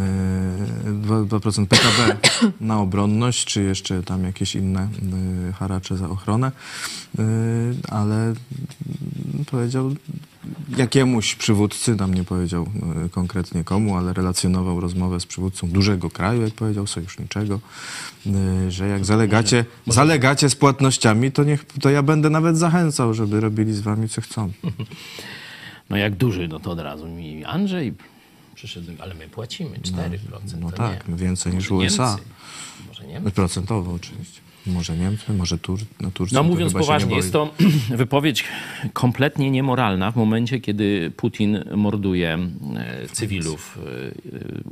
2%, 0.86 1.28
2% 1.28 1.65
PKB 1.65 2.17
na 2.61 2.80
obronność, 2.80 3.45
czy 3.45 3.63
jeszcze 3.63 4.03
tam 4.03 4.23
jakieś 4.23 4.55
inne 4.55 4.89
y, 5.49 5.53
haracze 5.53 5.97
za 5.97 6.09
ochronę, 6.09 6.51
Y, 7.19 7.75
ale 7.89 8.15
mm, 8.15 8.36
powiedział 9.51 9.95
jakiemuś 10.78 11.36
przywódcy, 11.36 11.95
tam 11.95 12.14
nie 12.14 12.24
powiedział 12.24 12.68
y, 13.06 13.10
konkretnie 13.10 13.64
komu, 13.64 13.98
ale 13.98 14.14
relacjonował 14.14 14.80
rozmowę 14.80 15.20
z 15.20 15.26
przywódcą 15.26 15.70
dużego 15.70 16.10
kraju, 16.10 16.41
jak 16.41 16.54
powiedział, 16.54 16.88
sojuszniczego, 16.88 17.60
y, 18.68 18.72
że 18.72 18.88
jak 18.88 19.06
zalegacie, 19.06 19.66
zalegacie 19.88 20.50
z 20.50 20.56
płatnościami, 20.56 21.32
to, 21.32 21.43
niech, 21.43 21.66
to 21.82 21.89
ja 21.89 22.04
będę 22.04 22.30
nawet 22.30 22.58
zachęcał, 22.58 23.14
żeby 23.14 23.39
robili 23.39 23.74
z 23.74 23.82
wami 23.82 24.10
co 24.10 24.22
chcą. 24.22 24.52
No 25.89 25.98
jak 25.98 26.16
duży, 26.16 26.48
no 26.48 26.60
to 26.60 26.72
od 26.72 26.80
razu 26.80 27.08
mi 27.08 27.45
Andrzej 27.45 27.93
przyszedł, 28.56 28.91
ale 29.00 29.14
my 29.14 29.28
płacimy 29.28 29.78
4%. 29.78 30.18
No 30.60 30.72
to 30.72 30.78
tak, 30.78 31.08
nie. 31.08 31.16
więcej 31.16 31.54
niż 31.54 31.70
Może 31.70 31.86
USA. 31.86 32.10
Niemcy, 32.10 32.24
Może 32.88 33.08
Niemcy. 33.08 33.32
Procentowo 33.32 33.93
oczywiście. 33.93 34.41
Może 34.68 34.97
Niemcy, 34.97 35.34
może 35.34 35.57
Tur 35.57 35.80
no, 36.01 36.11
Turcja. 36.11 36.41
No 36.41 36.43
mówiąc 36.43 36.74
poważnie, 36.74 37.15
jest 37.15 37.34
to 37.34 37.53
wypowiedź 37.89 38.43
kompletnie 38.93 39.51
niemoralna 39.51 40.11
w 40.11 40.15
momencie, 40.15 40.59
kiedy 40.59 41.11
Putin 41.18 41.63
morduje 41.76 42.34
e, 42.34 43.07
cywilów 43.07 43.80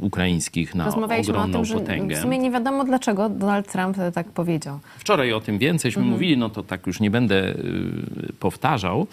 e, 0.02 0.06
ukraińskich 0.06 0.76
na 0.76 0.86
Rozmawialiśmy 0.86 1.34
o 1.34 1.38
ogromną 1.38 1.58
tym, 1.58 1.66
że 1.66 1.76
potęgę. 1.76 2.16
w 2.16 2.20
sumie 2.20 2.38
nie 2.38 2.52
wiadomo 2.52 2.86
dlaczego 2.86 3.30
Donald 3.30 3.72
Trump 3.72 4.00
e, 4.00 4.12
tak 4.12 4.28
powiedział. 4.28 4.80
Wczoraj 4.98 5.34
o 5.34 5.42
tym 5.42 5.58
więcejśmy 5.58 6.04
mówili, 6.04 6.38
no 6.38 6.50
to 6.50 6.64
tak 6.64 6.88
już 6.88 7.00
nie 7.00 7.12
będę 7.12 7.50
y, 7.50 8.34
powtarzał 8.40 9.08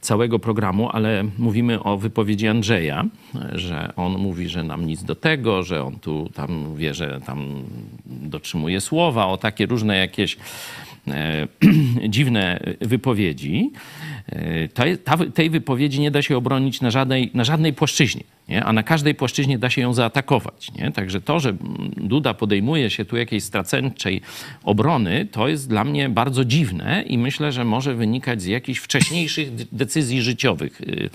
całego 0.00 0.38
programu, 0.38 0.88
ale 0.92 1.24
mówimy 1.38 1.82
o 1.82 1.96
wypowiedzi 1.96 2.48
Andrzeja, 2.48 3.04
że 3.52 3.92
on 3.96 4.12
mówi, 4.18 4.48
że 4.48 4.64
nam 4.64 4.86
nic 4.86 5.04
do 5.04 5.14
tego, 5.14 5.62
że 5.62 5.84
on 5.84 5.98
tu 5.98 6.30
tam 6.34 6.76
wie, 6.76 6.94
że 6.94 7.20
tam 7.26 7.62
dotrzymuje 8.06 8.80
słowa, 8.80 9.26
o 9.26 9.36
takie 9.36 9.66
różne 9.66 9.96
jakieś 9.96 10.36
e, 11.08 11.48
dziwne 12.08 12.60
wypowiedzi. 12.80 13.70
E, 14.28 15.30
tej 15.34 15.50
wypowiedzi 15.50 16.00
nie 16.00 16.10
da 16.10 16.22
się 16.22 16.36
obronić 16.36 16.80
na 16.80 16.90
żadnej, 16.90 17.30
na 17.34 17.44
żadnej 17.44 17.72
płaszczyźnie, 17.72 18.24
nie? 18.48 18.64
a 18.64 18.72
na 18.72 18.82
każdej 18.82 19.14
płaszczyźnie 19.14 19.58
da 19.58 19.70
się 19.70 19.80
ją 19.80 19.94
zaatakować. 19.94 20.72
Nie? 20.72 20.92
Także 20.92 21.20
to, 21.20 21.40
że 21.40 21.56
Duda 21.96 22.34
podejmuje 22.34 22.90
się 22.90 23.04
tu 23.04 23.16
jakiejś 23.16 23.44
straceńczej 23.44 24.20
obrony, 24.64 25.26
to 25.30 25.48
jest 25.48 25.68
dla 25.68 25.84
mnie 25.84 26.08
bardzo 26.08 26.44
dziwne 26.44 27.04
i 27.06 27.18
myślę, 27.18 27.52
że 27.52 27.64
może 27.64 27.94
wynikać 27.94 28.42
z 28.42 28.46
jakichś 28.46 28.80
wcześniejszych 28.80 29.54
de- 29.54 29.64
decyzji 29.72 30.22
życiowych 30.22 30.80
y, 30.80 31.10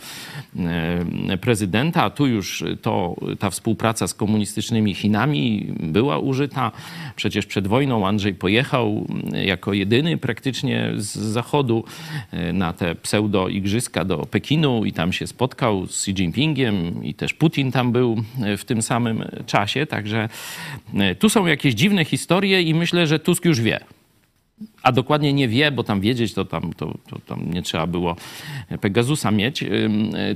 y, 1.33 1.37
prezydenta, 1.37 2.03
a 2.03 2.09
tu 2.09 2.27
już 2.27 2.63
to, 2.81 3.15
ta 3.39 3.49
współpraca 3.49 4.07
z 4.07 4.13
komunistycznymi 4.13 4.93
Chinami 4.93 5.73
była 5.79 6.19
użyta. 6.19 6.71
Przecież 7.15 7.45
przed 7.45 7.67
wojną 7.67 8.07
Andrzej 8.07 8.33
pojechał 8.33 9.07
y, 9.33 9.45
jako 9.45 9.73
jedyny 9.73 10.17
praktycznie 10.17 10.91
z 10.95 11.17
Zachodu 11.17 11.83
na 12.53 12.73
te 12.73 12.94
pseudo-igrzyska 12.95 14.05
do 14.05 14.17
Pekinu 14.17 14.85
i 14.85 14.93
tam 14.93 15.13
się 15.13 15.27
spotkał 15.27 15.87
z 15.87 16.01
Xi 16.01 16.11
Jinpingiem 16.11 17.03
i 17.03 17.13
też 17.13 17.33
Putin 17.33 17.71
tam 17.71 17.91
był 17.91 18.23
y, 18.53 18.57
w 18.57 18.65
tym 18.65 18.81
samym 18.81 19.23
czasie. 19.45 19.85
Także 19.85 20.29
y, 21.11 21.15
tu 21.15 21.29
są 21.29 21.45
jakieś 21.45 21.73
dziwne 21.73 22.05
historie 22.05 22.61
i 22.61 22.73
myślę, 22.73 23.07
że 23.07 23.19
Tusk 23.19 23.45
już 23.45 23.61
wie. 23.61 23.79
A 24.83 24.91
dokładnie 24.91 25.33
nie 25.33 25.47
wie, 25.47 25.71
bo 25.71 25.83
tam 25.83 26.01
wiedzieć 26.01 26.33
to 26.33 26.45
tam, 26.45 26.73
to, 26.73 26.97
to 27.09 27.19
tam 27.19 27.51
nie 27.53 27.61
trzeba 27.61 27.87
było 27.87 28.15
Pegasusa 28.81 29.31
mieć, 29.31 29.63
y, 29.63 29.89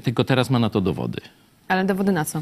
tylko 0.04 0.24
teraz 0.24 0.50
ma 0.50 0.60
na 0.60 0.70
to 0.70 0.82
dowody. 0.82 1.22
Ale 1.68 1.86
dowody 1.86 2.12
na 2.12 2.26
co? 2.26 2.42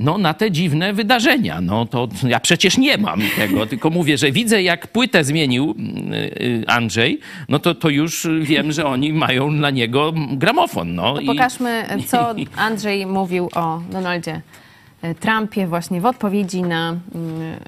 No 0.00 0.18
na 0.18 0.34
te 0.34 0.50
dziwne 0.50 0.92
wydarzenia. 0.92 1.60
No 1.60 1.86
to 1.86 2.08
ja 2.26 2.40
przecież 2.40 2.78
nie 2.78 2.98
mam 2.98 3.20
tego, 3.36 3.66
tylko 3.66 3.90
mówię, 3.90 4.18
że 4.18 4.32
widzę 4.32 4.62
jak 4.62 4.86
płytę 4.86 5.24
zmienił 5.24 5.74
y, 6.12 6.42
y, 6.42 6.64
Andrzej, 6.66 7.20
no 7.48 7.58
to, 7.58 7.74
to 7.74 7.88
już 7.88 8.28
wiem, 8.42 8.72
że 8.72 8.86
oni 8.86 9.12
mają 9.12 9.50
na 9.50 9.70
niego 9.70 10.12
gramofon. 10.32 10.94
No, 10.94 11.14
To 11.14 11.20
i- 11.20 11.26
pokażmy, 11.26 11.84
co 12.06 12.34
Andrzej 12.56 13.06
mówił 13.06 13.48
o 13.54 13.80
Donaldzie 13.90 14.40
e, 15.02 15.14
Trumpie 15.14 15.66
właśnie 15.66 16.00
w 16.00 16.06
odpowiedzi 16.06 16.62
na, 16.62 16.96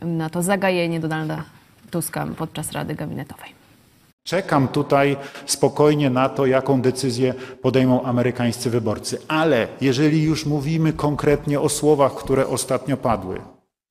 mm, 0.02 0.16
na 0.18 0.30
to 0.30 0.42
zagajenie 0.42 1.00
Donalda 1.00 1.44
Tuska 1.90 2.26
podczas 2.38 2.72
Rady 2.72 2.94
Gabinetowej. 2.94 3.59
Czekam 4.30 4.68
tutaj 4.68 5.16
spokojnie 5.46 6.10
na 6.10 6.28
to, 6.28 6.46
jaką 6.46 6.82
decyzję 6.82 7.34
podejmą 7.62 8.02
amerykańscy 8.02 8.70
wyborcy. 8.70 9.18
Ale 9.28 9.68
jeżeli 9.80 10.22
już 10.22 10.46
mówimy 10.46 10.92
konkretnie 10.92 11.60
o 11.60 11.68
słowach, 11.68 12.14
które 12.14 12.46
ostatnio 12.46 12.96
padły, 12.96 13.40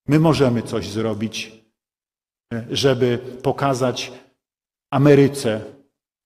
my 0.08 0.20
możemy 0.20 0.62
coś 0.62 0.90
zrobić, 0.90 1.52
e, 2.54 2.66
żeby 2.72 3.20
pokazać 3.44 4.12
Ameryce 4.92 5.62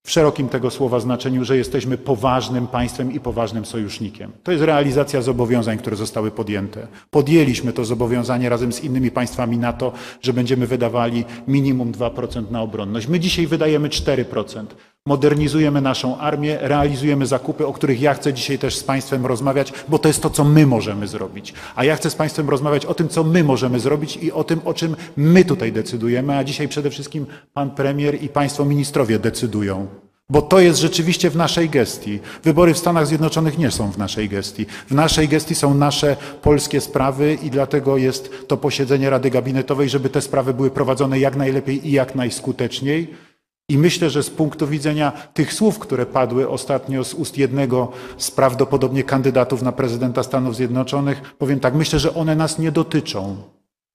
w 0.07 0.11
szerokim 0.11 0.49
tego 0.49 0.71
słowa 0.71 0.99
znaczeniu, 0.99 1.45
że 1.45 1.57
jesteśmy 1.57 1.97
poważnym 1.97 2.67
państwem 2.67 3.11
i 3.11 3.19
poważnym 3.19 3.65
sojusznikiem. 3.65 4.31
To 4.43 4.51
jest 4.51 4.63
realizacja 4.63 5.21
zobowiązań, 5.21 5.77
które 5.77 5.95
zostały 5.95 6.31
podjęte. 6.31 6.87
Podjęliśmy 7.11 7.73
to 7.73 7.85
zobowiązanie 7.85 8.49
razem 8.49 8.73
z 8.73 8.83
innymi 8.83 9.11
państwami 9.11 9.57
NATO, 9.57 9.93
że 10.21 10.33
będziemy 10.33 10.67
wydawali 10.67 11.25
minimum 11.47 11.91
2% 11.91 12.51
na 12.51 12.61
obronność. 12.61 13.07
My 13.07 13.19
dzisiaj 13.19 13.47
wydajemy 13.47 13.89
4%. 13.89 14.65
Modernizujemy 15.07 15.81
naszą 15.81 16.17
armię, 16.17 16.57
realizujemy 16.61 17.25
zakupy, 17.25 17.67
o 17.67 17.73
których 17.73 18.01
ja 18.01 18.13
chcę 18.13 18.33
dzisiaj 18.33 18.59
też 18.59 18.75
z 18.75 18.83
Państwem 18.83 19.25
rozmawiać, 19.25 19.73
bo 19.87 19.99
to 19.99 20.07
jest 20.07 20.21
to, 20.21 20.29
co 20.29 20.43
my 20.43 20.65
możemy 20.67 21.07
zrobić. 21.07 21.53
A 21.75 21.83
ja 21.83 21.95
chcę 21.95 22.09
z 22.09 22.15
Państwem 22.15 22.49
rozmawiać 22.49 22.85
o 22.85 22.93
tym, 22.93 23.09
co 23.09 23.23
my 23.23 23.43
możemy 23.43 23.79
zrobić 23.79 24.17
i 24.17 24.31
o 24.31 24.43
tym, 24.43 24.61
o 24.65 24.73
czym 24.73 24.95
my 25.17 25.45
tutaj 25.45 25.71
decydujemy, 25.71 26.37
a 26.37 26.43
dzisiaj 26.43 26.67
przede 26.67 26.89
wszystkim 26.89 27.25
Pan 27.53 27.71
Premier 27.71 28.23
i 28.23 28.29
Państwo 28.29 28.65
Ministrowie 28.65 29.19
decydują. 29.19 29.87
Bo 30.29 30.41
to 30.41 30.59
jest 30.59 30.79
rzeczywiście 30.79 31.29
w 31.29 31.35
naszej 31.35 31.69
gestii. 31.69 32.19
Wybory 32.43 32.73
w 32.73 32.77
Stanach 32.77 33.07
Zjednoczonych 33.07 33.57
nie 33.57 33.71
są 33.71 33.91
w 33.91 33.97
naszej 33.97 34.29
gestii. 34.29 34.65
W 34.87 34.91
naszej 34.91 35.27
gestii 35.27 35.55
są 35.55 35.73
nasze 35.73 36.15
polskie 36.41 36.81
sprawy 36.81 37.37
i 37.43 37.49
dlatego 37.49 37.97
jest 37.97 38.47
to 38.47 38.57
posiedzenie 38.57 39.09
Rady 39.09 39.29
Gabinetowej, 39.29 39.89
żeby 39.89 40.09
te 40.09 40.21
sprawy 40.21 40.53
były 40.53 40.71
prowadzone 40.71 41.19
jak 41.19 41.35
najlepiej 41.35 41.87
i 41.87 41.91
jak 41.91 42.15
najskuteczniej. 42.15 43.32
I 43.69 43.77
myślę, 43.77 44.09
że 44.09 44.23
z 44.23 44.29
punktu 44.29 44.67
widzenia 44.67 45.11
tych 45.11 45.53
słów, 45.53 45.79
które 45.79 46.05
padły 46.05 46.49
ostatnio 46.49 47.03
z 47.03 47.13
ust 47.13 47.37
jednego 47.37 47.91
z 48.17 48.31
prawdopodobnie 48.31 49.03
kandydatów 49.03 49.61
na 49.61 49.71
prezydenta 49.71 50.23
Stanów 50.23 50.55
Zjednoczonych, 50.55 51.35
powiem 51.37 51.59
tak, 51.59 51.73
myślę, 51.73 51.99
że 51.99 52.13
one 52.13 52.35
nas 52.35 52.59
nie 52.59 52.71
dotyczą. 52.71 53.37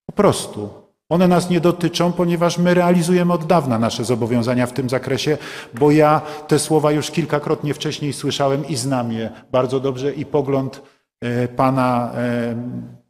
Po 0.06 0.12
prostu. 0.12 0.68
One 1.08 1.28
nas 1.28 1.50
nie 1.50 1.60
dotyczą, 1.60 2.12
ponieważ 2.12 2.58
my 2.58 2.74
realizujemy 2.74 3.32
od 3.32 3.46
dawna 3.46 3.78
nasze 3.78 4.04
zobowiązania 4.04 4.66
w 4.66 4.72
tym 4.72 4.88
zakresie, 4.88 5.38
bo 5.74 5.90
ja 5.90 6.20
te 6.48 6.58
słowa 6.58 6.92
już 6.92 7.10
kilkakrotnie 7.10 7.74
wcześniej 7.74 8.12
słyszałem 8.12 8.68
i 8.68 8.76
znam 8.76 9.12
je 9.12 9.30
bardzo 9.52 9.80
dobrze 9.80 10.12
i 10.12 10.26
pogląd 10.26 10.82
e, 11.20 11.48
pana 11.48 12.12
e, 12.14 12.54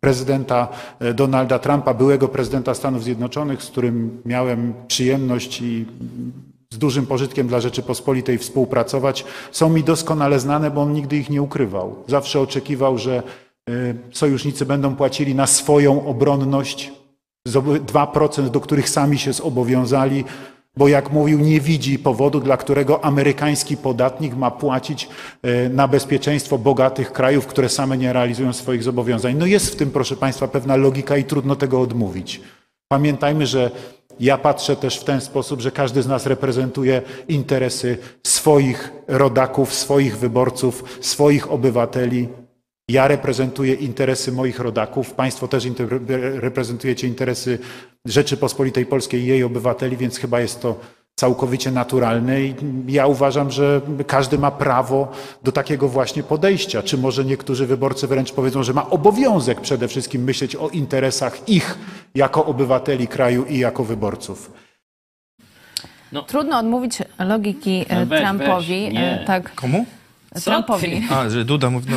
prezydenta 0.01 0.69
e, 0.99 1.15
Donalda 1.15 1.59
Trumpa, 1.59 1.95
byłego 1.95 2.29
prezydenta 2.29 2.75
Stanów 2.75 3.05
Zjednoczonych, 3.05 3.63
z 3.63 3.71
którym 3.71 4.23
miałem 4.25 4.75
przyjemność 4.89 5.61
i 5.63 5.87
z 6.73 6.79
dużym 6.79 7.07
pożytkiem 7.07 7.49
dla 7.49 7.61
Rzeczypospolitej 7.61 8.39
współpracować, 8.39 9.25
są 9.53 9.69
mi 9.69 9.85
doskonale 9.85 10.41
znane, 10.41 10.71
bo 10.71 10.83
on 10.83 10.93
nigdy 10.93 11.17
ich 11.17 11.31
nie 11.31 11.43
ukrywał. 11.43 11.97
Zawsze 12.07 12.41
oczekiwał, 12.41 12.99
że 12.99 13.23
y, 13.71 13.95
sojusznicy 14.13 14.67
będą 14.67 14.97
płacili 14.97 15.35
na 15.35 15.47
swoją 15.47 16.07
obronność 16.07 16.93
zobo- 17.49 17.79
2%, 17.79 18.51
do 18.51 18.61
których 18.61 18.89
sami 18.89 19.19
się 19.19 19.33
zobowiązali, 19.33 20.25
bo 20.77 20.89
jak 20.89 21.13
mówił, 21.13 21.39
nie 21.39 21.61
widzi 21.61 21.99
powodu, 21.99 22.41
dla 22.41 22.57
którego 22.57 23.05
amerykański 23.05 23.77
podatnik 23.77 24.37
ma 24.37 24.51
płacić 24.51 25.09
y, 25.67 25.71
na 25.71 25.89
bezpieczeństwo 25.89 26.59
bogatych 26.59 27.13
krajów, 27.13 27.47
które 27.47 27.69
same 27.69 27.99
nie 27.99 28.13
realizują 28.13 28.53
swoich 28.53 28.83
zobowiązań. 28.83 29.37
No 29.37 29.47
jest 29.47 29.73
w 29.73 29.77
tym, 29.77 29.91
proszę 29.91 30.17
Państwa, 30.17 30.49
pewna 30.49 30.77
logika 30.77 31.17
i 31.17 31.25
trudno 31.25 31.57
tego 31.57 31.81
odmówić. 31.81 32.41
Pamiętajmy, 32.93 33.47
że 33.47 33.71
ja 34.21 34.39
patrzę 34.39 34.77
też 34.77 35.01
w 35.01 35.05
ten 35.05 35.21
sposób, 35.21 35.61
że 35.61 35.71
każdy 35.71 36.03
z 36.03 36.07
nas 36.07 36.27
reprezentuje 36.27 37.03
interesy 37.29 37.99
swoich 38.27 38.93
rodaków, 39.09 39.75
swoich 39.75 40.19
wyborców, 40.19 40.99
swoich 41.01 41.51
obywateli. 41.51 42.29
Ja 42.91 43.09
reprezentuję 43.09 43.75
interesy 43.75 44.33
moich 44.33 44.61
rodaków, 44.61 45.13
Państwo 45.13 45.49
też 45.49 45.67
reprezentujecie 46.35 47.07
interesy 47.07 47.59
Rzeczypospolitej 48.05 48.87
Polskiej 48.87 49.23
i 49.23 49.27
jej 49.27 49.43
obywateli, 49.43 49.97
więc 49.97 50.19
chyba 50.19 50.41
jest 50.41 50.61
to 50.61 50.81
całkowicie 51.23 51.71
naturalne 51.71 52.41
i 52.43 52.55
ja 52.89 53.07
uważam, 53.07 53.51
że 53.51 53.81
każdy 54.07 54.39
ma 54.39 54.51
prawo 54.51 55.09
do 55.43 55.53
takiego 55.53 55.89
właśnie 55.89 56.23
podejścia. 56.23 56.83
Czy 56.83 56.99
może 56.99 57.25
niektórzy 57.25 57.67
wyborcy 57.67 58.07
wręcz 58.07 58.33
powiedzą, 58.33 58.63
że 58.63 58.73
ma 58.73 58.91
obowiązek 58.91 59.61
przede 59.61 59.89
wszystkim 59.89 60.23
myśleć 60.25 60.57
o 60.57 60.69
interesach 60.69 61.49
ich 61.49 61.79
jako 62.15 62.47
obywateli 62.47 63.09
kraju 63.09 63.45
i 63.45 63.59
jako 63.59 63.85
wyborców. 63.85 64.53
Trudno 66.27 66.59
odmówić 66.59 66.99
logiki 67.19 67.85
e, 67.89 68.01
No 68.01 68.07
weź, 68.07 68.23
Trumpowi. 68.23 68.85
weź, 68.85 68.95
nie. 68.95 69.23
Tak, 69.27 69.55
Komu? 69.55 69.85
Trumpowi. 70.45 71.03
A, 71.11 71.31
że 71.31 71.45
Duda 71.45 71.71
mówi, 71.71 71.87
no, 71.91 71.97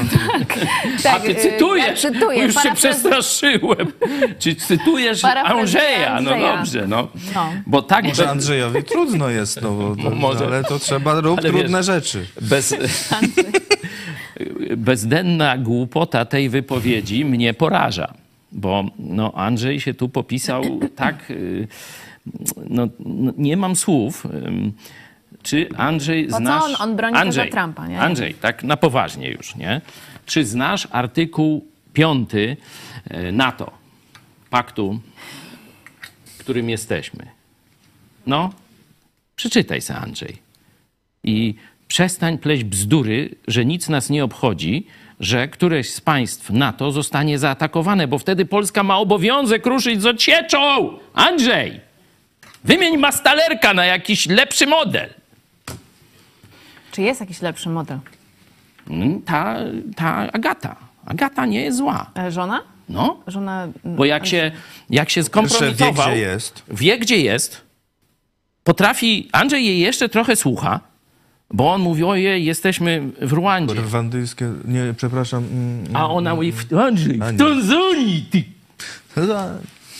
A 0.99 1.03
Tak, 1.03 1.21
ty 1.21 1.31
e, 1.31 1.35
cytujesz, 1.35 2.03
ja 2.03 2.11
cytuję, 2.11 2.43
już 2.43 2.55
się 2.55 2.73
przestraszyłem. 2.75 3.91
Czy 4.39 4.55
cytujesz 4.55 5.21
Parafrazuję 5.21 5.61
Andrzeja? 5.61 6.21
No 6.21 6.31
Andrzeja. 6.31 6.57
dobrze, 6.57 6.87
no. 6.87 7.07
No. 7.35 7.49
Bo 7.67 7.81
tak 7.81 8.05
może 8.05 8.23
be, 8.23 8.29
Andrzejowi 8.29 8.83
trudno 8.83 9.29
jest, 9.29 9.61
no, 9.61 9.71
bo, 9.71 10.09
Może. 10.27 10.45
ale 10.45 10.63
to 10.63 10.79
trzeba 10.79 11.11
Ale 11.11 11.21
trudne 11.21 11.51
wiesz- 11.77 11.85
rzeczy. 11.85 12.25
bez, 12.41 12.75
bezdenna 14.77 15.57
głupota 15.57 16.25
tej 16.25 16.49
wypowiedzi 16.49 17.25
mnie 17.25 17.53
poraża. 17.53 18.13
Bo 18.51 18.83
no, 18.99 19.31
Andrzej 19.35 19.79
się 19.79 19.93
tu 19.93 20.09
popisał 20.09 20.63
tak, 20.95 21.31
y, 21.31 21.67
no, 22.69 22.87
no, 22.99 23.33
nie 23.37 23.57
mam 23.57 23.75
słów. 23.75 24.27
Czy 25.43 25.69
Andrzej 25.77 26.25
Po 26.25 26.31
co 26.31 26.37
znasz... 26.37 26.63
on- 26.63 26.75
on 26.79 26.95
broni 26.95 27.15
Andrzej, 27.17 27.49
tego 27.49 27.61
Trumpa, 27.61 27.87
nie? 27.87 27.99
Andrzej, 28.01 28.33
tak 28.33 28.63
na 28.63 28.77
poważnie 28.77 29.29
już, 29.29 29.55
nie? 29.55 29.81
Czy 30.25 30.45
znasz 30.45 30.87
artykuł 30.91 31.67
5 31.93 32.29
NATO, 33.33 33.71
paktu, 34.49 34.99
w 36.25 36.37
którym 36.37 36.69
jesteśmy? 36.69 37.25
No, 38.27 38.53
przeczytaj 39.35 39.81
se, 39.81 39.95
Andrzej. 39.95 40.37
I 41.23 41.55
przestań 41.87 42.37
pleść 42.37 42.63
bzdury, 42.63 43.35
że 43.47 43.65
nic 43.65 43.89
nas 43.89 44.09
nie 44.09 44.23
obchodzi, 44.23 44.87
że 45.19 45.47
któreś 45.47 45.93
z 45.93 46.01
państw 46.01 46.49
NATO 46.49 46.91
zostanie 46.91 47.39
zaatakowane, 47.39 48.07
bo 48.07 48.17
wtedy 48.17 48.45
Polska 48.45 48.83
ma 48.83 48.97
obowiązek 48.97 49.65
ruszyć 49.65 50.01
z 50.01 50.05
odsieczą. 50.05 50.97
Andrzej, 51.13 51.79
wymień 52.63 52.97
mastalerka 52.97 53.73
na 53.73 53.85
jakiś 53.85 54.25
lepszy 54.27 54.67
model. 54.67 55.09
Czy 56.91 57.01
jest 57.01 57.19
jakiś 57.21 57.41
lepszy 57.41 57.69
model? 57.69 57.99
Mm, 58.89 59.21
Ta, 59.21 59.57
ta 59.95 60.31
Agata. 60.31 60.75
Agata 61.05 61.45
nie 61.45 61.61
jest 61.61 61.77
zła. 61.77 62.11
E, 62.17 62.31
Żona? 62.31 62.61
No, 62.89 63.19
Żona... 63.27 63.67
bo 63.85 64.05
jak 64.05 64.25
się, 64.27 64.51
jak 64.89 65.09
się 65.09 65.23
skompromitował... 65.23 66.07
wie, 66.07 66.11
gdzie 66.13 66.19
jest. 66.21 66.63
Wie, 66.71 66.97
gdzie 66.99 67.17
jest. 67.17 67.61
Potrafi... 68.63 69.29
Andrzej 69.31 69.65
jej 69.65 69.79
jeszcze 69.79 70.09
trochę 70.09 70.35
słucha, 70.35 70.79
bo 71.53 71.73
on 71.73 71.81
mówi, 71.81 72.03
ojej, 72.03 72.45
jesteśmy 72.45 73.01
w 73.21 73.31
Ruandzie. 73.31 73.75
Rwandyjskie, 73.75 74.53
nie, 74.65 74.93
przepraszam. 74.97 75.43
mm, 75.51 75.95
A 75.95 76.09
ona 76.09 76.35
mówi, 76.35 76.51
w, 76.51 76.73
Andrzej, 76.73 77.17
w. 77.17 77.37
Tanzanii, 77.37 78.25
ty. 78.31 78.43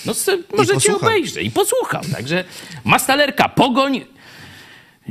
No 0.06 0.14
se, 0.14 0.38
możecie 0.58 0.74
posłuchał. 0.74 1.10
obejrzeć. 1.10 1.48
I 1.48 1.52
posłuchał. 1.52 2.02
Także 2.14 2.44
mastalerka, 2.84 3.50
pogoń, 3.50 4.02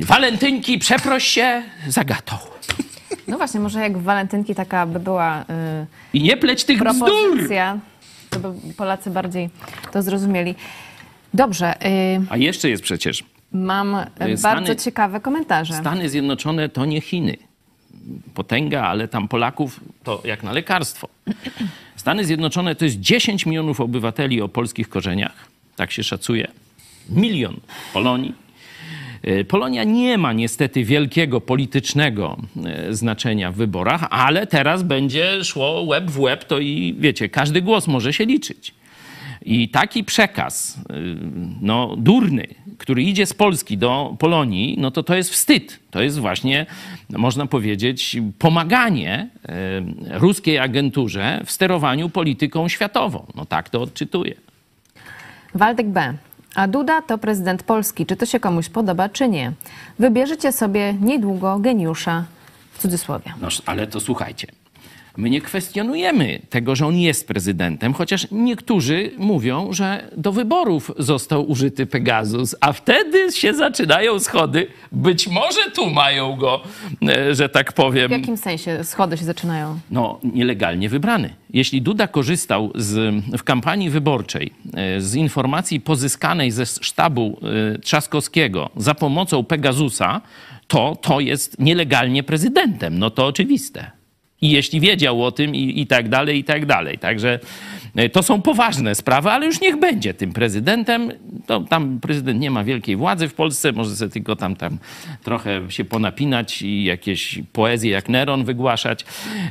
walentynki, 0.05 0.77
przeproś 0.79 1.23
się, 1.27 1.63
zagatą. 1.87 2.35
No 3.27 3.37
właśnie, 3.37 3.59
może 3.59 3.79
jak 3.79 3.97
w 3.97 4.03
walentynki 4.03 4.55
taka 4.55 4.85
by 4.85 4.99
była 4.99 5.41
y, 5.41 5.45
I 6.13 6.21
nie 6.23 6.37
pleć 6.37 6.63
tych 6.63 6.83
bzdur. 6.83 7.09
propozycja, 7.09 7.79
to 8.29 8.39
by 8.39 8.73
Polacy 8.73 9.09
bardziej 9.09 9.49
to 9.91 10.01
zrozumieli. 10.01 10.55
Dobrze, 11.33 11.85
y, 11.85 12.21
A 12.29 12.37
jeszcze 12.37 12.69
jest 12.69 12.83
przecież, 12.83 13.23
mam 13.51 13.95
Y, 13.95 14.05
bardzo 14.19 14.37
Stany- 14.37 14.75
ciekawe 14.83 15.19
komentarze. 15.19 15.73
Stany 15.73 16.09
Zjednoczone 16.09 16.69
to 16.69 16.85
nie 16.85 17.01
Chiny. 17.01 17.37
Potęga, 18.33 18.81
ale 18.83 19.07
tam 19.07 19.27
Polaków 19.27 19.79
to 20.03 20.21
jak 20.25 20.43
na 20.43 20.51
lekarstwo. 20.51 21.07
Stany 21.95 22.25
Zjednoczone 22.25 22.75
to 22.75 22.85
jest 22.85 22.99
10 22.99 23.45
milionów 23.45 23.81
obywateli 23.81 24.41
o 24.41 24.47
polskich 24.47 24.89
korzeniach. 24.89 25.33
Tak 25.75 25.91
się 25.91 26.03
szacuje. 26.03 26.47
Milion 27.09 27.59
Polonii. 27.93 28.33
E, 29.23 29.43
Polonia 29.43 29.83
nie 29.83 30.17
ma 30.17 30.33
niestety 30.33 30.83
wielkiego 30.83 31.41
politycznego 31.41 32.37
e, 32.65 32.93
znaczenia 32.93 33.51
w 33.51 33.55
wyborach, 33.55 34.07
ale 34.09 34.47
teraz 34.47 34.83
będzie 34.83 35.43
szło 35.43 35.81
łeb 35.81 36.11
w 36.11 36.19
łeb, 36.19 36.43
to 36.45 36.59
i 36.59 36.95
wiecie, 36.99 37.29
każdy 37.29 37.61
głos 37.61 37.87
może 37.87 38.13
się 38.13 38.25
liczyć. 38.25 38.73
I 39.45 39.69
taki 39.69 40.03
przekaz, 40.03 40.77
y, 40.77 40.81
no, 41.61 41.95
durny, 41.97 42.47
który 42.77 43.03
idzie 43.03 43.25
z 43.25 43.33
Polski 43.33 43.77
do 43.77 44.15
Polonii, 44.19 44.75
no 44.79 44.91
to 44.91 45.03
to 45.03 45.15
jest 45.15 45.29
wstyd. 45.29 45.79
To 45.91 46.01
jest 46.01 46.19
właśnie, 46.19 46.65
można 47.09 47.45
powiedzieć, 47.45 48.17
pomaganie 48.39 49.29
ruskiej 50.11 50.59
agenturze 50.59 51.41
w 51.45 51.51
sterowaniu 51.51 52.09
polityką 52.09 52.67
światową. 52.67 53.25
No 53.35 53.45
tak 53.45 53.69
to 53.69 53.81
odczytuję. 53.81 54.35
Waldek 55.55 55.87
B. 55.87 56.13
A 56.55 56.67
Duda 56.67 57.01
to 57.01 57.17
prezydent 57.17 57.63
Polski. 57.63 58.05
Czy 58.05 58.15
to 58.15 58.25
się 58.25 58.39
komuś 58.39 58.69
podoba, 58.69 59.09
czy 59.09 59.29
nie? 59.29 59.51
Wybierzecie 59.99 60.51
sobie 60.51 60.93
niedługo 60.93 61.59
geniusza, 61.59 62.23
w 62.71 62.79
cudzysłowie. 62.81 63.33
No, 63.41 63.47
ale 63.65 63.87
to 63.87 63.99
słuchajcie. 63.99 64.47
My 65.17 65.29
nie 65.29 65.41
kwestionujemy 65.41 66.39
tego, 66.49 66.75
że 66.75 66.87
on 66.87 66.95
jest 66.95 67.27
prezydentem, 67.27 67.93
chociaż 67.93 68.27
niektórzy 68.31 69.11
mówią, 69.17 69.73
że 69.73 70.09
do 70.17 70.31
wyborów 70.31 70.91
został 70.97 71.49
użyty 71.49 71.85
Pegasus, 71.85 72.55
a 72.61 72.73
wtedy 72.73 73.31
się 73.31 73.53
zaczynają 73.53 74.19
schody. 74.19 74.67
Być 74.91 75.27
może 75.27 75.71
tu 75.75 75.89
mają 75.89 76.35
go, 76.35 76.61
e, 77.09 77.35
że 77.35 77.49
tak 77.49 77.73
powiem. 77.73 78.07
W 78.07 78.11
jakim 78.11 78.37
sensie 78.37 78.83
schody 78.83 79.17
się 79.17 79.25
zaczynają? 79.25 79.79
no, 79.91 80.19
nielegalnie 80.23 80.89
wybrany. 80.89 81.33
Jeśli 81.53 81.81
Duda 81.81 82.07
korzystał 82.07 82.71
z, 82.75 83.15
w 83.37 83.43
kampanii 83.43 83.89
wyborczej 83.89 84.53
e, 84.73 85.01
z 85.01 85.15
informacji 85.15 85.81
pozyskanej 85.81 86.51
ze 86.51 86.65
sztabu 86.65 87.39
e, 87.75 87.79
Trzaskowskiego 87.79 88.69
za 88.75 88.95
pomocą 88.95 89.43
Pegasusa, 89.43 90.21
to 90.67 90.95
to 91.01 91.19
jest 91.19 91.59
nielegalnie 91.59 92.23
prezydentem. 92.23 92.99
No 92.99 93.09
to 93.09 93.25
oczywiste. 93.25 94.00
I 94.41 94.49
jeśli 94.51 94.79
wiedział 94.79 95.23
o 95.23 95.31
tym 95.31 95.55
i, 95.55 95.81
i 95.81 95.87
tak 95.87 96.09
dalej, 96.09 96.37
i 96.37 96.43
tak 96.43 96.65
dalej. 96.65 96.97
Także 96.97 97.39
e, 97.95 98.09
to 98.09 98.23
są 98.23 98.41
poważne 98.41 98.95
sprawy, 98.95 99.29
ale 99.29 99.45
już 99.45 99.61
niech 99.61 99.79
będzie 99.79 100.13
tym 100.13 100.33
prezydentem. 100.33 101.11
To, 101.45 101.59
tam 101.59 101.99
prezydent 101.99 102.39
nie 102.39 102.51
ma 102.51 102.63
wielkiej 102.63 102.95
władzy 102.95 103.27
w 103.27 103.33
Polsce, 103.33 103.71
może 103.71 103.95
sobie 103.95 104.11
tylko 104.11 104.35
tam, 104.35 104.55
tam 104.55 104.77
trochę 105.23 105.71
się 105.71 105.85
ponapinać 105.85 106.61
i 106.61 106.83
jakieś 106.83 107.39
poezje 107.53 107.91
jak 107.91 108.09
Neron 108.09 108.43
wygłaszać 108.45 109.05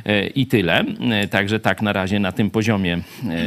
e, 0.05 0.27
i 0.27 0.47
tyle. 0.47 0.85
E, 1.11 1.27
Także 1.27 1.59
tak 1.59 1.81
na 1.81 1.93
razie 1.93 2.19
na 2.19 2.31
tym 2.31 2.49
poziomie 2.49 3.01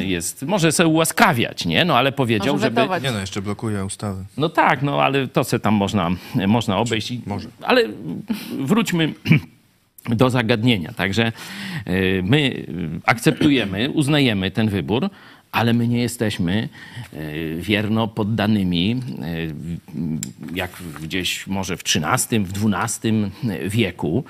jest. 0.05 0.43
Może 0.43 0.73
sobie 0.73 0.89
ułaskawiać, 0.89 1.67
nie? 1.67 1.85
No 1.85 1.97
ale 1.97 2.13
powiedział, 2.13 2.55
Może 2.55 2.67
żeby... 2.67 2.75
wetować. 2.75 3.03
Nie 3.03 3.11
no, 3.11 3.21
jeszcze 3.21 3.43
blokuje 3.43 3.85
ustawy. 3.85 4.25
No 4.37 4.49
tak, 4.49 4.83
no 4.83 5.03
ale 5.03 5.29
to 5.29 5.45
se 5.45 5.59
tam 5.59 5.75
można, 5.75 6.11
można 6.47 6.79
obejść. 6.79 7.13
Może. 7.27 7.49
Ale 7.63 7.83
wróćmy 8.59 9.15
do 10.09 10.31
zagadnienia. 10.31 10.93
Także 10.93 11.33
y, 11.89 12.23
my 12.25 12.39
y, 12.39 13.01
akceptujemy, 13.07 13.91
uznajemy 13.91 14.51
ten 14.51 14.69
wybór, 14.69 15.11
ale 15.53 15.73
my 15.73 15.89
nie 15.89 16.03
jesteśmy 16.03 16.69
y, 17.15 17.59
wierno 17.61 18.09
poddanymi, 18.09 19.01
jak 20.55 20.71
gdzieś 21.03 21.47
może 21.47 21.77
w 21.77 21.83
XIII, 21.83 22.45
w 22.45 22.75
XII 22.75 23.31
wieku, 23.69 24.25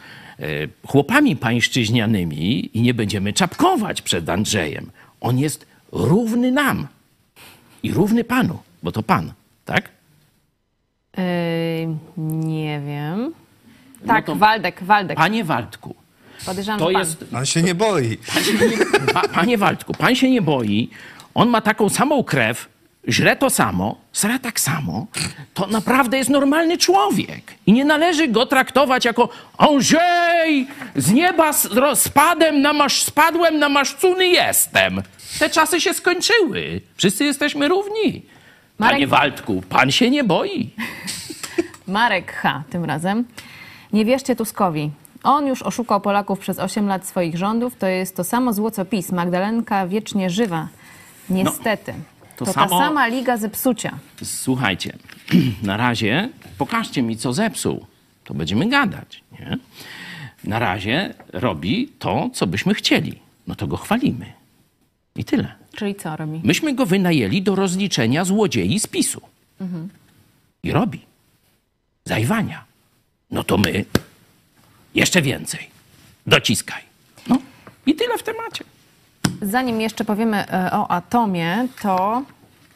chłopami 0.86 1.36
pańszczyźnianymi 1.36 2.70
i 2.78 2.82
nie 2.82 2.94
będziemy 2.94 3.32
czapkować 3.32 4.02
przed 4.02 4.28
Andrzejem. 4.28 4.90
On 5.20 5.38
jest 5.38 5.66
równy 5.92 6.52
nam 6.52 6.86
i 7.82 7.92
równy 7.92 8.24
panu, 8.24 8.58
bo 8.82 8.92
to 8.92 9.02
pan, 9.02 9.32
tak? 9.64 9.88
Yy, 11.16 11.24
nie 12.16 12.80
wiem. 12.86 13.43
Tak, 14.06 14.24
to- 14.26 14.34
Waldek, 14.34 14.82
Waldek. 14.84 15.16
Panie 15.16 15.44
Waldku, 15.44 15.94
Podejrzewam, 16.46 16.78
to 16.78 16.84
pan. 16.86 16.94
jest 16.98 17.24
On 17.34 17.46
się 17.46 17.62
nie 17.62 17.74
boi. 17.74 18.18
Pa, 19.14 19.28
panie 19.28 19.58
Waldku, 19.58 19.92
pan 19.94 20.14
się 20.14 20.30
nie 20.30 20.42
boi, 20.42 20.90
on 21.34 21.48
ma 21.48 21.60
taką 21.60 21.88
samą 21.88 22.24
krew, 22.24 22.68
źle 23.08 23.36
to 23.36 23.50
samo, 23.50 23.96
sra 24.12 24.38
tak 24.38 24.60
samo, 24.60 25.06
to 25.54 25.66
naprawdę 25.66 26.18
jest 26.18 26.30
normalny 26.30 26.78
człowiek. 26.78 27.54
I 27.66 27.72
nie 27.72 27.84
należy 27.84 28.28
go 28.28 28.46
traktować 28.46 29.04
jako 29.04 29.28
Andrzej, 29.58 30.66
z 30.96 31.12
nieba 31.12 31.52
spadem 31.94 32.60
na 32.62 32.72
masz, 32.72 33.02
spadłem 33.02 33.58
na 33.58 33.68
maszcuny 33.68 34.28
jestem. 34.28 35.02
Te 35.38 35.50
czasy 35.50 35.80
się 35.80 35.94
skończyły. 35.94 36.80
Wszyscy 36.96 37.24
jesteśmy 37.24 37.68
równi. 37.68 38.22
Panie 38.78 39.06
Marek- 39.06 39.10
Waldku, 39.10 39.62
pan 39.68 39.90
się 39.90 40.10
nie 40.10 40.24
boi. 40.24 40.70
Marek 41.86 42.32
H. 42.32 42.62
tym 42.70 42.84
razem. 42.84 43.24
Nie 43.94 44.04
wierzcie 44.04 44.36
Tuskowi. 44.36 44.90
On 45.22 45.46
już 45.46 45.62
oszukał 45.62 46.00
Polaków 46.00 46.38
przez 46.38 46.58
8 46.58 46.86
lat 46.86 47.06
swoich 47.06 47.36
rządów. 47.36 47.76
To 47.76 47.86
jest 47.86 48.16
to 48.16 48.24
samo 48.24 48.52
zło 48.52 48.70
co 48.70 48.84
PiS. 48.84 49.12
Magdalenka 49.12 49.86
wiecznie 49.86 50.30
żywa. 50.30 50.68
Niestety. 51.30 51.94
to 52.36 52.44
to 52.44 52.52
samo- 52.52 52.68
ta 52.68 52.78
sama 52.78 53.06
liga 53.06 53.36
zepsucia. 53.36 53.98
Słuchajcie, 54.22 54.96
na 55.62 55.76
razie 55.76 56.28
pokażcie 56.58 57.02
mi, 57.02 57.16
co 57.16 57.32
zepsuł. 57.32 57.86
To 58.24 58.34
będziemy 58.34 58.68
gadać. 58.68 59.22
Nie? 59.32 59.58
Na 60.44 60.58
razie 60.58 61.14
robi 61.32 61.92
to, 61.98 62.30
co 62.32 62.46
byśmy 62.46 62.74
chcieli. 62.74 63.18
No 63.46 63.54
to 63.54 63.66
go 63.66 63.76
chwalimy. 63.76 64.26
I 65.16 65.24
tyle. 65.24 65.54
Czyli 65.76 65.94
co 65.94 66.16
robi? 66.16 66.40
Myśmy 66.44 66.74
go 66.74 66.86
wynajęli 66.86 67.42
do 67.42 67.54
rozliczenia 67.54 68.24
złodziei 68.24 68.80
z 68.80 68.86
PiSu. 68.86 69.20
I 70.62 70.72
robi. 70.72 71.00
Zajwania. 72.04 72.64
No 73.30 73.44
to 73.44 73.58
my 73.58 73.84
jeszcze 74.94 75.22
więcej. 75.22 75.70
Dociskaj. 76.26 76.82
No 77.28 77.38
i 77.86 77.94
tyle 77.94 78.18
w 78.18 78.22
temacie. 78.22 78.64
Zanim 79.42 79.80
jeszcze 79.80 80.04
powiemy 80.04 80.48
e, 80.48 80.72
o 80.72 80.90
atomie, 80.90 81.68
to 81.82 82.22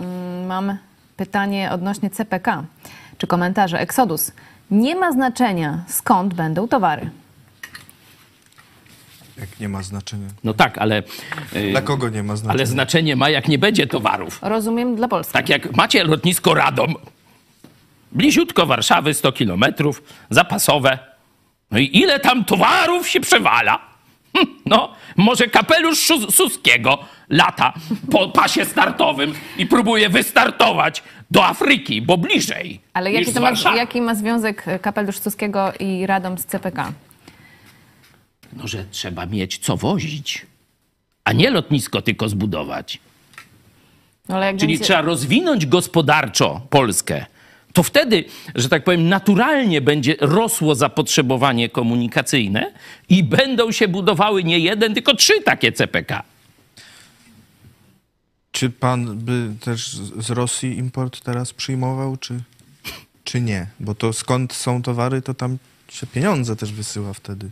mm, 0.01 0.47
mam 0.47 0.79
pytanie 1.17 1.71
odnośnie 1.73 2.11
CPK. 2.11 2.65
Czy 3.19 3.27
komentarze? 3.27 3.81
Exodus. 3.81 4.33
Nie 4.71 4.97
ma 4.97 5.13
znaczenia, 5.13 5.85
skąd 5.89 6.35
będą 6.35 6.69
towary. 6.69 7.11
Jak 9.39 9.61
nie 9.61 9.69
ma 9.69 9.83
znaczenia. 9.83 10.29
No 10.45 10.55
tak, 10.55 10.79
ale, 10.79 11.03
y, 11.57 11.71
Dla 11.71 11.83
kogo 11.83 12.09
nie 12.09 12.23
ma 12.23 12.37
znaczenia? 12.37 12.53
ale 12.55 12.67
znaczenie 12.67 13.17
ma, 13.17 13.31
jak 13.31 13.49
nie 13.49 13.59
będzie 13.59 13.87
towarów. 13.87 14.39
Rozumiem 14.43 14.97
dla 14.97 15.09
Polski. 15.09 15.33
Tak 15.33 15.49
jak 15.49 15.77
macie 15.77 16.05
lotnisko 16.05 16.55
Radom, 16.55 16.95
bliziutko 18.13 18.67
Warszawy, 18.67 19.15
100 19.15 19.33
kilometrów, 19.33 20.03
zapasowe. 20.31 20.99
No 21.71 21.79
i 21.79 21.91
ile 21.99 22.21
tam 22.21 22.45
towarów 22.45 23.09
się 23.09 23.21
przewala? 23.21 23.79
Hm, 24.37 24.47
No, 24.67 24.93
może 25.17 25.47
kapelusz 25.49 25.99
Sus- 25.99 26.31
Suskiego 26.35 26.99
lata 27.29 27.73
po 28.11 28.29
pasie 28.29 28.65
startowym 28.65 29.35
i 29.59 29.67
próbuje 29.67 30.09
wystartować 30.09 31.03
do 31.31 31.47
Afryki, 31.47 32.03
bo 32.03 32.19
bliżej 32.19 32.81
Ale 32.93 33.13
jaki, 33.13 33.33
to 33.33 33.41
ma, 33.41 33.53
jaki 33.77 34.01
ma 34.01 34.15
związek 34.15 34.69
e, 34.69 34.79
kapelusz 34.79 35.19
Suskiego 35.19 35.73
i 35.81 36.07
Radom 36.07 36.39
z 36.39 36.45
CPK? 36.47 36.93
No, 38.53 38.69
że 38.69 38.85
trzeba 38.91 39.27
mieć 39.27 39.59
co 39.59 39.77
wozić, 39.77 40.47
a 41.25 41.33
nie 41.33 41.51
lotnisko 41.51 42.03
tylko 42.03 42.29
zbudować. 42.29 42.99
No, 44.29 44.37
Czyli 44.41 44.73
będzie- 44.73 44.85
trzeba 44.85 45.01
rozwinąć 45.03 45.67
gospodarczo 45.67 46.61
Polskę. 46.71 47.27
To 47.79 47.83
wtedy, 47.83 48.25
że 48.55 48.69
tak 48.69 48.85
powiem, 48.85 49.09
naturalnie 49.09 49.81
będzie 49.81 50.17
rosło 50.21 50.75
zapotrzebowanie 50.75 51.69
komunikacyjne 51.69 52.73
i 53.09 53.25
będą 53.25 53.73
się 53.73 53.89
budowały 53.89 54.45
nie 54.45 54.59
jeden, 54.59 54.95
tylko 54.95 55.15
trzy 55.15 55.43
takie 55.43 55.73
CPK. 55.73 56.23
Czy 58.53 58.71
pan 58.71 59.19
by 59.19 59.55
też 59.61 59.97
z 59.97 60.31
Rosji 60.31 60.79
import 60.79 61.21
teraz 61.21 61.53
przyjmował, 61.53 62.17
czy, 62.17 62.41
czy 63.25 63.41
nie? 63.41 63.67
Bo 63.81 63.95
to 63.95 64.13
skąd 64.13 64.53
są 64.53 64.83
towary, 64.83 65.23
to 65.23 65.35
tam 65.35 65.59
się 65.89 66.07
pieniądze 66.07 66.57
też 66.57 66.73
wysyła 66.73 67.13
wtedy. 67.13 67.51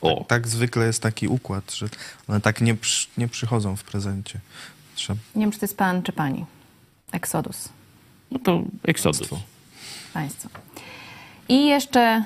O, 0.00 0.24
Tak 0.28 0.48
zwykle 0.48 0.86
jest 0.86 1.02
taki 1.02 1.28
układ, 1.28 1.72
że 1.74 1.88
one 2.28 2.40
tak 2.40 2.60
nie, 2.60 2.74
przy, 2.74 3.06
nie 3.18 3.28
przychodzą 3.28 3.76
w 3.76 3.84
prezencie. 3.84 4.38
Trzeba 4.94 5.18
Nie 5.34 5.40
wiem, 5.40 5.52
czy 5.52 5.58
to 5.58 5.64
jest 5.64 5.76
pan, 5.76 6.02
czy 6.02 6.12
pani. 6.12 6.44
Exodus. 7.12 7.68
no 8.30 8.38
to 8.38 8.62
Exodus. 8.84 9.53
Państwo. 10.14 10.48
I 11.48 11.66
jeszcze 11.66 12.24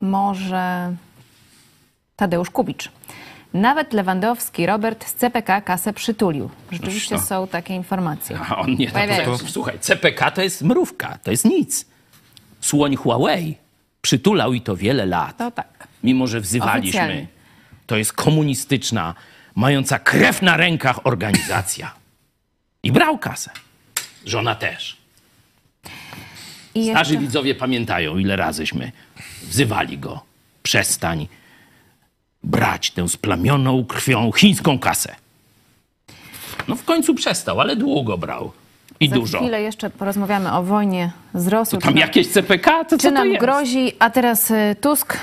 może 0.00 0.94
Tadeusz 2.16 2.50
Kubicz. 2.50 2.90
Nawet 3.54 3.92
Lewandowski 3.92 4.66
Robert 4.66 5.08
z 5.08 5.14
CPK 5.14 5.60
kasę 5.60 5.92
przytulił. 5.92 6.50
Rzeczywiście 6.72 7.16
to. 7.16 7.22
są 7.22 7.48
takie 7.48 7.74
informacje. 7.74 8.38
A 8.48 8.56
on 8.56 8.74
nie. 8.74 8.90
Pojawiają 8.90 9.24
To, 9.24 9.38
słuchaj, 9.38 9.78
CPK 9.78 10.30
to 10.30 10.42
jest 10.42 10.62
mrówka, 10.62 11.18
to 11.22 11.30
jest 11.30 11.44
nic. 11.44 11.86
Słoń 12.60 12.96
Huawei 12.96 13.56
przytulał 14.02 14.52
i 14.52 14.60
to 14.60 14.76
wiele 14.76 15.06
lat. 15.06 15.36
To 15.36 15.50
tak. 15.50 15.88
mimo 16.04 16.26
że 16.26 16.40
wzywaliśmy, 16.40 17.00
Oficjalnie. 17.00 17.26
to 17.86 17.96
jest 17.96 18.12
komunistyczna, 18.12 19.14
mająca 19.54 19.98
krew 19.98 20.42
na 20.42 20.56
rękach 20.56 21.06
organizacja. 21.06 21.94
I 22.82 22.92
brał 22.92 23.18
kasę. 23.18 23.50
Żona 24.24 24.54
też. 24.54 24.96
I 26.78 26.90
Starzy 26.90 27.12
jeszcze, 27.12 27.26
widzowie 27.26 27.54
pamiętają, 27.54 28.18
ile 28.18 28.36
razyśmy 28.36 28.92
wzywali 29.42 29.98
go. 29.98 30.20
Przestań 30.62 31.28
brać 32.44 32.90
tę 32.90 33.08
splamioną 33.08 33.84
krwią 33.84 34.32
chińską 34.32 34.78
kasę. 34.78 35.14
No 36.68 36.76
w 36.76 36.84
końcu 36.84 37.14
przestał, 37.14 37.60
ale 37.60 37.76
długo 37.76 38.18
brał. 38.18 38.52
I 39.00 39.08
za 39.08 39.14
dużo. 39.14 39.38
chwilę 39.38 39.62
jeszcze 39.62 39.90
porozmawiamy 39.90 40.52
o 40.52 40.62
wojnie 40.62 41.10
z 41.34 41.48
Rosją. 41.48 41.78
Tam 41.78 41.88
czy 41.88 41.94
nam, 41.94 42.00
jakieś 42.00 42.28
CPK, 42.28 42.84
to 42.84 42.98
czy 42.98 43.08
to 43.08 43.10
nam 43.10 43.32
grozi? 43.32 43.92
A 43.98 44.10
teraz 44.10 44.50
y, 44.50 44.76
Tusk 44.80 45.14
y, 45.14 45.18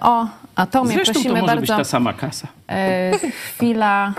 o 0.00 0.26
atomie. 0.56 0.94
Zresztą 0.94 1.12
to 1.12 1.20
Prosimy 1.20 1.40
może 1.40 1.56
być 1.56 1.68
bardzo. 1.68 1.76
ta 1.76 1.84
sama 1.84 2.12
kasa. 2.12 2.48
Y, 3.24 3.30
chwila 3.30 4.14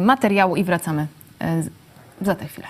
materiału 0.00 0.56
i 0.56 0.64
wracamy 0.64 1.06
za 2.20 2.34
tę 2.34 2.46
chwilę. 2.46 2.66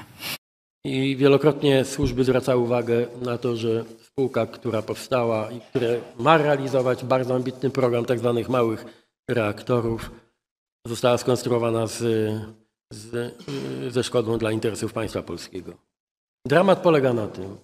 I 0.85 1.17
wielokrotnie 1.17 1.85
służby 1.85 2.25
zwracały 2.25 2.63
uwagę 2.63 3.07
na 3.23 3.39
to, 3.39 3.57
że 3.57 3.85
spółka, 4.03 4.47
która 4.47 4.83
powstała 4.83 5.51
i 5.51 5.61
która 5.61 5.89
ma 6.19 6.39
realizować 6.39 7.05
bardzo 7.05 7.35
ambitny 7.35 7.71
program 7.71 8.05
tzw. 8.05 8.45
małych 8.49 8.85
reaktorów, 9.31 10.11
została 10.87 11.19
skonstruowana 11.19 11.87
z, 11.87 11.99
z, 12.93 13.35
ze 13.93 14.05
szkodą 14.05 14.39
dla 14.39 14.53
interesów 14.53 14.93
państwa 14.93 15.23
polskiego. 15.23 15.73
Dramat 16.47 16.83
polega 16.83 17.13
na 17.13 17.27
tym, 17.27 17.57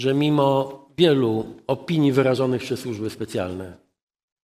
że 0.00 0.14
mimo 0.14 0.80
wielu 0.98 1.46
opinii 1.66 2.12
wyrażonych 2.12 2.62
przez 2.62 2.80
służby 2.80 3.10
specjalne, 3.10 3.76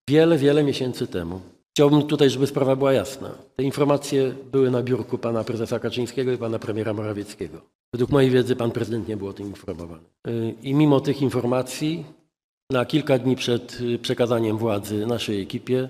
wiele, 0.09 0.37
wiele 0.37 0.63
miesięcy 0.63 1.07
temu, 1.07 1.41
chciałbym 1.73 2.07
tutaj, 2.07 2.29
żeby 2.29 2.47
sprawa 2.47 2.75
była 2.75 2.93
jasna. 2.93 3.29
Te 3.55 3.63
informacje 3.63 4.35
były 4.51 4.71
na 4.71 4.83
biurku 4.83 5.17
pana 5.17 5.43
prezesa 5.43 5.79
Kaczyńskiego 5.79 6.31
i 6.31 6.37
pana 6.37 6.59
premiera 6.59 6.93
Morawieckiego. 6.93 7.78
Według 7.93 8.11
mojej 8.11 8.31
wiedzy 8.31 8.55
pan 8.55 8.71
prezydent 8.71 9.07
nie 9.07 9.17
był 9.17 9.27
o 9.27 9.33
tym 9.33 9.47
informowany. 9.47 10.07
Y, 10.27 10.55
I 10.61 10.73
mimo 10.73 10.99
tych 10.99 11.21
informacji, 11.21 12.05
na 12.71 12.85
kilka 12.85 13.17
dni 13.17 13.35
przed 13.35 13.81
y, 13.81 13.99
przekazaniem 13.99 14.57
władzy 14.57 15.05
naszej 15.05 15.41
ekipie, 15.41 15.83
y, 15.83 15.89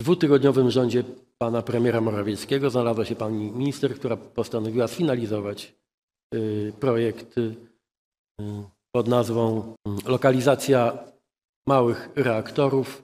w 0.00 0.04
dwutygodniowym 0.04 0.70
rządzie 0.70 1.04
pana 1.38 1.62
premiera 1.62 2.00
Morawieckiego 2.00 2.70
znalazła 2.70 3.04
się 3.04 3.16
pani 3.16 3.52
minister, 3.52 3.94
która 3.94 4.16
postanowiła 4.16 4.88
sfinalizować 4.88 5.74
projekt 6.80 7.34
pod 8.92 9.08
nazwą 9.08 9.74
y, 9.88 10.10
Lokalizacja 10.10 10.98
małych 11.68 12.08
reaktorów, 12.16 13.02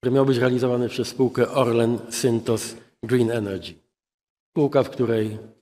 który 0.00 0.14
miał 0.14 0.26
być 0.26 0.38
realizowany 0.38 0.88
przez 0.88 1.08
spółkę 1.08 1.50
Orlen 1.50 1.98
Syntos 2.10 2.76
Green 3.02 3.30
Energy. 3.30 3.74
Spółka, 4.52 4.82
w 4.82 4.90
której 4.90 5.26
mm, 5.26 5.55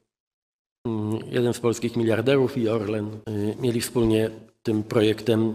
jeden 1.31 1.55
z 1.55 1.61
polskich 1.61 1.97
miliarderów 1.97 2.59
i 2.59 2.69
Orlen 2.69 3.07
y, 3.29 3.57
mieli 3.61 3.81
wspólnie 3.81 4.31
tym 4.63 4.83
projektem 4.83 5.55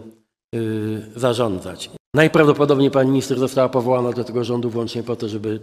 y, 0.55 1.01
zarządzać. 1.15 1.89
Najprawdopodobniej 2.13 2.91
pani 2.91 3.09
minister 3.09 3.39
została 3.39 3.69
powołana 3.69 4.11
do 4.11 4.23
tego 4.23 4.43
rządu 4.43 4.69
wyłącznie 4.69 5.03
po 5.03 5.15
to, 5.15 5.29
żeby 5.29 5.59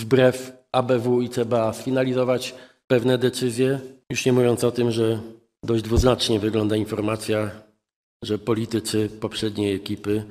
wbrew 0.00 0.52
ABW 0.72 1.20
i 1.20 1.28
CBA 1.28 1.72
sfinalizować 1.72 2.54
pewne 2.86 3.18
decyzje. 3.18 3.80
Już 4.10 4.26
nie 4.26 4.32
mówiąc 4.32 4.64
o 4.64 4.70
tym, 4.70 4.90
że 4.90 5.20
dość 5.64 5.82
dwuznacznie 5.82 6.40
wygląda 6.40 6.76
informacja, 6.76 7.50
że 8.24 8.38
politycy 8.38 9.08
poprzedniej 9.20 9.74
ekipy 9.74 10.24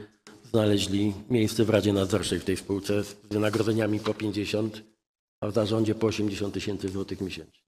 znaleźli 0.52 1.14
miejsce 1.30 1.66
w 1.66 1.70
Radzie 1.70 1.94
Nadzorczej 1.94 2.40
w 2.40 2.46
tej 2.46 2.58
spółce 2.58 3.04
z 3.04 3.16
wynagrodzeniami 3.32 4.00
po 4.00 4.14
50, 4.14 4.84
a 5.42 5.48
w 5.48 5.54
zarządzie 5.54 5.96
po 5.96 6.08
80 6.08 6.54
tysięcy 6.54 6.90
złotych 6.90 7.22
miesięcznie. 7.22 7.63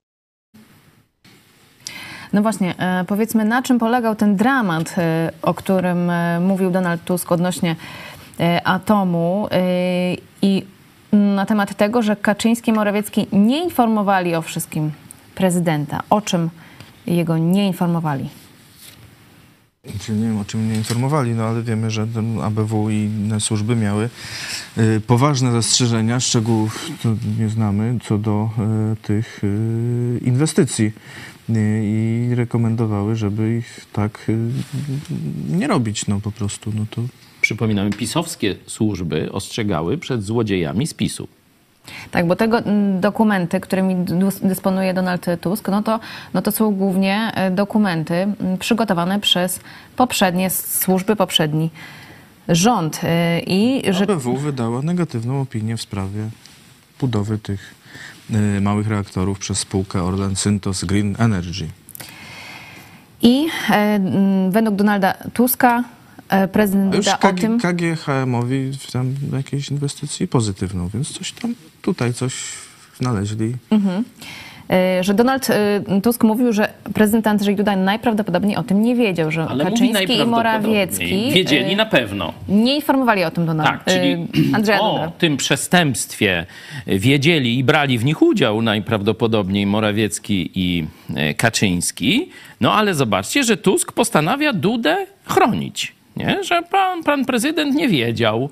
No 2.34 2.42
właśnie, 2.42 2.78
e, 2.78 3.06
powiedzmy, 3.08 3.46
na 3.46 3.62
czym 3.62 3.80
polegał 3.80 4.16
ten 4.16 4.36
dramat, 4.36 4.96
e, 4.98 5.32
o 5.42 5.54
którym 5.54 6.10
e, 6.10 6.40
mówił 6.40 6.72
Donald 6.72 7.04
Tusk 7.04 7.32
odnośnie 7.32 7.76
atomu 8.64 9.48
i 10.42 10.66
na 11.12 11.46
temat 11.46 11.76
tego, 11.76 12.02
że 12.02 12.16
Kaczyński 12.16 12.72
i 12.72 12.74
Morawiecki 12.74 13.28
nie 13.32 13.64
informowali 13.64 14.36
o 14.36 14.42
wszystkim 14.42 14.92
prezydenta. 15.36 16.04
O 16.10 16.22
czym 16.22 16.50
jego 17.08 17.38
nie 17.38 17.68
informowali? 17.68 18.30
Znaczy, 19.86 20.12
nie 20.12 20.28
wiem, 20.28 20.40
o 20.40 20.46
czym 20.46 20.66
mnie 20.66 20.76
informowali, 20.76 21.32
no 21.32 21.44
ale 21.44 21.62
wiemy, 21.62 21.92
że 21.92 22.08
ABW 22.44 22.90
i 22.90 22.96
inne 22.96 23.40
służby 23.40 23.76
miały 23.76 24.10
poważne 25.08 25.52
zastrzeżenia, 25.52 26.20
szczegółów 26.20 26.90
nie 27.40 27.50
znamy, 27.50 28.00
co 28.04 28.18
do 28.18 28.50
tych 29.02 29.42
inwestycji 30.22 30.92
i 31.50 32.30
rekomendowały, 32.36 33.16
żeby 33.16 33.58
ich 33.58 33.86
tak 33.94 34.30
y, 34.30 34.38
nie 35.50 35.68
robić, 35.68 36.08
no 36.08 36.20
po 36.20 36.32
prostu, 36.32 36.72
no 36.76 36.86
to 36.90 37.02
przypominamy, 37.42 37.90
pisowskie 37.90 38.56
służby 38.68 39.32
ostrzegały 39.32 39.98
przed 39.98 40.24
złodziejami 40.24 40.88
z 40.88 40.94
PiSu. 40.94 41.28
Tak, 42.12 42.28
bo 42.28 42.36
tego 42.36 42.60
mm, 42.60 43.02
dokumenty, 43.02 43.60
którymi 43.60 43.96
dys- 43.96 44.48
dysponuje 44.48 44.94
Donald 44.94 45.26
Tusk, 45.42 45.68
no 45.70 45.84
to, 45.84 46.00
no 46.34 46.42
to 46.42 46.52
są 46.52 46.72
głównie 46.72 47.32
e, 47.36 47.52
dokumenty 47.52 48.14
mm, 48.14 48.58
przygotowane 48.58 49.20
przez 49.20 49.60
poprzednie 49.96 50.50
służby, 50.50 51.16
poprzedni 51.16 51.70
rząd. 52.48 53.02
E, 53.04 53.40
I 53.40 53.94
że 53.94 54.04
ABW 54.04 54.38
wydała 54.38 54.82
negatywną 54.82 55.42
opinię 55.42 55.78
w 55.78 55.82
sprawie 55.82 56.30
budowy 57.00 57.40
tych 57.40 57.76
y, 57.82 57.85
małych 58.62 58.88
reaktorów 58.88 59.40
przez 59.40 59.60
spółkę 59.60 60.04
Orlen 60.04 60.36
Syntos 60.36 60.84
Green 60.84 61.16
Energy. 61.20 61.68
I 63.22 63.48
e, 63.70 64.00
według 64.50 64.76
Donalda 64.76 65.14
Tuska 65.34 65.84
e, 66.30 66.48
prezydent 66.48 66.96
już 66.96 67.06
Duda 67.06 67.20
o 67.20 67.34
KG, 67.34 67.42
tym... 67.42 67.60
KGHM-owi 67.60 68.72
tam 68.92 69.16
jakiejś 69.34 69.70
inwestycji 69.70 70.28
pozytywną, 70.28 70.88
więc 70.88 71.10
coś 71.10 71.32
tam 71.32 71.56
tutaj 71.82 72.14
coś 72.14 72.34
znaleźli. 73.00 73.56
e, 73.72 74.04
że 75.02 75.14
Donald 75.14 75.50
e, 75.50 76.02
Tusk 76.04 76.24
mówił, 76.24 76.54
że 76.54 76.68
prezydent 76.94 77.28
Andrzej 77.28 77.56
Duda 77.56 77.76
najprawdopodobniej 77.76 78.56
o 78.56 78.64
tym 78.64 78.82
nie 78.82 78.96
wiedział, 78.96 79.32
że 79.32 79.46
Ale 79.50 79.64
Kaczyński 79.64 80.18
i. 80.20 80.26
Morawiecki 80.26 81.32
Wiedzieli 81.32 81.74
e, 81.74 81.76
na 81.76 81.86
pewno. 81.86 82.34
nie 82.50 82.76
informowali 82.76 83.24
o 83.24 83.32
tym 83.32 83.46
Donald, 83.46 83.70
Tak, 83.70 83.84
czyli 83.86 84.12
e, 84.12 84.18
Andrzeja 84.56 84.82
o 84.82 84.92
Duda. 84.94 85.12
tym 85.18 85.38
przestępstwie 85.38 86.46
wiedzieli 86.88 87.58
i 87.60 87.64
brali 87.64 87.98
w 87.98 88.06
nich 88.06 88.22
udział 88.22 88.62
najprawdopodobniej 88.62 89.66
Morawiecki 89.66 90.52
i 90.56 90.86
e, 91.16 91.34
Kaczyński. 91.34 92.30
No 92.62 92.74
ale 92.74 92.94
zobaczcie, 92.94 93.44
że 93.44 93.58
Tusk 93.58 93.92
postanawia 93.92 94.54
Dudę 94.54 94.98
chronić. 95.26 95.96
Nie? 96.18 96.44
Że 96.44 96.62
pan, 96.72 97.04
pan 97.04 97.26
prezydent 97.26 97.76
nie 97.76 97.88
wiedział. 97.88 98.50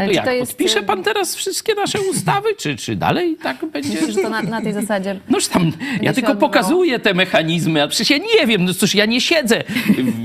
Ale 0.00 0.08
To 0.08 0.14
jak, 0.14 0.24
to 0.24 0.30
jest, 0.30 0.52
podpisze 0.52 0.78
e, 0.78 0.82
pan 0.82 1.02
teraz 1.02 1.36
wszystkie 1.36 1.74
nasze 1.74 1.98
ustawy, 2.10 2.48
czy, 2.58 2.76
czy 2.76 2.96
dalej 2.96 3.36
tak 3.42 3.64
będzie? 3.72 3.88
Myślisz, 3.88 4.14
że 4.14 4.22
to 4.22 4.30
na, 4.30 4.42
na 4.42 4.60
tej 4.60 4.72
zasadzie 4.72 5.20
Noż 5.28 5.46
tam, 5.46 5.72
ja 6.02 6.12
tylko 6.12 6.32
odbywało? 6.32 6.52
pokazuję 6.52 6.98
te 6.98 7.14
mechanizmy, 7.14 7.82
a 7.82 7.88
przecież 7.88 8.10
ja 8.10 8.18
nie 8.18 8.46
wiem, 8.46 8.64
no 8.64 8.74
cóż, 8.74 8.94
ja 8.94 9.06
nie 9.06 9.20
siedzę, 9.20 9.64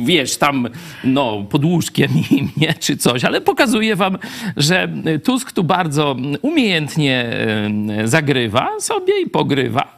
wiesz, 0.05 0.37
tam, 0.37 0.67
no, 1.03 1.45
pod 1.49 1.65
łóżkiem 1.65 2.11
im, 2.31 2.49
nie, 2.57 2.73
czy 2.73 2.97
coś, 2.97 3.23
ale 3.23 3.41
pokazuję 3.41 3.95
wam, 3.95 4.17
że 4.57 4.89
Tusk 5.23 5.51
tu 5.51 5.63
bardzo 5.63 6.15
umiejętnie 6.41 7.25
e, 7.89 8.07
zagrywa 8.07 8.69
sobie 8.79 9.21
i 9.21 9.29
pogrywa 9.29 9.95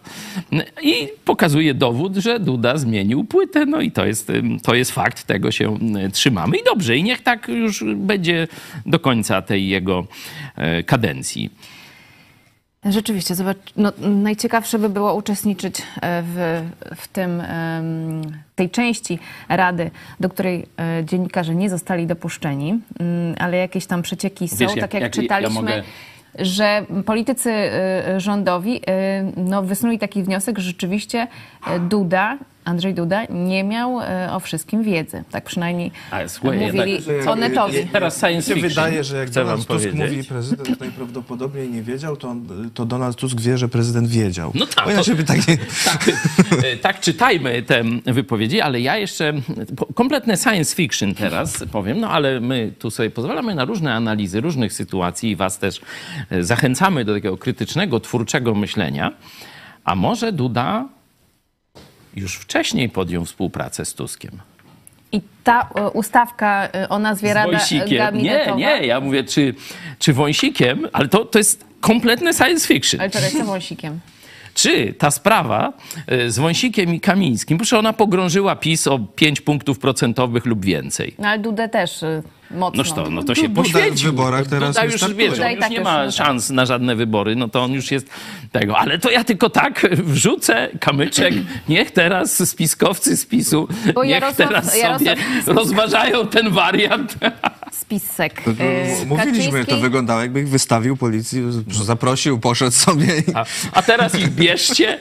i 0.81 1.07
pokazuje 1.25 1.73
dowód, 1.73 2.15
że 2.15 2.39
Duda 2.39 2.77
zmienił 2.77 3.23
płytę, 3.23 3.65
no 3.65 3.81
i 3.81 3.91
to 3.91 4.05
jest, 4.05 4.29
em, 4.29 4.59
to 4.59 4.75
jest 4.75 4.91
fakt, 4.91 5.23
tego 5.23 5.51
się 5.51 5.77
trzymamy 6.13 6.57
i 6.57 6.63
dobrze, 6.63 6.97
i 6.97 7.03
niech 7.03 7.21
tak 7.21 7.47
już 7.47 7.83
będzie 7.95 8.47
do 8.85 8.99
końca 8.99 9.41
tej 9.41 9.66
jego 9.69 10.05
e, 10.55 10.83
kadencji. 10.83 11.49
Rzeczywiście, 12.85 13.35
zobacz, 13.35 13.57
no, 13.75 13.91
najciekawsze 13.99 14.79
by 14.79 14.89
było 14.89 15.13
uczestniczyć 15.13 15.79
e, 15.79 15.83
w, 16.25 16.61
w 16.95 17.07
tym, 17.07 17.43
tej 18.55 18.69
części 18.69 19.19
Rady, 19.49 19.91
do 20.19 20.29
której 20.29 20.65
e, 20.99 21.05
dziennikarze 21.05 21.55
nie 21.55 21.69
zostali 21.69 22.07
dopuszczeni, 22.07 22.79
Mm, 22.99 23.35
ale 23.39 23.57
jakieś 23.57 23.85
tam 23.85 24.01
przecieki 24.01 24.47
są, 24.47 24.57
Wiesz, 24.57 24.71
tak 24.71 24.93
jak, 24.93 24.93
jak 24.93 25.15
ja 25.15 25.21
czytaliśmy. 25.21 25.53
mogę- 25.61 25.83
Że 26.39 26.85
politycy 27.05 27.53
rządowi 28.17 28.81
no, 29.37 29.63
wysnuli 29.63 29.99
taki 29.99 30.23
wniosek, 30.23 30.57
że 30.57 30.63
rzeczywiście 30.67 31.27
Duda, 31.89 32.37
Andrzej 32.67 32.93
Duda 32.93 33.25
nie 33.29 33.63
miał 33.63 34.01
e, 34.01 34.29
o 34.33 34.39
wszystkim 34.39 34.83
wiedzy. 34.83 35.23
Tak 35.31 35.43
przynajmniej 35.45 35.91
słuchaj, 36.27 36.59
mówili 36.59 36.91
jednak- 36.91 37.27
Onetowi. 37.27 37.85
Teraz 37.91 38.19
science 38.19 38.55
Mi 38.55 38.61
się 38.61 38.67
fiction. 38.67 38.83
wydaje, 38.85 39.03
że 39.03 39.17
jak 39.17 39.27
chcę 39.27 39.39
Donald 39.43 39.57
Tusk 39.67 39.69
powiedzieć. 39.69 39.95
mówi, 39.95 40.23
prezydent 40.23 40.79
najprawdopodobniej 40.79 41.69
nie 41.69 41.81
wiedział, 41.81 42.17
to, 42.17 42.29
on, 42.29 42.47
to 42.73 42.85
Donald 42.85 43.17
Tusk 43.17 43.41
wie, 43.41 43.57
że 43.57 43.69
prezydent 43.69 44.07
wiedział. 44.07 44.51
No 44.55 44.65
tak, 44.65 44.87
inaczej 44.93 45.15
to- 45.15 45.23
tak 45.23 45.47
nie... 45.47 45.57
tak, 45.85 46.09
e, 46.63 46.77
tak 46.77 46.99
czytajmy 46.99 47.61
te 47.63 47.83
wypowiedzi, 48.05 48.61
ale 48.61 48.81
ja 48.81 48.97
jeszcze 48.97 49.33
kompletne 49.95 50.37
science 50.37 50.75
fiction 50.75 51.13
teraz 51.15 51.63
powiem, 51.71 51.99
no 51.99 52.09
ale 52.09 52.39
my 52.39 52.73
tu 52.79 52.91
sobie 52.91 53.09
pozwalamy 53.09 53.55
na 53.55 53.65
różne 53.65 53.93
analizy 53.93 54.41
różnych 54.41 54.73
sytuacji 54.73 55.29
i 55.31 55.35
was 55.35 55.59
też 55.59 55.81
e, 56.29 56.43
zachęcamy 56.43 57.05
do 57.05 57.13
takiego 57.13 57.37
krytycznego, 57.37 57.99
twórczego 57.99 58.55
myślenia. 58.55 59.11
A 59.83 59.95
może 59.95 60.31
Duda 60.31 60.85
już 62.17 62.35
wcześniej 62.35 62.89
podjął 62.89 63.25
współpracę 63.25 63.85
z 63.85 63.93
Tuskiem? 63.93 64.31
I 65.11 65.21
ta 65.43 65.69
e, 65.75 65.89
ustawka 65.89 66.69
e, 66.73 66.89
o 66.89 66.99
nazwie 66.99 67.33
Rada. 67.33 67.59
Nie, 68.13 68.53
nie, 68.55 68.87
ja 68.87 68.99
mówię, 68.99 69.23
czy, 69.23 69.53
czy 69.99 70.13
Wąsikiem, 70.13 70.87
ale 70.93 71.07
to, 71.07 71.25
to 71.25 71.37
jest 71.37 71.65
kompletne 71.79 72.33
science 72.33 72.67
fiction. 72.67 73.01
Ale 73.01 73.09
czekaj, 73.09 73.31
co 73.31 73.45
Wąsikiem? 73.45 73.99
Czy 74.53 74.93
ta 74.93 75.11
sprawa 75.11 75.73
e, 76.07 76.31
z 76.31 76.39
Wąsikiem 76.39 76.93
i 76.93 76.99
Kamińskim, 76.99 77.57
proszę, 77.57 77.79
ona 77.79 77.93
pogrążyła 77.93 78.55
PiS 78.55 78.87
o 78.87 78.99
5 78.99 79.41
punktów 79.41 79.79
procentowych 79.79 80.45
lub 80.45 80.65
więcej. 80.65 81.15
No 81.19 81.27
ale 81.27 81.39
Dudę 81.39 81.69
też 81.69 82.03
y, 82.03 82.23
mocno. 82.51 82.77
Noż 82.77 82.91
to, 82.93 83.09
no 83.09 83.23
to 83.23 83.35
się 83.35 83.49
Duda 83.49 83.61
w 83.61 83.65
poświęcił. 83.73 84.11
wyborach 84.11 84.47
teraz 84.47 84.69
Duda 84.69 84.85
nie 84.85 84.91
już, 84.91 85.13
wiesz, 85.13 85.39
on 85.39 85.51
już 85.51 85.59
tak 85.59 85.69
nie 85.69 85.75
już 85.77 85.83
ma 85.85 86.11
szans 86.11 86.49
na 86.49 86.65
żadne 86.65 86.95
wybory, 86.95 87.35
no 87.35 87.47
to 87.49 87.63
on 87.63 87.71
już 87.71 87.91
jest 87.91 88.09
tego. 88.51 88.77
Ale 88.77 88.99
to 88.99 89.11
ja 89.11 89.23
tylko 89.23 89.49
tak 89.49 89.81
wrzucę 90.13 90.69
kamyczek, 90.79 91.33
niech 91.69 91.91
teraz 91.91 92.49
spiskowcy 92.49 93.17
z 93.17 93.25
PiSu, 93.25 93.67
Bo 93.95 94.03
niech 94.03 94.21
Jarosław- 94.21 94.35
teraz 94.35 94.65
sobie 94.71 94.83
Jarosław- 94.83 95.17
rozważają 95.47 96.27
ten 96.27 96.49
wariant. 96.49 97.15
Spissek. 97.79 98.41
To, 98.41 98.53
to, 98.53 98.63
Y, 98.63 99.05
mówiliśmy, 99.05 99.65
to 99.65 99.77
wyglądało 99.77 100.21
jakby 100.21 100.39
ich 100.41 100.49
wystawił 100.49 100.97
policji, 100.97 101.41
zaprosił, 101.83 102.39
poszedł 102.39 102.71
sobie. 102.71 103.05
I... 103.19 103.23
A, 103.33 103.45
a 103.71 103.81
teraz 103.81 104.15
ich 104.15 104.29
bierzcie, 104.29 104.97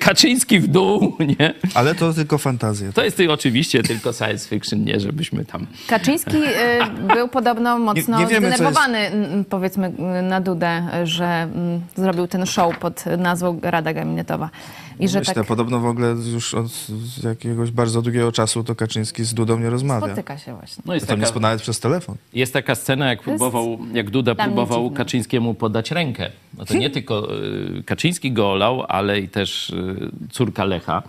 Kaczyński 0.00 0.60
w 0.60 0.68
dół, 0.68 1.16
nie? 1.38 1.54
Ale 1.74 1.94
to 1.94 2.12
tylko 2.12 2.38
fantazje. 2.38 2.92
To 2.92 3.04
jest 3.04 3.16
ty- 3.16 3.32
oczywiście 3.32 3.82
tylko 3.82 4.12
science 4.12 4.48
fiction, 4.48 4.84
nie 4.84 5.00
żebyśmy 5.00 5.44
tam... 5.44 5.66
Kaczyński 5.86 6.36
y, 6.36 7.08
był 7.14 7.28
podobno 7.28 7.78
mocno 7.78 8.20
nie 8.20 8.26
wiemy, 8.26 8.50
co 8.50 8.56
zdenerwowany, 8.56 9.10
powiedzmy, 9.50 9.92
na 10.22 10.40
Dudę, 10.40 10.82
że 11.04 11.48
zrobił 11.96 12.26
ten 12.26 12.46
show 12.46 12.78
pod 12.78 13.04
nazwą 13.18 13.58
Rada 13.62 13.92
Gabinetowa. 13.92 14.50
I 15.00 15.08
że 15.08 15.18
Myślę, 15.18 15.34
tak 15.34 15.46
podobno 15.46 15.80
w 15.80 15.86
ogóle 15.86 16.14
już 16.32 16.54
od 16.54 16.86
jakiegoś 17.22 17.70
bardzo 17.70 18.02
długiego 18.02 18.32
czasu 18.32 18.64
to 18.64 18.74
Kaczyński 18.74 19.24
z 19.24 19.34
Dudą 19.34 19.58
nie 19.58 19.70
rozmawia. 19.70 20.06
spotyka 20.06 20.38
się 20.38 20.56
właśnie. 20.56 20.82
No 20.86 20.94
jest 20.94 21.06
To 21.06 21.16
nie 21.16 21.26
taka, 21.26 21.40
nawet 21.40 21.62
przez 21.62 21.80
telefon. 21.80 22.16
Jest 22.32 22.52
taka 22.52 22.74
scena, 22.74 23.08
jak, 23.08 23.22
próbował, 23.22 23.78
jak 23.92 24.10
Duda 24.10 24.34
próbował 24.34 24.82
dziwne. 24.82 24.96
Kaczyńskiemu 24.96 25.54
podać 25.54 25.90
rękę. 25.90 26.30
No 26.58 26.64
to 26.64 26.74
nie 26.74 26.90
tylko 26.96 27.36
y, 27.36 27.82
Kaczyński 27.86 28.32
go 28.32 28.50
olał, 28.52 28.84
ale 28.88 29.20
i 29.20 29.28
też 29.28 29.70
y, 29.70 30.10
córka 30.30 30.64
Lecha 30.64 31.02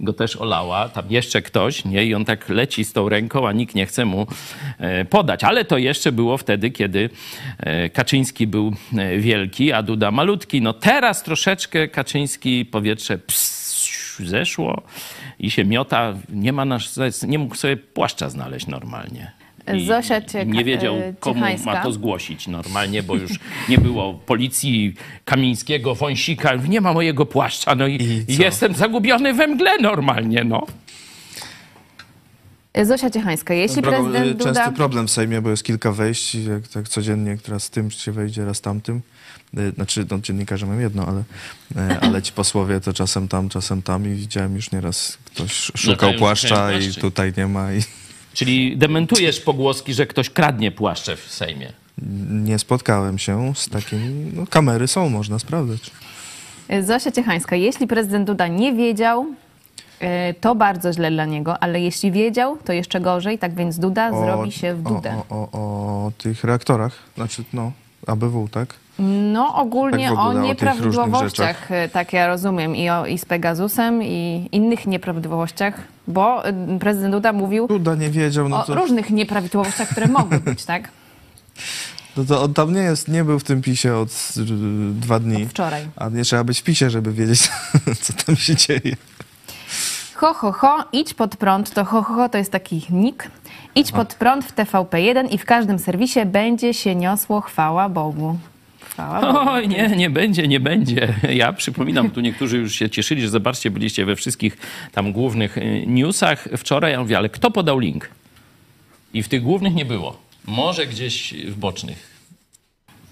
go 0.00 0.12
też 0.12 0.36
olała. 0.36 0.88
Tam 0.88 1.04
jeszcze 1.10 1.42
ktoś, 1.42 1.84
nie? 1.84 2.04
I 2.04 2.14
on 2.14 2.24
tak 2.24 2.48
leci 2.48 2.84
z 2.84 2.92
tą 2.92 3.08
ręką, 3.08 3.48
a 3.48 3.52
nikt 3.52 3.74
nie 3.74 3.86
chce 3.86 4.04
mu 4.04 4.26
e, 4.78 5.04
podać. 5.04 5.44
Ale 5.44 5.64
to 5.64 5.78
jeszcze 5.78 6.12
było 6.12 6.38
wtedy, 6.38 6.70
kiedy 6.70 7.10
e, 7.58 7.90
Kaczyński 7.90 8.46
był 8.46 8.72
e, 8.98 9.18
wielki, 9.18 9.72
a 9.72 9.82
Duda 9.82 10.10
malutki. 10.10 10.62
No 10.62 10.72
teraz 10.72 11.22
troszeczkę 11.22 11.88
Kaczyński 11.88 12.64
powietrze 12.64 13.18
pss, 13.18 14.16
zeszło 14.18 14.82
i 15.38 15.50
się 15.50 15.64
miota. 15.64 16.14
Nie 16.28 16.52
ma 16.52 16.64
nasz, 16.64 16.90
nie 17.26 17.38
mógł 17.38 17.54
sobie 17.54 17.76
płaszcza 17.76 18.30
znaleźć 18.30 18.66
normalnie. 18.66 19.35
Zosia 19.86 20.20
Cieka- 20.20 20.46
nie 20.46 20.64
wiedział, 20.64 20.96
e, 20.96 21.14
komu 21.20 21.40
ma 21.64 21.82
to 21.82 21.92
zgłosić 21.92 22.46
normalnie, 22.46 23.02
bo 23.02 23.14
już 23.16 23.32
nie 23.68 23.78
było 23.78 24.14
policji 24.14 24.94
Kamińskiego, 25.24 25.94
Wąsika, 25.94 26.54
nie 26.54 26.80
ma 26.80 26.92
mojego 26.92 27.26
płaszcza, 27.26 27.74
no 27.74 27.86
i, 27.86 28.24
I 28.28 28.36
jestem 28.38 28.74
zagubiony 28.74 29.34
we 29.34 29.46
mgle 29.46 29.78
normalnie, 29.78 30.44
no. 30.44 30.66
Y, 32.78 32.86
Zosia 32.86 33.10
Ciechańska. 33.10 33.54
Jeśli 33.54 33.82
Drogą, 33.82 34.10
prezydent 34.10 34.40
y, 34.40 34.44
częsty 34.44 34.64
Duda... 34.64 34.76
problem 34.76 35.06
w 35.06 35.10
Sejmie, 35.10 35.42
bo 35.42 35.50
jest 35.50 35.64
kilka 35.64 35.92
wejść, 35.92 36.34
i 36.34 36.44
jak 36.44 36.68
tak 36.68 36.88
codziennie, 36.88 37.38
raz 37.48 37.64
z 37.64 37.70
tym 37.70 37.90
się 37.90 38.12
wejdzie, 38.12 38.44
raz 38.44 38.60
tamtym. 38.60 39.00
Znaczy, 39.74 40.06
no, 40.10 40.18
dziennikarze 40.18 40.66
mam 40.66 40.80
jedno, 40.80 41.06
ale, 41.06 41.24
ale 42.06 42.22
ci 42.22 42.32
posłowie 42.32 42.80
to 42.80 42.92
czasem 42.92 43.28
tam, 43.28 43.48
czasem 43.48 43.82
tam 43.82 44.06
i 44.06 44.14
widziałem 44.14 44.56
już 44.56 44.72
nieraz 44.72 45.18
ktoś 45.24 45.52
szukał 45.52 45.92
Latają, 45.92 46.18
płaszcza 46.18 46.72
i 46.72 46.94
tutaj 46.94 47.32
nie 47.36 47.46
ma 47.46 47.72
i 47.72 47.80
Czyli 48.36 48.76
dementujesz 48.76 49.40
pogłoski, 49.40 49.94
że 49.94 50.06
ktoś 50.06 50.30
kradnie 50.30 50.70
płaszcze 50.70 51.16
w 51.16 51.20
Sejmie. 51.20 51.72
nie 52.30 52.58
spotkałem 52.58 53.18
się 53.18 53.52
z 53.54 53.68
takimi, 53.68 54.32
no 54.34 54.46
kamery 54.46 54.88
są, 54.88 55.08
można 55.08 55.38
sprawdzać. 55.38 55.90
Zosia 56.82 57.12
Ciechańska. 57.12 57.56
Jeśli 57.56 57.86
prezydent 57.86 58.26
Duda 58.26 58.46
nie 58.46 58.72
wiedział, 58.72 59.26
y, 60.02 60.06
to 60.40 60.54
bardzo 60.54 60.92
źle 60.92 61.10
dla 61.10 61.24
niego, 61.24 61.62
ale 61.62 61.80
jeśli 61.80 62.12
wiedział, 62.12 62.58
to 62.64 62.72
jeszcze 62.72 63.00
gorzej. 63.00 63.38
Tak 63.38 63.54
więc 63.54 63.78
Duda 63.78 64.10
zrobi 64.10 64.52
się 64.52 64.74
w 64.74 64.82
Dudę. 64.82 65.22
O, 65.30 65.36
o, 65.36 65.48
o, 65.52 66.06
o 66.06 66.12
tych 66.18 66.44
reaktorach, 66.44 66.98
znaczy 67.14 67.44
no, 67.52 67.72
ABW, 68.06 68.48
tak? 68.50 68.74
No 68.98 69.54
ogólnie 69.54 70.08
Tak 70.08 70.16
w 70.16 70.18
ogóle 70.18 70.38
o 70.38 70.42
o 70.42 70.46
nieprawidłowościach, 70.46 71.60
rzeczach. 71.60 71.70
y, 71.70 71.88
tak 71.88 72.12
ja 72.12 72.26
rozumiem, 72.26 72.76
i, 72.76 72.90
o, 72.90 73.06
i 73.06 73.18
z 73.18 73.24
Pegasusem, 73.24 74.02
i 74.02 74.48
innych 74.52 74.86
nieprawidłowościach, 74.86 75.74
bo 76.08 76.48
y, 76.48 76.78
prezydent 76.80 77.14
Duda 77.14 77.32
mówił 77.32 77.66
Duda 77.68 77.94
nie 77.94 78.10
wiedział, 78.10 78.48
no 78.48 78.60
o 78.60 78.64
to, 78.64 78.74
różnych 78.74 79.10
nieprawidłowościach, 79.10 79.88
które 79.88 80.08
mogły 80.08 80.40
być, 80.40 80.64
tak? 80.64 80.88
no 82.16 82.24
to 82.24 82.42
on 82.42 82.54
tam 82.54 82.74
nie 82.74 82.80
jest, 82.80 83.08
nie 83.08 83.24
był 83.24 83.38
w 83.38 83.44
tym 83.44 83.62
PiSie 83.62 83.96
od 83.96 84.08
y, 84.36 84.42
dwa 84.92 85.18
dni. 85.20 85.46
Wczoraj. 85.46 85.86
A 85.96 86.08
nie 86.08 86.24
trzeba 86.24 86.44
być 86.44 86.60
w 86.60 86.62
PiSie, 86.62 86.90
żeby 86.90 87.12
wiedzieć, 87.12 87.50
co 88.02 88.12
tam 88.26 88.36
się 88.36 88.56
dzieje. 88.56 88.96
Ho, 90.14 90.34
ho, 90.34 90.52
ho, 90.52 90.84
idź 90.92 91.14
pod 91.14 91.36
prąd, 91.36 91.70
to 91.70 91.84
ho, 91.84 92.02
ho, 92.02 92.14
ho 92.14 92.28
to 92.28 92.38
jest 92.38 92.52
taki 92.52 92.86
nick. 92.90 93.30
Idź 93.74 93.92
pod 93.92 94.14
prąd 94.14 94.44
w 94.44 94.54
TVP1 94.54 95.26
i 95.30 95.38
w 95.38 95.44
każdym 95.44 95.78
serwisie 95.78 96.20
będzie 96.26 96.74
się 96.74 96.94
niosło 96.94 97.40
chwała 97.40 97.88
Bogu. 97.88 98.38
Chwała 98.96 99.20
Bogu. 99.32 99.50
Oj, 99.50 99.68
nie, 99.68 99.88
nie 99.88 100.10
będzie, 100.10 100.48
nie 100.48 100.60
będzie. 100.60 101.14
Ja 101.42 101.52
przypominam, 101.52 102.10
tu 102.10 102.20
niektórzy 102.20 102.58
już 102.58 102.74
się 102.74 102.90
cieszyli, 102.90 103.22
że 103.22 103.28
zobaczcie, 103.28 103.70
byliście 103.70 104.04
we 104.04 104.16
wszystkich 104.16 104.56
tam 104.92 105.12
głównych 105.12 105.58
y, 105.58 105.84
newsach 105.86 106.48
wczoraj. 106.56 106.92
Ja 106.92 107.00
mówię, 107.00 107.18
ale 107.18 107.28
kto 107.28 107.50
podał 107.50 107.78
link? 107.78 108.10
I 109.14 109.22
w 109.22 109.28
tych 109.28 109.42
głównych 109.42 109.74
nie 109.74 109.84
było. 109.84 110.20
Może 110.46 110.86
gdzieś 110.86 111.34
w 111.34 111.56
bocznych. 111.56 112.16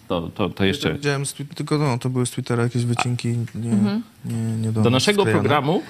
To, 0.08 0.20
to, 0.34 0.48
to 0.50 0.64
jeszcze... 0.64 0.94
Widziałem, 0.94 1.26
z, 1.26 1.32
twi- 1.34 1.54
tylko 1.54 1.78
no, 1.78 1.98
to 1.98 2.10
były 2.10 2.26
z 2.26 2.30
Twittera 2.30 2.62
jakieś 2.62 2.84
wycinki, 2.84 3.28
nie, 3.28 3.44
nie, 3.54 4.34
nie 4.62 4.72
do, 4.72 4.82
Do 4.82 4.90
nas 4.90 4.92
naszego 4.92 5.22
wklejone. 5.22 5.42
programu, 5.42 5.82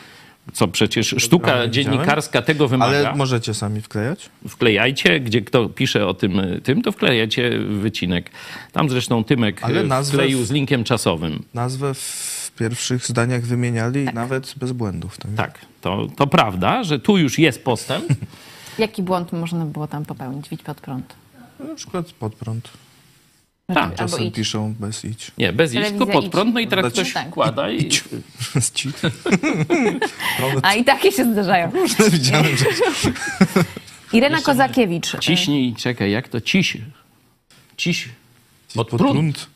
co 0.53 0.69
przecież 0.69 1.15
sztuka 1.19 1.69
dziennikarska 1.69 2.43
tego 2.43 2.69
wymaga, 2.69 2.99
Ale 2.99 3.15
możecie 3.15 3.55
sami 3.55 3.81
wklejać? 3.81 4.31
wklejajcie, 4.49 5.21
gdzie 5.21 5.41
kto 5.41 5.69
pisze 5.69 6.07
o 6.07 6.15
tym, 6.15 6.39
y, 6.39 6.61
tym, 6.61 6.83
to 6.83 6.93
wklejajcie 6.93 7.59
wycinek. 7.59 8.31
Tam 8.73 8.91
zresztą 8.91 9.25
Tymek 9.25 9.65
Ale 9.65 9.81
y, 9.81 9.87
nazwę 9.87 10.19
wkleił 10.19 10.45
z 10.45 10.51
linkiem 10.51 10.85
czasowym. 10.85 11.43
Nazwę 11.55 11.95
w 11.95 12.53
pierwszych 12.59 13.07
zdaniach 13.07 13.43
wymieniali 13.43 14.05
nawet 14.05 14.55
bez 14.57 14.73
błędów. 14.73 15.19
Tak? 15.19 15.31
Tak, 15.37 15.59
to, 15.81 16.07
to 16.17 16.27
prawda, 16.27 16.85
że 16.85 16.99
tu 16.99 17.19
już 17.19 17.39
jest 17.39 17.65
postęp. 17.65 18.05
Jaki 18.79 19.03
błąd 19.03 19.33
można 19.33 19.65
było 19.65 19.87
tam 19.87 20.05
popełnić? 20.05 20.49
Widź 20.49 20.63
pod 20.63 20.81
prąd. 20.81 21.15
Na 21.69 21.75
przykład 21.75 22.13
pod 22.13 22.35
prąd. 22.35 22.71
Tak, 23.67 23.77
Albo 23.77 23.97
Czasem 23.97 24.23
idź. 24.25 24.35
piszą 24.35 24.75
bez 24.81 25.05
idź. 25.05 25.31
Nie, 25.39 25.53
bez 25.53 25.71
tylko 25.71 25.85
Telewizja 25.87 26.13
pod 26.13 26.25
idź. 26.25 26.31
prąd, 26.33 26.55
no 26.55 26.61
i 26.61 26.67
teraz 26.69 26.85
Dać- 26.85 26.93
ktoś 26.93 27.13
Tak. 27.13 27.29
wkłada 27.29 27.71
i... 27.71 27.89
Bez 28.55 28.73
ci. 28.73 28.91
A 30.63 30.75
i 30.75 30.85
takie 30.85 31.13
się 31.13 31.33
zdarzają. 31.33 31.73
Widziałem, 32.11 32.57
że 32.57 32.65
Irena 34.19 34.41
Kozakiewicz. 34.41 35.19
Ciśnij, 35.21 35.75
czekaj, 35.75 36.11
jak 36.11 36.29
to? 36.29 36.41
Ciś. 36.41 36.77
Ciś. 37.77 38.09
Pod, 38.75 38.89
pod 38.89 38.99
prąd. 39.01 39.13
prąd. 39.15 39.47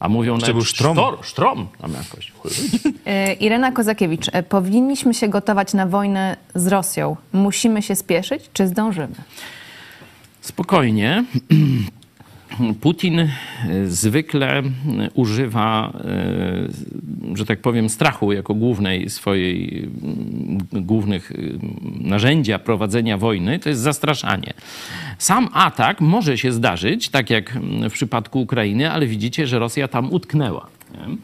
A 0.00 0.08
mówią 0.08 0.36
nawet 0.38 0.52
był 0.56 0.64
sztrom. 0.64 0.96
Sztor, 0.96 1.18
sztrom 1.22 1.68
tam 1.80 1.92
jakoś. 1.92 2.32
Y, 3.30 3.32
Irena 3.32 3.72
Kozakiewicz. 3.72 4.28
y, 4.28 4.42
Powinniśmy 4.42 5.14
się 5.14 5.28
gotować 5.28 5.74
na 5.74 5.86
wojnę 5.86 6.36
z 6.54 6.66
Rosją. 6.66 7.16
Musimy 7.32 7.82
się 7.82 7.94
spieszyć, 7.96 8.50
czy 8.52 8.66
zdążymy? 8.68 9.14
Spokojnie. 10.40 11.24
Putin 12.80 13.18
e, 13.18 13.28
zwykle 13.86 14.58
e, 14.58 14.62
używa, 15.14 15.92
e, 17.34 17.36
że 17.36 17.46
tak 17.46 17.60
powiem, 17.60 17.88
strachu 17.88 18.32
jako 18.32 18.54
głównej 18.54 19.10
swojej, 19.10 19.88
głównych 20.72 21.32
narzędzia 22.00 22.58
prowadzenia 22.58 23.18
wojny, 23.18 23.58
to 23.58 23.68
jest 23.68 23.80
zastraszanie. 23.80 24.54
Sam 25.18 25.48
atak 25.52 26.00
może 26.00 26.38
się 26.38 26.52
zdarzyć, 26.52 27.08
tak 27.08 27.30
jak 27.30 27.58
w 27.90 27.92
przypadku 27.92 28.40
Ukrainy, 28.40 28.90
ale 28.90 29.06
widzicie, 29.06 29.46
że 29.46 29.58
Rosja 29.58 29.88
tam 29.88 30.12
utknęła. 30.12 30.66
Nie? 30.94 31.16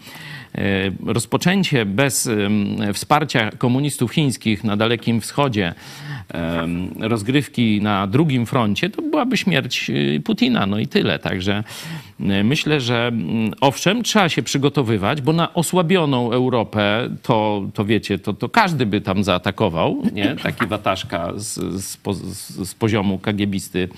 E, 0.55 0.61
Rozpoczęcie 1.07 1.87
bez 1.87 2.31
wsparcia 2.93 3.51
komunistów 3.51 4.13
chińskich 4.13 4.65
na 4.65 4.77
Dalekim 4.77 5.21
Wschodzie 5.21 5.75
rozgrywki 7.01 7.81
na 7.83 8.07
drugim 8.07 8.47
froncie, 8.47 8.91
to 8.91 9.03
byłaby 9.03 9.37
śmierć 9.37 9.91
y, 9.91 10.21
Putina, 10.25 10.67
no 10.67 10.79
i 10.79 10.87
tyle. 10.87 11.19
Także 11.19 11.65
y, 12.21 12.45
myślę, 12.45 12.81
że 12.81 13.13
owszem, 13.61 14.03
trzeba 14.03 14.29
się 14.29 14.43
przygotowywać, 14.43 15.21
bo 15.21 15.33
na 15.33 15.55
osłabioną 15.55 16.33
Europę 16.33 17.09
to, 17.23 17.63
to 17.75 17.85
wiecie, 17.85 18.19
to, 18.19 18.33
to 18.33 18.49
każdy 18.49 18.87
by 18.87 19.01
tam 19.01 19.25
zaatakował, 19.25 20.03
nie? 20.13 20.37
Taki 20.43 20.67
wataszka 20.67 21.33
z, 21.37 21.55
z, 21.83 21.99
z 22.69 22.75
poziomu 22.75 23.19
kagiebisty 23.19 23.89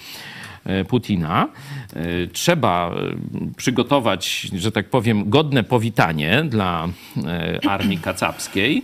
e, 0.65 0.85
Putina. 0.85 1.49
E, 1.95 2.27
Trzeba 2.27 2.91
e, 2.91 3.55
przygotować, 3.57 4.47
że 4.59 4.73
tak 4.73 4.89
powiem, 4.89 5.31
godne 5.31 5.65
powitanie 5.65 6.45
dla 6.49 6.89
e, 7.27 7.59
armii 7.69 7.99
kacapskiej. 7.99 8.83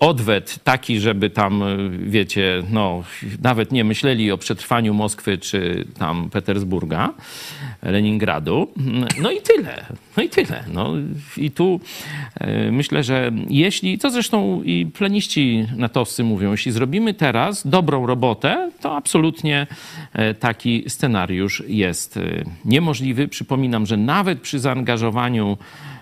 Odwet 0.00 0.58
taki, 0.64 1.00
żeby 1.00 1.30
tam, 1.30 1.62
wiecie, 1.98 2.62
no, 2.70 3.02
nawet 3.42 3.72
nie 3.72 3.84
myśleli 3.84 4.32
o 4.32 4.38
przetrwaniu 4.38 4.94
Moskwy 4.94 5.38
czy 5.38 5.84
tam 5.98 6.30
Petersburga, 6.30 7.14
Leningradu. 7.82 8.68
No 9.20 9.30
i 9.30 9.40
tyle. 9.40 9.84
No 10.16 10.22
i 10.22 10.28
tyle. 10.28 10.64
No 10.72 10.92
i 11.36 11.50
tu 11.50 11.80
myślę, 12.72 13.04
że 13.04 13.30
jeśli, 13.50 13.98
to 13.98 14.10
zresztą 14.10 14.62
i 14.62 14.86
planiści 14.86 15.66
natowscy 15.76 16.24
mówią, 16.24 16.50
jeśli 16.50 16.72
zrobimy 16.72 17.14
teraz 17.14 17.66
dobrą 17.66 18.06
robotę, 18.06 18.70
to 18.80 18.96
absolutnie 18.96 19.66
taki 20.40 20.84
scenariusz 20.88 21.62
jest 21.68 22.18
niemożliwy. 22.64 23.28
Przypominam, 23.28 23.86
że 23.86 23.96
nawet 23.96 24.40
przy 24.40 24.58
zaangażowaniu 24.58 25.58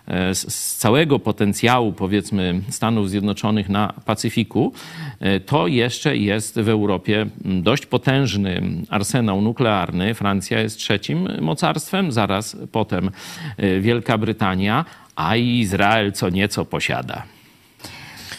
e, 0.06 0.34
z, 0.34 0.76
całego 0.76 1.18
potencjału, 1.18 1.92
powiedzmy, 1.92 2.60
Stanów 2.68 3.10
Zjednoczonych 3.10 3.68
na 3.68 3.92
Pacyfiku, 4.04 4.72
e, 5.20 5.40
to 5.40 5.66
jeszcze 5.66 6.16
jest 6.16 6.60
w 6.60 6.68
Europie 6.68 7.26
dość 7.44 7.86
potężny 7.86 8.62
arsenał 8.88 9.42
nuklearny. 9.42 10.14
Francja 10.14 10.60
jest 10.60 10.78
trzecim 10.78 11.28
mocarstwem, 11.40 12.12
zaraz 12.12 12.56
potem 12.72 13.10
e, 13.56 13.80
Wielka 13.80 14.18
Brytania, 14.18 14.84
a 15.16 15.36
i 15.36 15.58
Izrael 15.58 16.12
co 16.12 16.30
nieco 16.30 16.64
posiada. 16.64 17.22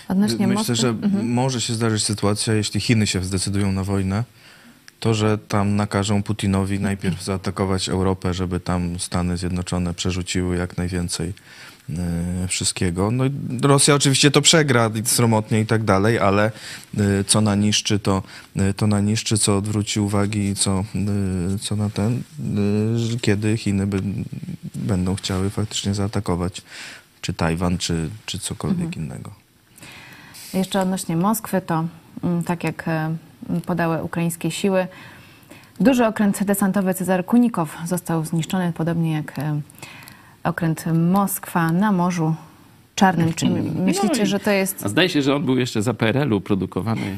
Odnośnie 0.07 0.47
Myślę, 0.47 0.53
Moskwy. 0.53 0.75
że 0.75 0.93
może 1.23 1.61
się 1.61 1.73
zdarzyć 1.73 2.03
sytuacja, 2.03 2.53
jeśli 2.53 2.81
Chiny 2.81 3.07
się 3.07 3.23
zdecydują 3.23 3.71
na 3.71 3.83
wojnę, 3.83 4.23
to, 4.99 5.13
że 5.13 5.37
tam 5.37 5.75
nakażą 5.75 6.23
Putinowi 6.23 6.79
najpierw 6.79 7.23
zaatakować 7.23 7.89
Europę, 7.89 8.33
żeby 8.33 8.59
tam 8.59 8.99
Stany 8.99 9.37
Zjednoczone 9.37 9.93
przerzuciły 9.93 10.57
jak 10.57 10.77
najwięcej 10.77 11.33
e, 11.89 12.47
wszystkiego. 12.47 13.11
No 13.11 13.25
i 13.25 13.31
Rosja 13.61 13.95
oczywiście 13.95 14.31
to 14.31 14.41
przegra 14.41 14.91
i 14.95 15.05
sromotnie 15.05 15.59
i 15.59 15.65
tak 15.65 15.83
dalej, 15.83 16.19
ale 16.19 16.51
e, 16.97 17.23
co 17.23 17.41
na 17.41 17.55
niszczy, 17.55 17.99
to, 17.99 18.23
e, 18.55 18.73
to 18.73 18.87
na 18.87 18.99
niszczy, 18.99 19.37
co 19.37 19.57
odwróci 19.57 19.99
uwagi, 19.99 20.55
co, 20.55 20.71
e, 20.79 21.59
co 21.59 21.75
na 21.75 21.89
ten, 21.89 22.21
kiedy 23.21 23.57
Chiny 23.57 23.87
by, 23.87 24.01
będą 24.75 25.15
chciały 25.15 25.49
faktycznie 25.49 25.93
zaatakować 25.93 26.61
czy 27.21 27.33
Tajwan, 27.33 27.77
czy, 27.77 28.09
czy 28.25 28.39
cokolwiek 28.39 28.97
innego. 28.97 29.31
Jeszcze 30.53 30.81
odnośnie 30.81 31.17
Moskwy, 31.17 31.61
to 31.61 31.87
mm, 32.23 32.43
tak 32.43 32.63
jak 32.63 32.89
podały 33.65 34.03
ukraińskie 34.03 34.51
siły, 34.51 34.87
duży 35.79 36.05
okręt 36.05 36.43
desantowy 36.43 36.93
Cezar 36.93 37.25
Kunikow 37.25 37.77
został 37.85 38.25
zniszczony, 38.25 38.73
podobnie 38.75 39.11
jak 39.11 39.39
e, 39.39 39.61
okręt 40.43 40.85
Moskwa 40.93 41.71
na 41.71 41.91
Morzu 41.91 42.35
Czarnym. 42.95 43.33
Czy 43.33 43.49
myślicie, 43.75 44.25
że 44.25 44.39
to 44.39 44.51
jest, 44.51 44.85
A 44.85 44.89
zdaje 44.89 45.09
się, 45.09 45.21
że 45.21 45.35
on 45.35 45.45
był 45.45 45.57
jeszcze 45.57 45.81
za 45.81 45.93
PRL-u 45.93 46.41
produkowany 46.41 47.17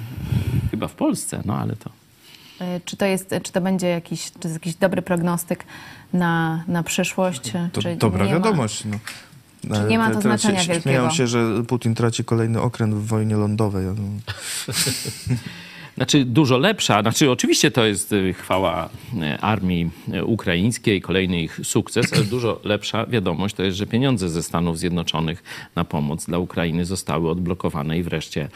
chyba 0.71 0.87
w 0.87 0.93
Polsce, 0.93 1.41
no 1.45 1.57
ale 1.57 1.75
to... 1.75 1.89
e, 2.61 2.79
czy 2.85 2.97
to 2.97 3.05
jest, 3.05 3.35
czy 3.43 3.51
to 3.51 3.61
będzie 3.61 3.87
jakiś, 3.87 4.31
czy 4.31 4.39
jest 4.43 4.53
jakiś 4.53 4.75
dobry 4.75 5.01
prognostyk 5.01 5.63
na, 6.13 6.63
na 6.67 6.83
przyszłość? 6.83 7.53
To 7.73 7.81
czy 7.81 7.95
dobra 7.95 8.25
nie 8.25 8.33
ma? 8.33 8.39
wiadomość. 8.39 8.83
No. 8.85 8.97
Czy 9.75 9.83
nie 9.83 9.97
ma 9.97 10.11
to 10.11 10.21
znaczenia 10.21 10.59
się, 10.59 10.67
wielkiego? 10.67 10.81
Śmieją 10.81 11.09
się, 11.09 11.27
że 11.27 11.63
Putin 11.67 11.95
traci 11.95 12.23
kolejny 12.23 12.61
okręt 12.61 12.93
w 12.93 13.07
wojnie 13.07 13.35
lądowej. 13.35 13.85
Znaczy 15.99 16.25
dużo 16.25 16.57
lepsza, 16.57 17.01
znaczy 17.01 17.31
oczywiście 17.31 17.71
to 17.71 17.85
jest 17.85 18.13
y, 18.13 18.33
chwała 18.33 18.89
y, 19.13 19.39
armii 19.41 19.89
y, 20.13 20.25
ukraińskiej, 20.25 21.01
kolejny 21.01 21.41
ich 21.41 21.59
sukces, 21.63 22.13
ale 22.13 22.23
dużo 22.35 22.59
lepsza 22.63 23.05
wiadomość 23.05 23.55
to 23.55 23.63
jest, 23.63 23.77
że 23.77 23.87
pieniądze 23.87 24.29
ze 24.29 24.43
Stanów 24.43 24.79
Zjednoczonych 24.79 25.43
na 25.75 25.85
pomoc 25.85 26.25
dla 26.25 26.37
Ukrainy 26.37 26.85
zostały 26.85 27.29
odblokowane 27.29 27.97
i 27.97 28.03
wreszcie 28.03 28.49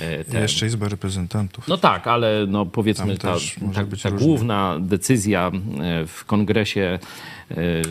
y, 0.00 0.24
te... 0.24 0.40
Jeszcze 0.40 0.66
Izba 0.66 0.88
Reprezentantów. 0.88 1.68
No 1.68 1.76
tak, 1.78 2.06
ale 2.06 2.46
no 2.48 2.66
powiedzmy 2.66 3.16
ta, 3.18 3.34
ta, 3.74 3.84
ta 4.02 4.10
główna 4.10 4.76
decyzja 4.80 5.50
w 6.06 6.24
kongresie 6.24 6.98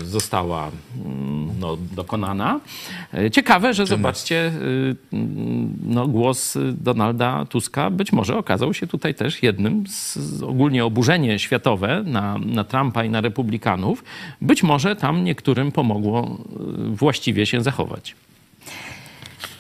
została 0.04 0.72
mm, 1.06 1.60
no, 1.60 1.78
dokonana. 1.96 2.60
E, 3.14 3.32
Ciekawe, 3.32 3.74
że 3.74 3.86
zobaczcie, 3.86 4.52
e, 5.12 5.16
mm, 5.16 5.74
no, 5.84 6.08
głos 6.08 6.58
Donalda 6.74 7.46
Tuska 7.46 7.90
być 7.90 8.12
może 8.12 8.38
okazał 8.38 8.74
się 8.74 8.88
tutaj 8.88 9.16
też 9.16 9.44
jednym 9.44 9.84
z 9.88 10.18
ogólnie 10.44 10.86
oburzenie 10.86 11.40
światowe 11.40 12.04
na, 12.06 12.38
na 12.38 12.64
Trumpa 12.64 13.04
i 13.04 13.10
na 13.10 13.22
republikanów. 13.22 14.04
Być 14.42 14.64
może 14.64 14.96
tam 14.96 15.24
niektórym 15.24 15.72
pomogło 15.72 16.38
właściwie 16.94 17.46
się 17.46 17.62
zachować. 17.62 18.16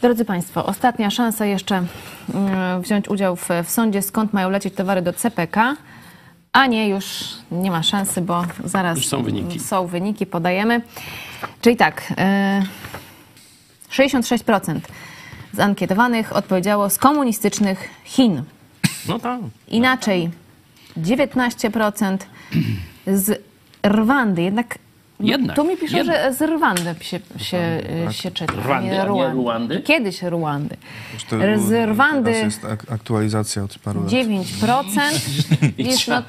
Drodzy 0.01 0.25
Państwo, 0.25 0.65
ostatnia 0.65 1.09
szansa 1.09 1.45
jeszcze 1.45 1.75
mm, 2.33 2.81
wziąć 2.81 3.09
udział 3.09 3.35
w, 3.35 3.49
w 3.63 3.69
sądzie, 3.69 4.01
skąd 4.01 4.33
mają 4.33 4.49
lecieć 4.49 4.73
towary 4.73 5.01
do 5.01 5.13
CPK, 5.13 5.75
a 6.53 6.67
nie, 6.67 6.89
już 6.89 7.05
nie 7.51 7.71
ma 7.71 7.83
szansy, 7.83 8.21
bo 8.21 8.43
zaraz 8.63 8.97
Już 8.97 9.07
są 9.07 9.23
wyniki. 9.23 9.59
są 9.59 9.87
wyniki, 9.87 10.25
podajemy. 10.25 10.81
Czyli 11.61 11.75
tak, 11.77 12.11
y, 12.11 12.15
66% 13.91 14.79
z 15.53 15.59
ankietowanych 15.59 16.35
odpowiedziało 16.35 16.89
z 16.89 16.97
komunistycznych 16.97 17.89
Chin. 18.03 18.43
No 19.07 19.19
tak. 19.19 19.39
Inaczej 19.67 20.29
19% 20.97 22.17
z 23.07 23.41
Rwandy. 23.85 24.41
Jednak, 24.41 24.77
Jednak, 25.19 25.55
tu 25.55 25.63
mi 25.63 25.77
piszą, 25.77 25.97
jednak. 25.97 26.15
że 26.15 26.33
z 26.33 26.41
Rwandy 26.41 26.95
się, 27.01 27.19
się, 27.37 27.81
się 28.11 28.31
czyta. 28.31 28.53
Rwandy, 28.53 29.01
a 29.01 29.05
nie 29.07 29.31
Ruandy? 29.33 29.81
Kiedyś 29.81 30.23
Rwandy. 30.23 30.77
Już 31.13 31.23
to- 31.23 31.35
Z 31.67 31.89
Rwandy 31.89 32.31
Teraz 32.31 32.43
jest 32.45 32.65
ak- 32.65 32.91
aktualizacja 32.91 33.63
od 33.63 33.79
paru 33.79 33.99
lat. 34.01 34.09
9%. 34.09 34.91
Wiesz, 35.77 36.07
no, 36.07 36.21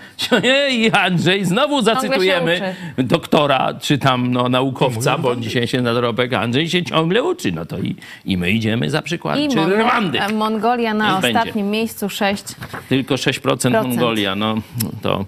Ej, 0.44 0.90
Andrzej, 0.92 1.44
znowu 1.44 1.82
zacytujemy 1.82 2.74
doktora, 2.98 3.74
czy 3.80 3.98
tam 3.98 4.32
no, 4.32 4.48
naukowca, 4.48 5.18
bo 5.18 5.36
dzisiaj 5.36 5.68
się 5.68 5.80
na 5.82 5.94
dorobek 5.94 6.32
Andrzej 6.32 6.68
się 6.70 6.82
ciągle 6.84 7.22
uczy. 7.22 7.52
No 7.52 7.66
to 7.66 7.78
i, 7.78 7.96
i 8.24 8.36
my 8.36 8.50
idziemy 8.50 8.90
za 8.90 9.02
przykładem. 9.02 9.44
i 9.44 9.48
Czy 9.48 9.56
Mongo- 9.56 9.80
Rwandy. 9.80 10.18
Mongolia 10.34 10.94
na 10.94 11.12
Niech 11.12 11.20
będzie. 11.20 11.38
ostatnim 11.38 11.70
miejscu 11.70 12.08
6. 12.08 12.44
Tylko 12.88 13.14
6% 13.14 13.40
Procent. 13.40 13.76
Mongolia. 13.86 14.34
No 14.34 14.54
to 15.02 15.24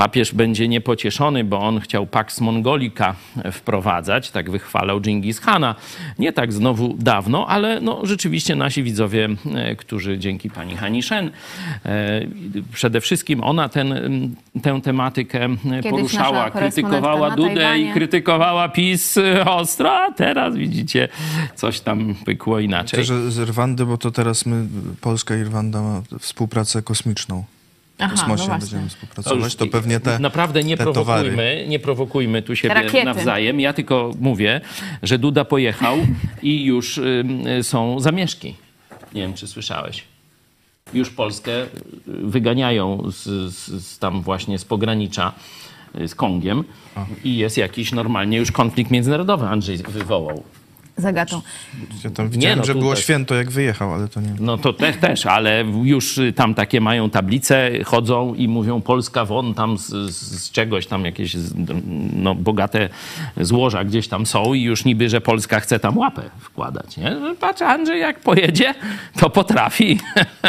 papież 0.00 0.34
będzie 0.34 0.68
niepocieszony, 0.68 1.44
bo 1.44 1.60
on 1.60 1.80
chciał 1.80 2.06
Pax 2.06 2.40
Mongolica 2.40 3.14
wprowadzać, 3.52 4.30
tak 4.30 4.50
wychwalał 4.50 5.00
Dżingis 5.00 5.40
Hana. 5.40 5.74
Nie 6.18 6.32
tak 6.32 6.52
znowu 6.52 6.96
dawno, 6.98 7.46
ale 7.46 7.80
no, 7.80 8.06
rzeczywiście 8.06 8.56
nasi 8.56 8.82
widzowie, 8.82 9.28
e, 9.54 9.76
którzy 9.76 10.18
dzięki 10.18 10.50
pani 10.50 10.76
Hani 10.76 11.02
Shen, 11.02 11.30
e, 11.84 12.20
przede 12.72 13.00
wszystkim 13.00 13.44
ona 13.44 13.68
ten, 13.68 13.92
m, 13.92 14.34
tę 14.62 14.80
tematykę 14.80 15.44
e, 15.44 15.48
nasza 15.64 15.90
poruszała, 15.90 16.50
krytykowała 16.50 17.30
Dudę 17.30 17.78
i 17.78 17.92
krytykowała 17.92 18.68
PiS 18.68 19.18
ostro, 19.46 19.92
a 19.92 20.12
teraz 20.12 20.56
widzicie, 20.56 21.08
coś 21.54 21.80
tam 21.80 22.14
pykło 22.24 22.60
inaczej. 22.60 22.98
Też 22.98 23.08
z 23.08 23.38
Rwandy, 23.38 23.86
bo 23.86 23.98
to 23.98 24.10
teraz 24.10 24.46
my, 24.46 24.66
Polska 25.00 25.36
i 25.36 25.42
Rwanda 25.42 25.82
ma 25.82 26.02
współpracę 26.18 26.82
kosmiczną. 26.82 27.44
Aha, 28.00 28.10
kosmosie 28.16 28.48
no 28.48 28.58
będziemy 28.58 28.88
współpracować. 28.88 29.56
To 29.56 29.66
pewnie 29.66 30.00
te 30.00 30.18
Naprawdę 30.18 30.62
nie 30.64 30.76
te 30.76 30.84
towary. 30.84 31.22
prowokujmy, 31.30 31.64
nie 31.68 31.78
prowokujmy 31.78 32.42
tu 32.42 32.56
siebie 32.56 32.74
Rakiety. 32.74 33.04
nawzajem. 33.04 33.60
Ja 33.60 33.72
tylko 33.72 34.10
mówię, 34.20 34.60
że 35.02 35.18
Duda 35.18 35.44
pojechał 35.44 35.96
i 36.42 36.64
już 36.64 36.98
ym, 36.98 37.46
y, 37.46 37.62
są 37.62 38.00
zamieszki. 38.00 38.54
Nie 39.14 39.22
wiem, 39.22 39.34
czy 39.34 39.46
słyszałeś. 39.46 40.04
Już 40.94 41.10
Polskę 41.10 41.62
y, 41.62 41.66
wyganiają 42.06 43.02
z, 43.10 43.52
z, 43.54 43.86
z 43.86 43.98
tam 43.98 44.22
właśnie 44.22 44.58
z 44.58 44.64
pogranicza 44.64 45.32
y, 46.00 46.08
z 46.08 46.14
Kongiem 46.14 46.64
i 47.24 47.36
jest 47.36 47.56
jakiś 47.58 47.92
normalnie 47.92 48.38
już 48.38 48.52
konflikt 48.52 48.90
międzynarodowy 48.90 49.46
Andrzej 49.46 49.76
wywołał. 49.78 50.42
Zagatą. 51.00 51.42
Ja 52.04 52.10
tam 52.10 52.28
widziałem, 52.30 52.58
no, 52.58 52.64
że 52.64 52.74
było 52.74 52.94
też. 52.94 53.04
święto, 53.04 53.34
jak 53.34 53.50
wyjechał, 53.50 53.94
ale 53.94 54.08
to 54.08 54.20
nie. 54.20 54.34
No 54.40 54.58
to 54.58 54.72
te, 54.72 54.92
też, 54.92 55.26
ale 55.26 55.64
już 55.82 56.18
y, 56.18 56.32
tam 56.32 56.54
takie 56.54 56.80
mają 56.80 57.10
tablice, 57.10 57.70
chodzą 57.84 58.34
i 58.34 58.48
mówią 58.48 58.80
Polska 58.80 59.24
won 59.24 59.54
tam 59.54 59.78
z, 59.78 59.86
z 59.86 60.40
z 60.40 60.50
czegoś 60.50 60.86
tam 60.86 61.04
jakieś 61.04 61.34
z- 61.34 61.54
no, 62.16 62.34
bogate 62.34 62.88
złoża 63.40 63.84
gdzieś 63.84 64.08
tam 64.08 64.26
są 64.26 64.54
i 64.54 64.62
już 64.62 64.84
niby, 64.84 65.08
że 65.08 65.20
Polska 65.20 65.60
chce 65.60 65.80
tam 65.80 65.98
łapę 65.98 66.22
wkładać. 66.40 66.96
Nie? 66.96 67.10
Że 67.20 67.34
Patrz, 67.40 67.62
Andrzej 67.62 68.00
jak 68.00 68.20
pojedzie, 68.20 68.74
to 69.20 69.30
potrafi. 69.30 69.98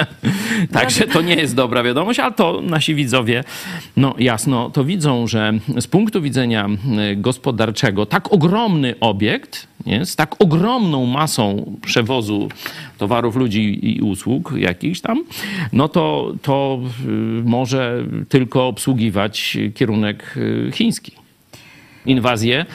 Także 0.74 1.08
to 1.08 1.22
nie 1.22 1.36
jest 1.36 1.56
dobra 1.56 1.84
wiadomość, 1.84 2.20
ale 2.20 2.32
to 2.32 2.62
nasi 2.64 2.96
widzowie 2.96 3.44
no 3.98 4.16
jasno 4.20 4.70
to 4.70 4.84
widzą, 4.84 5.28
że 5.28 5.54
z 5.80 5.88
punktu 5.88 6.22
widzenia 6.22 6.68
y, 7.12 7.16
gospodarczego 7.16 8.06
tak 8.06 8.34
ogromny 8.34 8.96
obiekt 9.00 9.68
nie, 9.86 10.06
z 10.06 10.16
tak 10.16 10.41
ogromną 10.42 11.06
masą 11.06 11.78
przewozu 11.82 12.50
towarów, 12.98 13.36
ludzi 13.36 13.96
i 13.98 14.02
usług 14.02 14.54
jakichś 14.58 15.00
tam, 15.02 15.24
no 15.74 15.88
to, 15.88 16.34
to 16.42 16.80
y, 17.06 17.10
może 17.46 18.06
tylko 18.30 18.68
obsługiwać 18.68 19.58
kierunek 19.76 20.38
y, 20.38 20.72
chiński. 20.74 21.12
Inwazję 22.06 22.66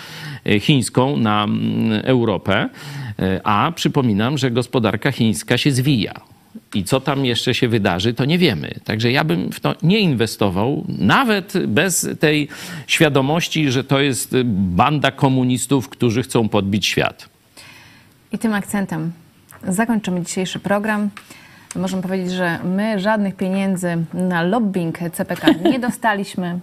y, 0.46 0.60
chińską 0.60 1.16
na 1.16 1.44
mm, 1.44 2.02
Europę, 2.04 2.68
a 3.44 3.72
przypominam, 3.74 4.38
że 4.38 4.50
gospodarka 4.50 5.12
chińska 5.12 5.58
się 5.58 5.72
zwija. 5.72 6.20
I 6.74 6.84
co 6.84 7.00
tam 7.00 7.24
jeszcze 7.24 7.54
się 7.54 7.68
wydarzy, 7.68 8.14
to 8.14 8.24
nie 8.24 8.38
wiemy. 8.38 8.74
Także 8.84 9.12
ja 9.12 9.24
bym 9.24 9.52
w 9.52 9.60
to 9.60 9.74
nie 9.82 10.00
inwestował, 10.00 10.84
nawet 10.88 11.52
bez 11.66 12.08
tej 12.20 12.48
świadomości, 12.86 13.70
że 13.70 13.84
to 13.84 14.00
jest 14.00 14.34
banda 14.54 15.10
komunistów, 15.10 15.88
którzy 15.88 16.22
chcą 16.22 16.48
podbić 16.48 16.86
świat. 16.86 17.35
I 18.32 18.38
tym 18.38 18.54
akcentem 18.54 19.12
zakończymy 19.68 20.22
dzisiejszy 20.22 20.58
program. 20.58 21.10
Możemy 21.76 22.02
powiedzieć, 22.02 22.32
że 22.32 22.58
my 22.64 23.00
żadnych 23.00 23.36
pieniędzy 23.36 23.96
na 24.14 24.42
lobbying 24.42 24.98
CPK 25.12 25.48
nie 25.70 25.78
dostaliśmy. 25.78 26.58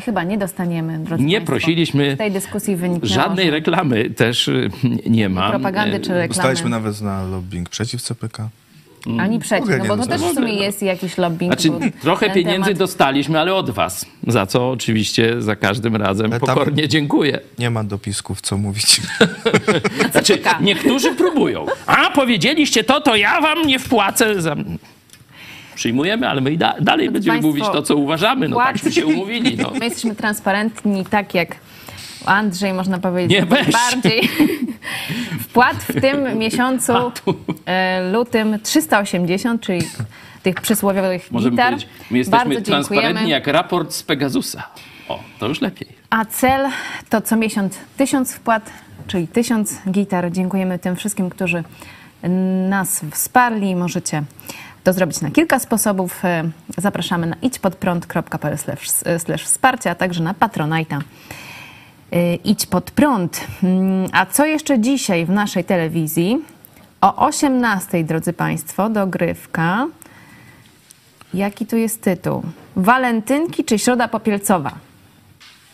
Chyba 0.00 0.24
nie 0.24 0.38
dostaniemy, 0.38 0.98
drodzy 0.98 1.24
Nie 1.24 1.36
państwo. 1.36 1.52
prosiliśmy 1.52 2.14
Z 2.14 2.18
tej 2.18 2.32
dyskusji 2.32 2.76
wyniknęło, 2.76 3.14
żadnej 3.14 3.50
reklamy 3.50 4.10
też 4.10 4.48
y, 4.48 4.70
nie 5.06 5.28
ma. 5.28 5.50
propagandy 5.50 6.00
czy 6.00 6.08
reklamy. 6.08 6.28
Dostaliśmy 6.28 6.70
nawet 6.70 7.00
na 7.00 7.22
lobbying 7.24 7.68
przeciw 7.68 8.02
CPK. 8.02 8.48
Ani 9.20 9.38
przeciw, 9.38 9.68
no 9.78 9.84
bo 9.84 9.96
to 9.96 10.06
też 10.06 10.22
w 10.22 10.34
sumie 10.34 10.52
jest 10.54 10.82
jakiś 10.82 11.18
lobbying. 11.18 11.60
Znaczy, 11.60 11.92
trochę 12.00 12.30
pieniędzy 12.30 12.70
temat- 12.70 12.78
dostaliśmy, 12.78 13.40
ale 13.40 13.54
od 13.54 13.70
was. 13.70 14.06
Za 14.26 14.46
co 14.46 14.70
oczywiście 14.70 15.42
za 15.42 15.56
każdym 15.56 15.96
razem 15.96 16.30
tam- 16.30 16.40
pokornie 16.40 16.88
dziękuję. 16.88 17.40
Nie 17.58 17.70
ma 17.70 17.84
dopisków, 17.84 18.40
co 18.40 18.56
mówić. 18.56 19.00
Znaczy, 20.12 20.38
niektórzy 20.60 21.14
próbują. 21.14 21.66
A, 21.86 22.10
powiedzieliście 22.10 22.84
to, 22.84 23.00
to 23.00 23.16
ja 23.16 23.40
wam 23.40 23.66
nie 23.66 23.78
wpłacę 23.78 24.42
za... 24.42 24.56
Przyjmujemy, 25.74 26.28
ale 26.28 26.40
my 26.40 26.52
i 26.52 26.58
da 26.58 26.74
dalej 26.80 27.10
będziemy 27.10 27.34
Państwo, 27.34 27.48
mówić 27.48 27.64
to, 27.64 27.82
co 27.82 27.96
uważamy. 27.96 28.48
No 28.48 28.56
takśmy 28.56 28.92
się 28.92 29.06
umówili. 29.06 29.56
No. 29.56 29.72
My 29.78 29.84
jesteśmy 29.84 30.14
transparentni, 30.14 31.04
tak 31.04 31.34
jak 31.34 31.56
Andrzej, 32.26 32.72
można 32.72 32.98
powiedzieć, 32.98 33.38
Nie, 33.40 33.46
weź. 33.46 33.66
bardziej. 33.72 34.28
Wpłat 35.48 35.76
w 35.76 36.00
tym 36.00 36.38
miesiącu, 36.38 36.92
e, 37.66 38.10
lutym, 38.12 38.58
380, 38.62 39.62
czyli 39.62 39.80
tych 40.42 40.54
przysłowiowych 40.60 41.32
Możemy 41.32 41.50
gitar. 41.50 41.66
powiedzieć, 41.72 41.88
my 42.10 42.18
jesteśmy 42.18 42.38
Bardzo 42.54 42.62
transparentni 42.62 43.06
dziękujemy. 43.14 43.30
jak 43.30 43.46
raport 43.46 43.92
z 43.92 44.02
Pegasusa. 44.02 44.62
O, 45.08 45.20
to 45.38 45.48
już 45.48 45.60
lepiej. 45.60 45.88
A 46.10 46.24
cel 46.24 46.68
to 47.08 47.20
co 47.20 47.36
miesiąc 47.36 47.78
tysiąc 47.96 48.34
wpłat, 48.34 48.70
czyli 49.06 49.28
tysiąc 49.28 49.74
gitar. 49.90 50.32
Dziękujemy 50.32 50.78
tym 50.78 50.96
wszystkim, 50.96 51.30
którzy 51.30 51.64
nas 52.68 53.00
wsparli. 53.10 53.76
Możecie 53.76 54.22
to 54.84 54.92
zrobić 54.92 55.20
na 55.20 55.30
kilka 55.30 55.58
sposobów. 55.58 56.24
E, 56.24 56.44
Zapraszamy 56.78 57.26
na 57.26 57.36
idźpodprąd.pl 57.42 58.58
slash 59.18 59.42
wsparcia, 59.44 59.90
a 59.90 59.94
także 59.94 60.22
na 60.22 60.32
Patronite'a. 60.34 61.00
E, 62.12 62.34
Idź 62.34 62.66
pod 62.66 62.90
prąd. 62.90 63.40
Mm, 63.62 64.08
A 64.12 64.26
co 64.26 64.46
jeszcze 64.46 64.80
dzisiaj 64.80 65.26
w 65.26 65.30
naszej 65.30 65.64
telewizji? 65.64 66.38
O 67.00 67.26
18, 67.26 68.04
drodzy 68.04 68.32
Państwo, 68.32 68.90
dogrywka. 68.90 69.86
Jaki 71.34 71.66
tu 71.66 71.76
jest 71.76 72.02
tytuł? 72.02 72.42
Walentynki 72.76 73.64
czy 73.64 73.78
Środa 73.78 74.08
Popielcowa? 74.08 74.72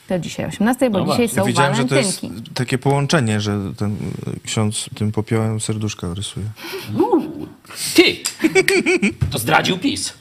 To 0.09 0.19
dzisiaj 0.19 0.45
o 0.45 0.49
18, 0.49 0.91
bo 0.91 0.99
No 0.99 1.05
dzisiaj 1.05 1.17
właśnie. 1.29 1.41
są 1.43 1.47
Widziałem, 1.47 1.75
że 1.75 1.83
to 1.85 1.89
walentynki. 1.95 2.27
jest 2.29 2.55
takie 2.55 2.79
połączenie, 2.79 3.41
że 3.41 3.59
ten 3.79 3.93
y, 3.93 4.41
ksiądz 4.45 4.91
tym 4.95 5.13
popiołem 5.13 5.61
serduszka 5.61 6.07
rysuje. 6.15 6.47
Ty! 7.95 8.17
To 9.31 9.39
zdradził 9.39 9.79
PiS. 9.79 10.15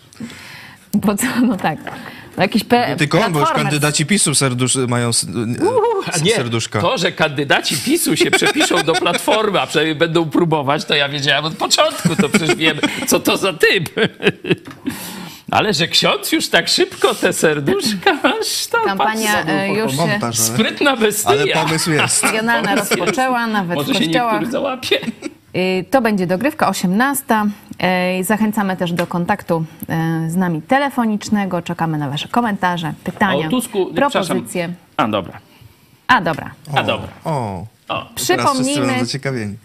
Bo 0.94 1.16
co, 1.16 1.26
no 1.48 1.58
tak. 1.58 1.80
Jakiś 2.38 2.64
pe- 2.66 2.90
Nie 2.90 2.96
tylko 2.96 3.22
on, 3.26 3.34
bo 3.34 3.40
już 3.40 3.50
kandydaci 3.52 4.06
PiSu 4.06 4.36
serdusz, 4.36 4.76
mają 4.76 5.10
y, 5.10 6.24
nie, 6.24 6.32
serduszka. 6.36 6.82
to, 6.82 6.98
że 6.98 7.12
kandydaci 7.12 7.78
PiSu 7.78 8.16
się 8.18 8.32
przepiszą 8.32 8.84
do 8.84 8.94
Platformy, 8.94 9.62
a 9.62 9.68
przynajmniej 9.68 9.96
będą 9.96 10.30
próbować, 10.30 10.86
to 10.86 10.96
ja 10.96 11.10
wiedziałem 11.10 11.46
od 11.46 11.54
początku, 11.58 12.16
to 12.16 12.30
przecież 12.30 12.56
wiemy, 12.56 12.82
co 13.08 13.20
to 13.20 13.38
za 13.38 13.54
typ. 13.54 13.90
Ale 15.52 15.74
że 15.74 15.88
ksiądz 15.88 16.32
już 16.32 16.48
tak 16.50 16.68
szybko 16.70 17.16
te 17.16 17.34
serduszka, 17.34 18.12
aż 18.24 18.68
to 18.68 18.78
Kampania 18.86 19.34
patrz, 19.34 19.50
e, 19.50 19.68
już 19.74 19.92
się 19.92 19.98
Montaż, 19.98 20.22
ale, 20.22 20.34
Sprytna 20.34 20.98
bestia. 20.98 21.30
ale 21.30 21.48
pomysł 21.48 21.92
jest. 21.92 22.24
regionalna 22.24 22.76
rozpoczęła, 22.76 23.48
nawet 23.48 23.76
Może 23.78 23.94
w 23.94 23.98
się 23.98 24.04
kościołach. 24.04 24.32
niektóry 24.34 24.52
załapie. 24.52 25.00
To 25.92 26.02
będzie 26.02 26.28
dogrywka 26.28 26.70
18. 26.70 27.26
Zachęcamy 28.22 28.78
też 28.78 28.94
do 28.94 29.08
kontaktu 29.08 29.66
y, 30.26 30.30
z 30.30 30.36
nami 30.36 30.62
telefonicznego. 30.62 31.62
Czekamy 31.62 31.98
na 31.98 32.10
Wasze 32.10 32.28
komentarze, 32.28 32.94
pytania, 33.04 33.48
O 33.48 33.50
Tusku, 33.50 33.90
nie, 33.90 33.96
propozycje. 33.96 34.74
A, 34.98 35.08
dobra. 35.08 35.40
A 36.08 36.22
dobra, 36.22 36.52
A, 36.76 36.84
dobra. 36.84 37.08
O, 37.26 37.66
O, 37.90 38.06
przypomnijmy. 38.16 39.00
zaciekawieni. 39.06 39.56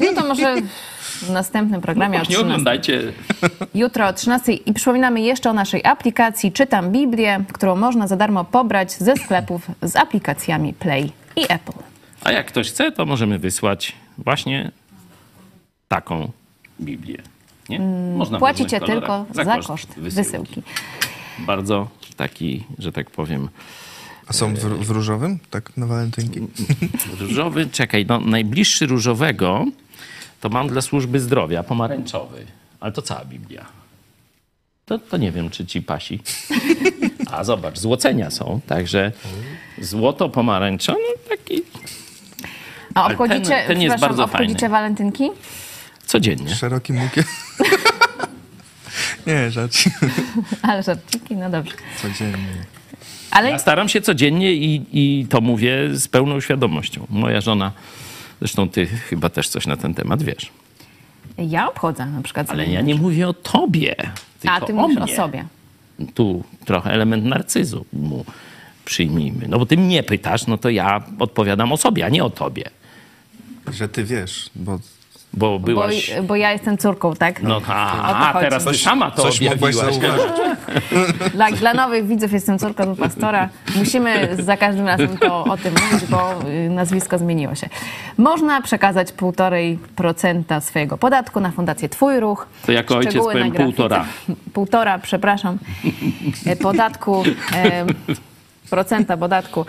No 0.00 0.22
to 0.22 0.28
może 0.28 0.56
w 1.22 1.30
następnym 1.30 1.80
programie 1.80 2.16
o 2.16 2.18
właśnie 2.18 2.34
13. 2.34 2.52
oglądajcie. 2.54 3.12
Jutro 3.74 4.06
o 4.08 4.12
13. 4.12 4.52
I 4.52 4.72
przypominamy 4.74 5.20
jeszcze 5.20 5.50
o 5.50 5.52
naszej 5.52 5.84
aplikacji 5.84 6.52
Czytam 6.52 6.90
Biblię, 6.92 7.44
którą 7.52 7.76
można 7.76 8.06
za 8.06 8.16
darmo 8.16 8.44
pobrać 8.44 8.92
ze 8.92 9.16
sklepów 9.16 9.66
z 9.82 9.96
aplikacjami 9.96 10.72
Play 10.72 11.12
i 11.36 11.42
Apple. 11.48 11.72
A 12.24 12.32
jak 12.32 12.46
ktoś 12.46 12.68
chce, 12.68 12.92
to 12.92 13.06
możemy 13.06 13.38
wysłać 13.38 13.92
właśnie 14.18 14.70
taką 15.88 16.30
Biblię. 16.80 17.18
Nie? 17.68 17.80
Można 18.16 18.38
w 18.38 18.40
Płacicie 18.40 18.80
tylko 18.80 19.06
kolorach 19.06 19.34
za 19.62 19.68
koszt 19.68 19.88
wysyłki. 19.94 20.00
wysyłki. 20.24 20.62
Bardzo 21.38 21.88
taki, 22.16 22.64
że 22.78 22.92
tak 22.92 23.10
powiem, 23.10 23.48
A 24.26 24.32
są 24.32 24.54
w, 24.54 24.58
w 24.58 24.90
różowym? 24.90 25.38
Tak, 25.50 25.76
na 25.76 25.86
walentynki? 25.86 26.40
różowy. 27.20 27.66
Czekaj, 27.72 28.06
no 28.08 28.20
najbliższy 28.20 28.86
różowego 28.86 29.64
to 30.40 30.48
mam 30.48 30.68
dla 30.68 30.82
służby 30.82 31.20
zdrowia, 31.20 31.62
pomarańczowy. 31.62 32.46
Ale 32.80 32.92
to 32.92 33.02
cała 33.02 33.24
Biblia. 33.24 33.66
To, 34.86 34.98
to 34.98 35.16
nie 35.16 35.32
wiem, 35.32 35.50
czy 35.50 35.66
ci 35.66 35.82
pasi. 35.82 36.20
A 37.30 37.44
zobacz, 37.44 37.78
złocenia 37.78 38.30
są, 38.30 38.60
także 38.66 39.12
złoto 39.78 40.28
pomarańczowe, 40.28 40.98
no 41.08 41.36
taki 41.36 41.62
A 42.94 43.02
Ale 43.04 43.16
ten- 43.16 43.22
obchodzicie, 43.26 43.64
ten 43.66 43.80
jest 43.82 44.00
bardzo 44.00 44.24
obchodzicie 44.24 44.58
fajny. 44.58 44.72
walentynki? 44.72 45.30
Codziennie. 46.12 46.54
Szerokim 46.54 47.02
łukiem? 47.02 47.24
Nie, 49.26 49.50
żarci. 49.50 49.90
Ale 50.62 50.82
żarciki, 50.82 51.36
no 51.36 51.50
dobrze. 51.50 51.72
Codziennie. 52.02 52.64
Ale 53.30 53.50
Ja 53.50 53.58
staram 53.58 53.88
się 53.88 54.00
codziennie 54.00 54.52
i, 54.52 54.82
i 54.92 55.26
to 55.26 55.40
mówię 55.40 55.88
z 55.92 56.08
pełną 56.08 56.40
świadomością. 56.40 57.06
Moja 57.10 57.40
żona, 57.40 57.72
zresztą 58.38 58.68
ty 58.68 58.86
chyba 58.86 59.28
też 59.28 59.48
coś 59.48 59.66
na 59.66 59.76
ten 59.76 59.94
temat 59.94 60.22
wiesz. 60.22 60.50
ja 61.38 61.68
obchodzę 61.68 62.06
na 62.06 62.22
przykład. 62.22 62.50
Ale 62.50 62.66
ja 62.66 62.80
nie 62.80 62.94
mówię 62.94 63.28
o 63.28 63.32
tobie, 63.32 63.96
tylko 64.40 64.56
A, 64.56 64.60
ty 64.66 64.72
o 64.72 64.76
mówisz 64.76 64.96
mnie. 65.02 65.12
o 65.12 65.16
sobie. 65.16 65.44
Tu 66.14 66.44
trochę 66.64 66.90
element 66.90 67.24
narcyzu 67.24 67.84
mu 67.92 68.24
przyjmijmy. 68.84 69.48
No 69.48 69.58
bo 69.58 69.66
ty 69.66 69.76
mnie 69.76 70.02
pytasz, 70.02 70.46
no 70.46 70.58
to 70.58 70.70
ja 70.70 71.04
odpowiadam 71.18 71.72
o 71.72 71.76
sobie, 71.76 72.04
a 72.04 72.08
nie 72.08 72.24
o 72.24 72.30
tobie. 72.30 72.64
Że 73.72 73.88
ty 73.88 74.04
wiesz, 74.04 74.50
bo 74.54 74.78
Bo 75.34 75.58
Bo, 75.58 75.58
byłaś... 75.58 76.12
bo 76.22 76.36
ja 76.36 76.52
jestem 76.52 76.78
córką, 76.78 77.14
tak? 77.16 77.42
No 77.42 77.60
a, 77.68 78.30
a 78.30 78.40
teraz 78.40 78.64
ty 78.64 78.74
sama 78.74 79.10
to 79.10 79.22
coś 79.22 79.36
objawiłaś. 79.36 79.94
Dla, 81.34 81.50
dla 81.50 81.74
nowych 81.74 82.06
widzów 82.06 82.32
jestem 82.32 82.58
córką 82.58 82.96
pastora. 82.96 83.48
Musimy 83.76 84.36
za 84.42 84.56
każdym 84.56 84.86
razem 84.86 85.18
to 85.18 85.44
o 85.44 85.56
tym 85.56 85.74
mówić, 85.74 86.08
bo 86.08 86.34
y, 86.48 86.70
nazwisko 86.70 87.18
zmieniło 87.18 87.54
się. 87.54 87.68
Można 88.18 88.60
przekazać 88.62 89.12
1,5% 89.12 90.60
swojego 90.60 90.98
podatku 90.98 91.40
na 91.40 91.50
Fundację 91.50 91.88
Twój 91.88 92.20
Ruch. 92.20 92.46
To 92.66 92.72
jako 92.72 92.96
ojciec 92.96 93.12
Szczegóły 93.12 93.32
powiem 93.32 93.52
półtora. 93.52 94.04
Półtora, 94.54 94.98
przepraszam. 94.98 95.58
E, 96.46 96.56
Podatku. 96.56 97.22
e, 97.54 97.86
Procenta 98.70 99.16
podatku 99.16 99.66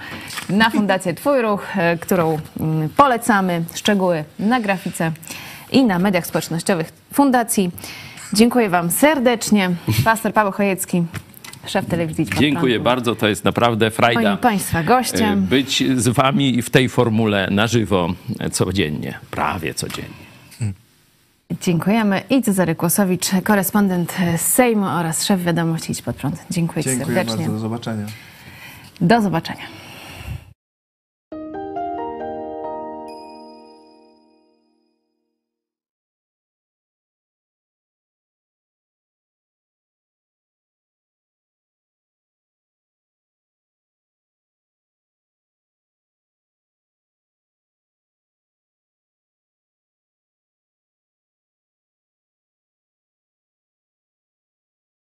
na 0.50 0.70
Fundację 0.70 1.14
Twój 1.14 1.42
Ruch, 1.42 1.78
e, 1.78 1.98
którą 1.98 2.40
mm, 2.60 2.90
polecamy. 2.90 3.64
Szczegóły 3.76 4.24
na 4.40 4.60
grafice 4.60 5.12
i 5.74 5.84
na 5.84 6.00
mediach 6.00 6.28
społecznościowych 6.28 6.94
Fundacji. 7.14 7.72
Dziękuję 8.34 8.70
Wam 8.70 8.92
serdecznie. 8.92 9.70
Pastor 10.04 10.34
Paweł 10.34 10.52
Chojecki, 10.52 11.04
szef 11.66 11.86
telewizji. 11.86 12.26
Dziękuję 12.40 12.80
bardzo, 12.80 13.16
to 13.16 13.28
jest 13.28 13.44
naprawdę 13.44 13.92
frajda. 13.92 14.22
Moim 14.22 14.38
Państwa 14.38 14.80
e, 14.80 14.84
gościem. 14.84 15.42
Być 15.42 15.84
z 15.96 16.08
wami 16.08 16.62
w 16.62 16.70
tej 16.70 16.90
formule 16.90 17.48
na 17.52 17.68
żywo 17.68 18.14
e, 18.40 18.50
codziennie, 18.50 19.20
prawie 19.32 19.74
codziennie. 19.74 20.24
Dziękujemy. 21.62 22.22
I 22.30 22.42
Cezary 22.42 22.76
Kłosowicz, 22.76 23.30
korespondent 23.44 24.16
z 24.38 24.42
Sejmu 24.42 24.86
oraz 24.86 25.26
szef 25.26 25.44
wiadomości 25.44 25.92
Idź 25.92 26.02
Pod 26.02 26.16
Prąd. 26.16 26.46
Dziękuję, 26.52 26.84
dziękuję 26.84 27.06
serdecznie. 27.06 27.38
bardzo. 27.38 27.52
Do 27.54 27.60
zobaczenia. 27.60 28.06
Do 29.02 29.22
zobaczenia. 29.22 29.83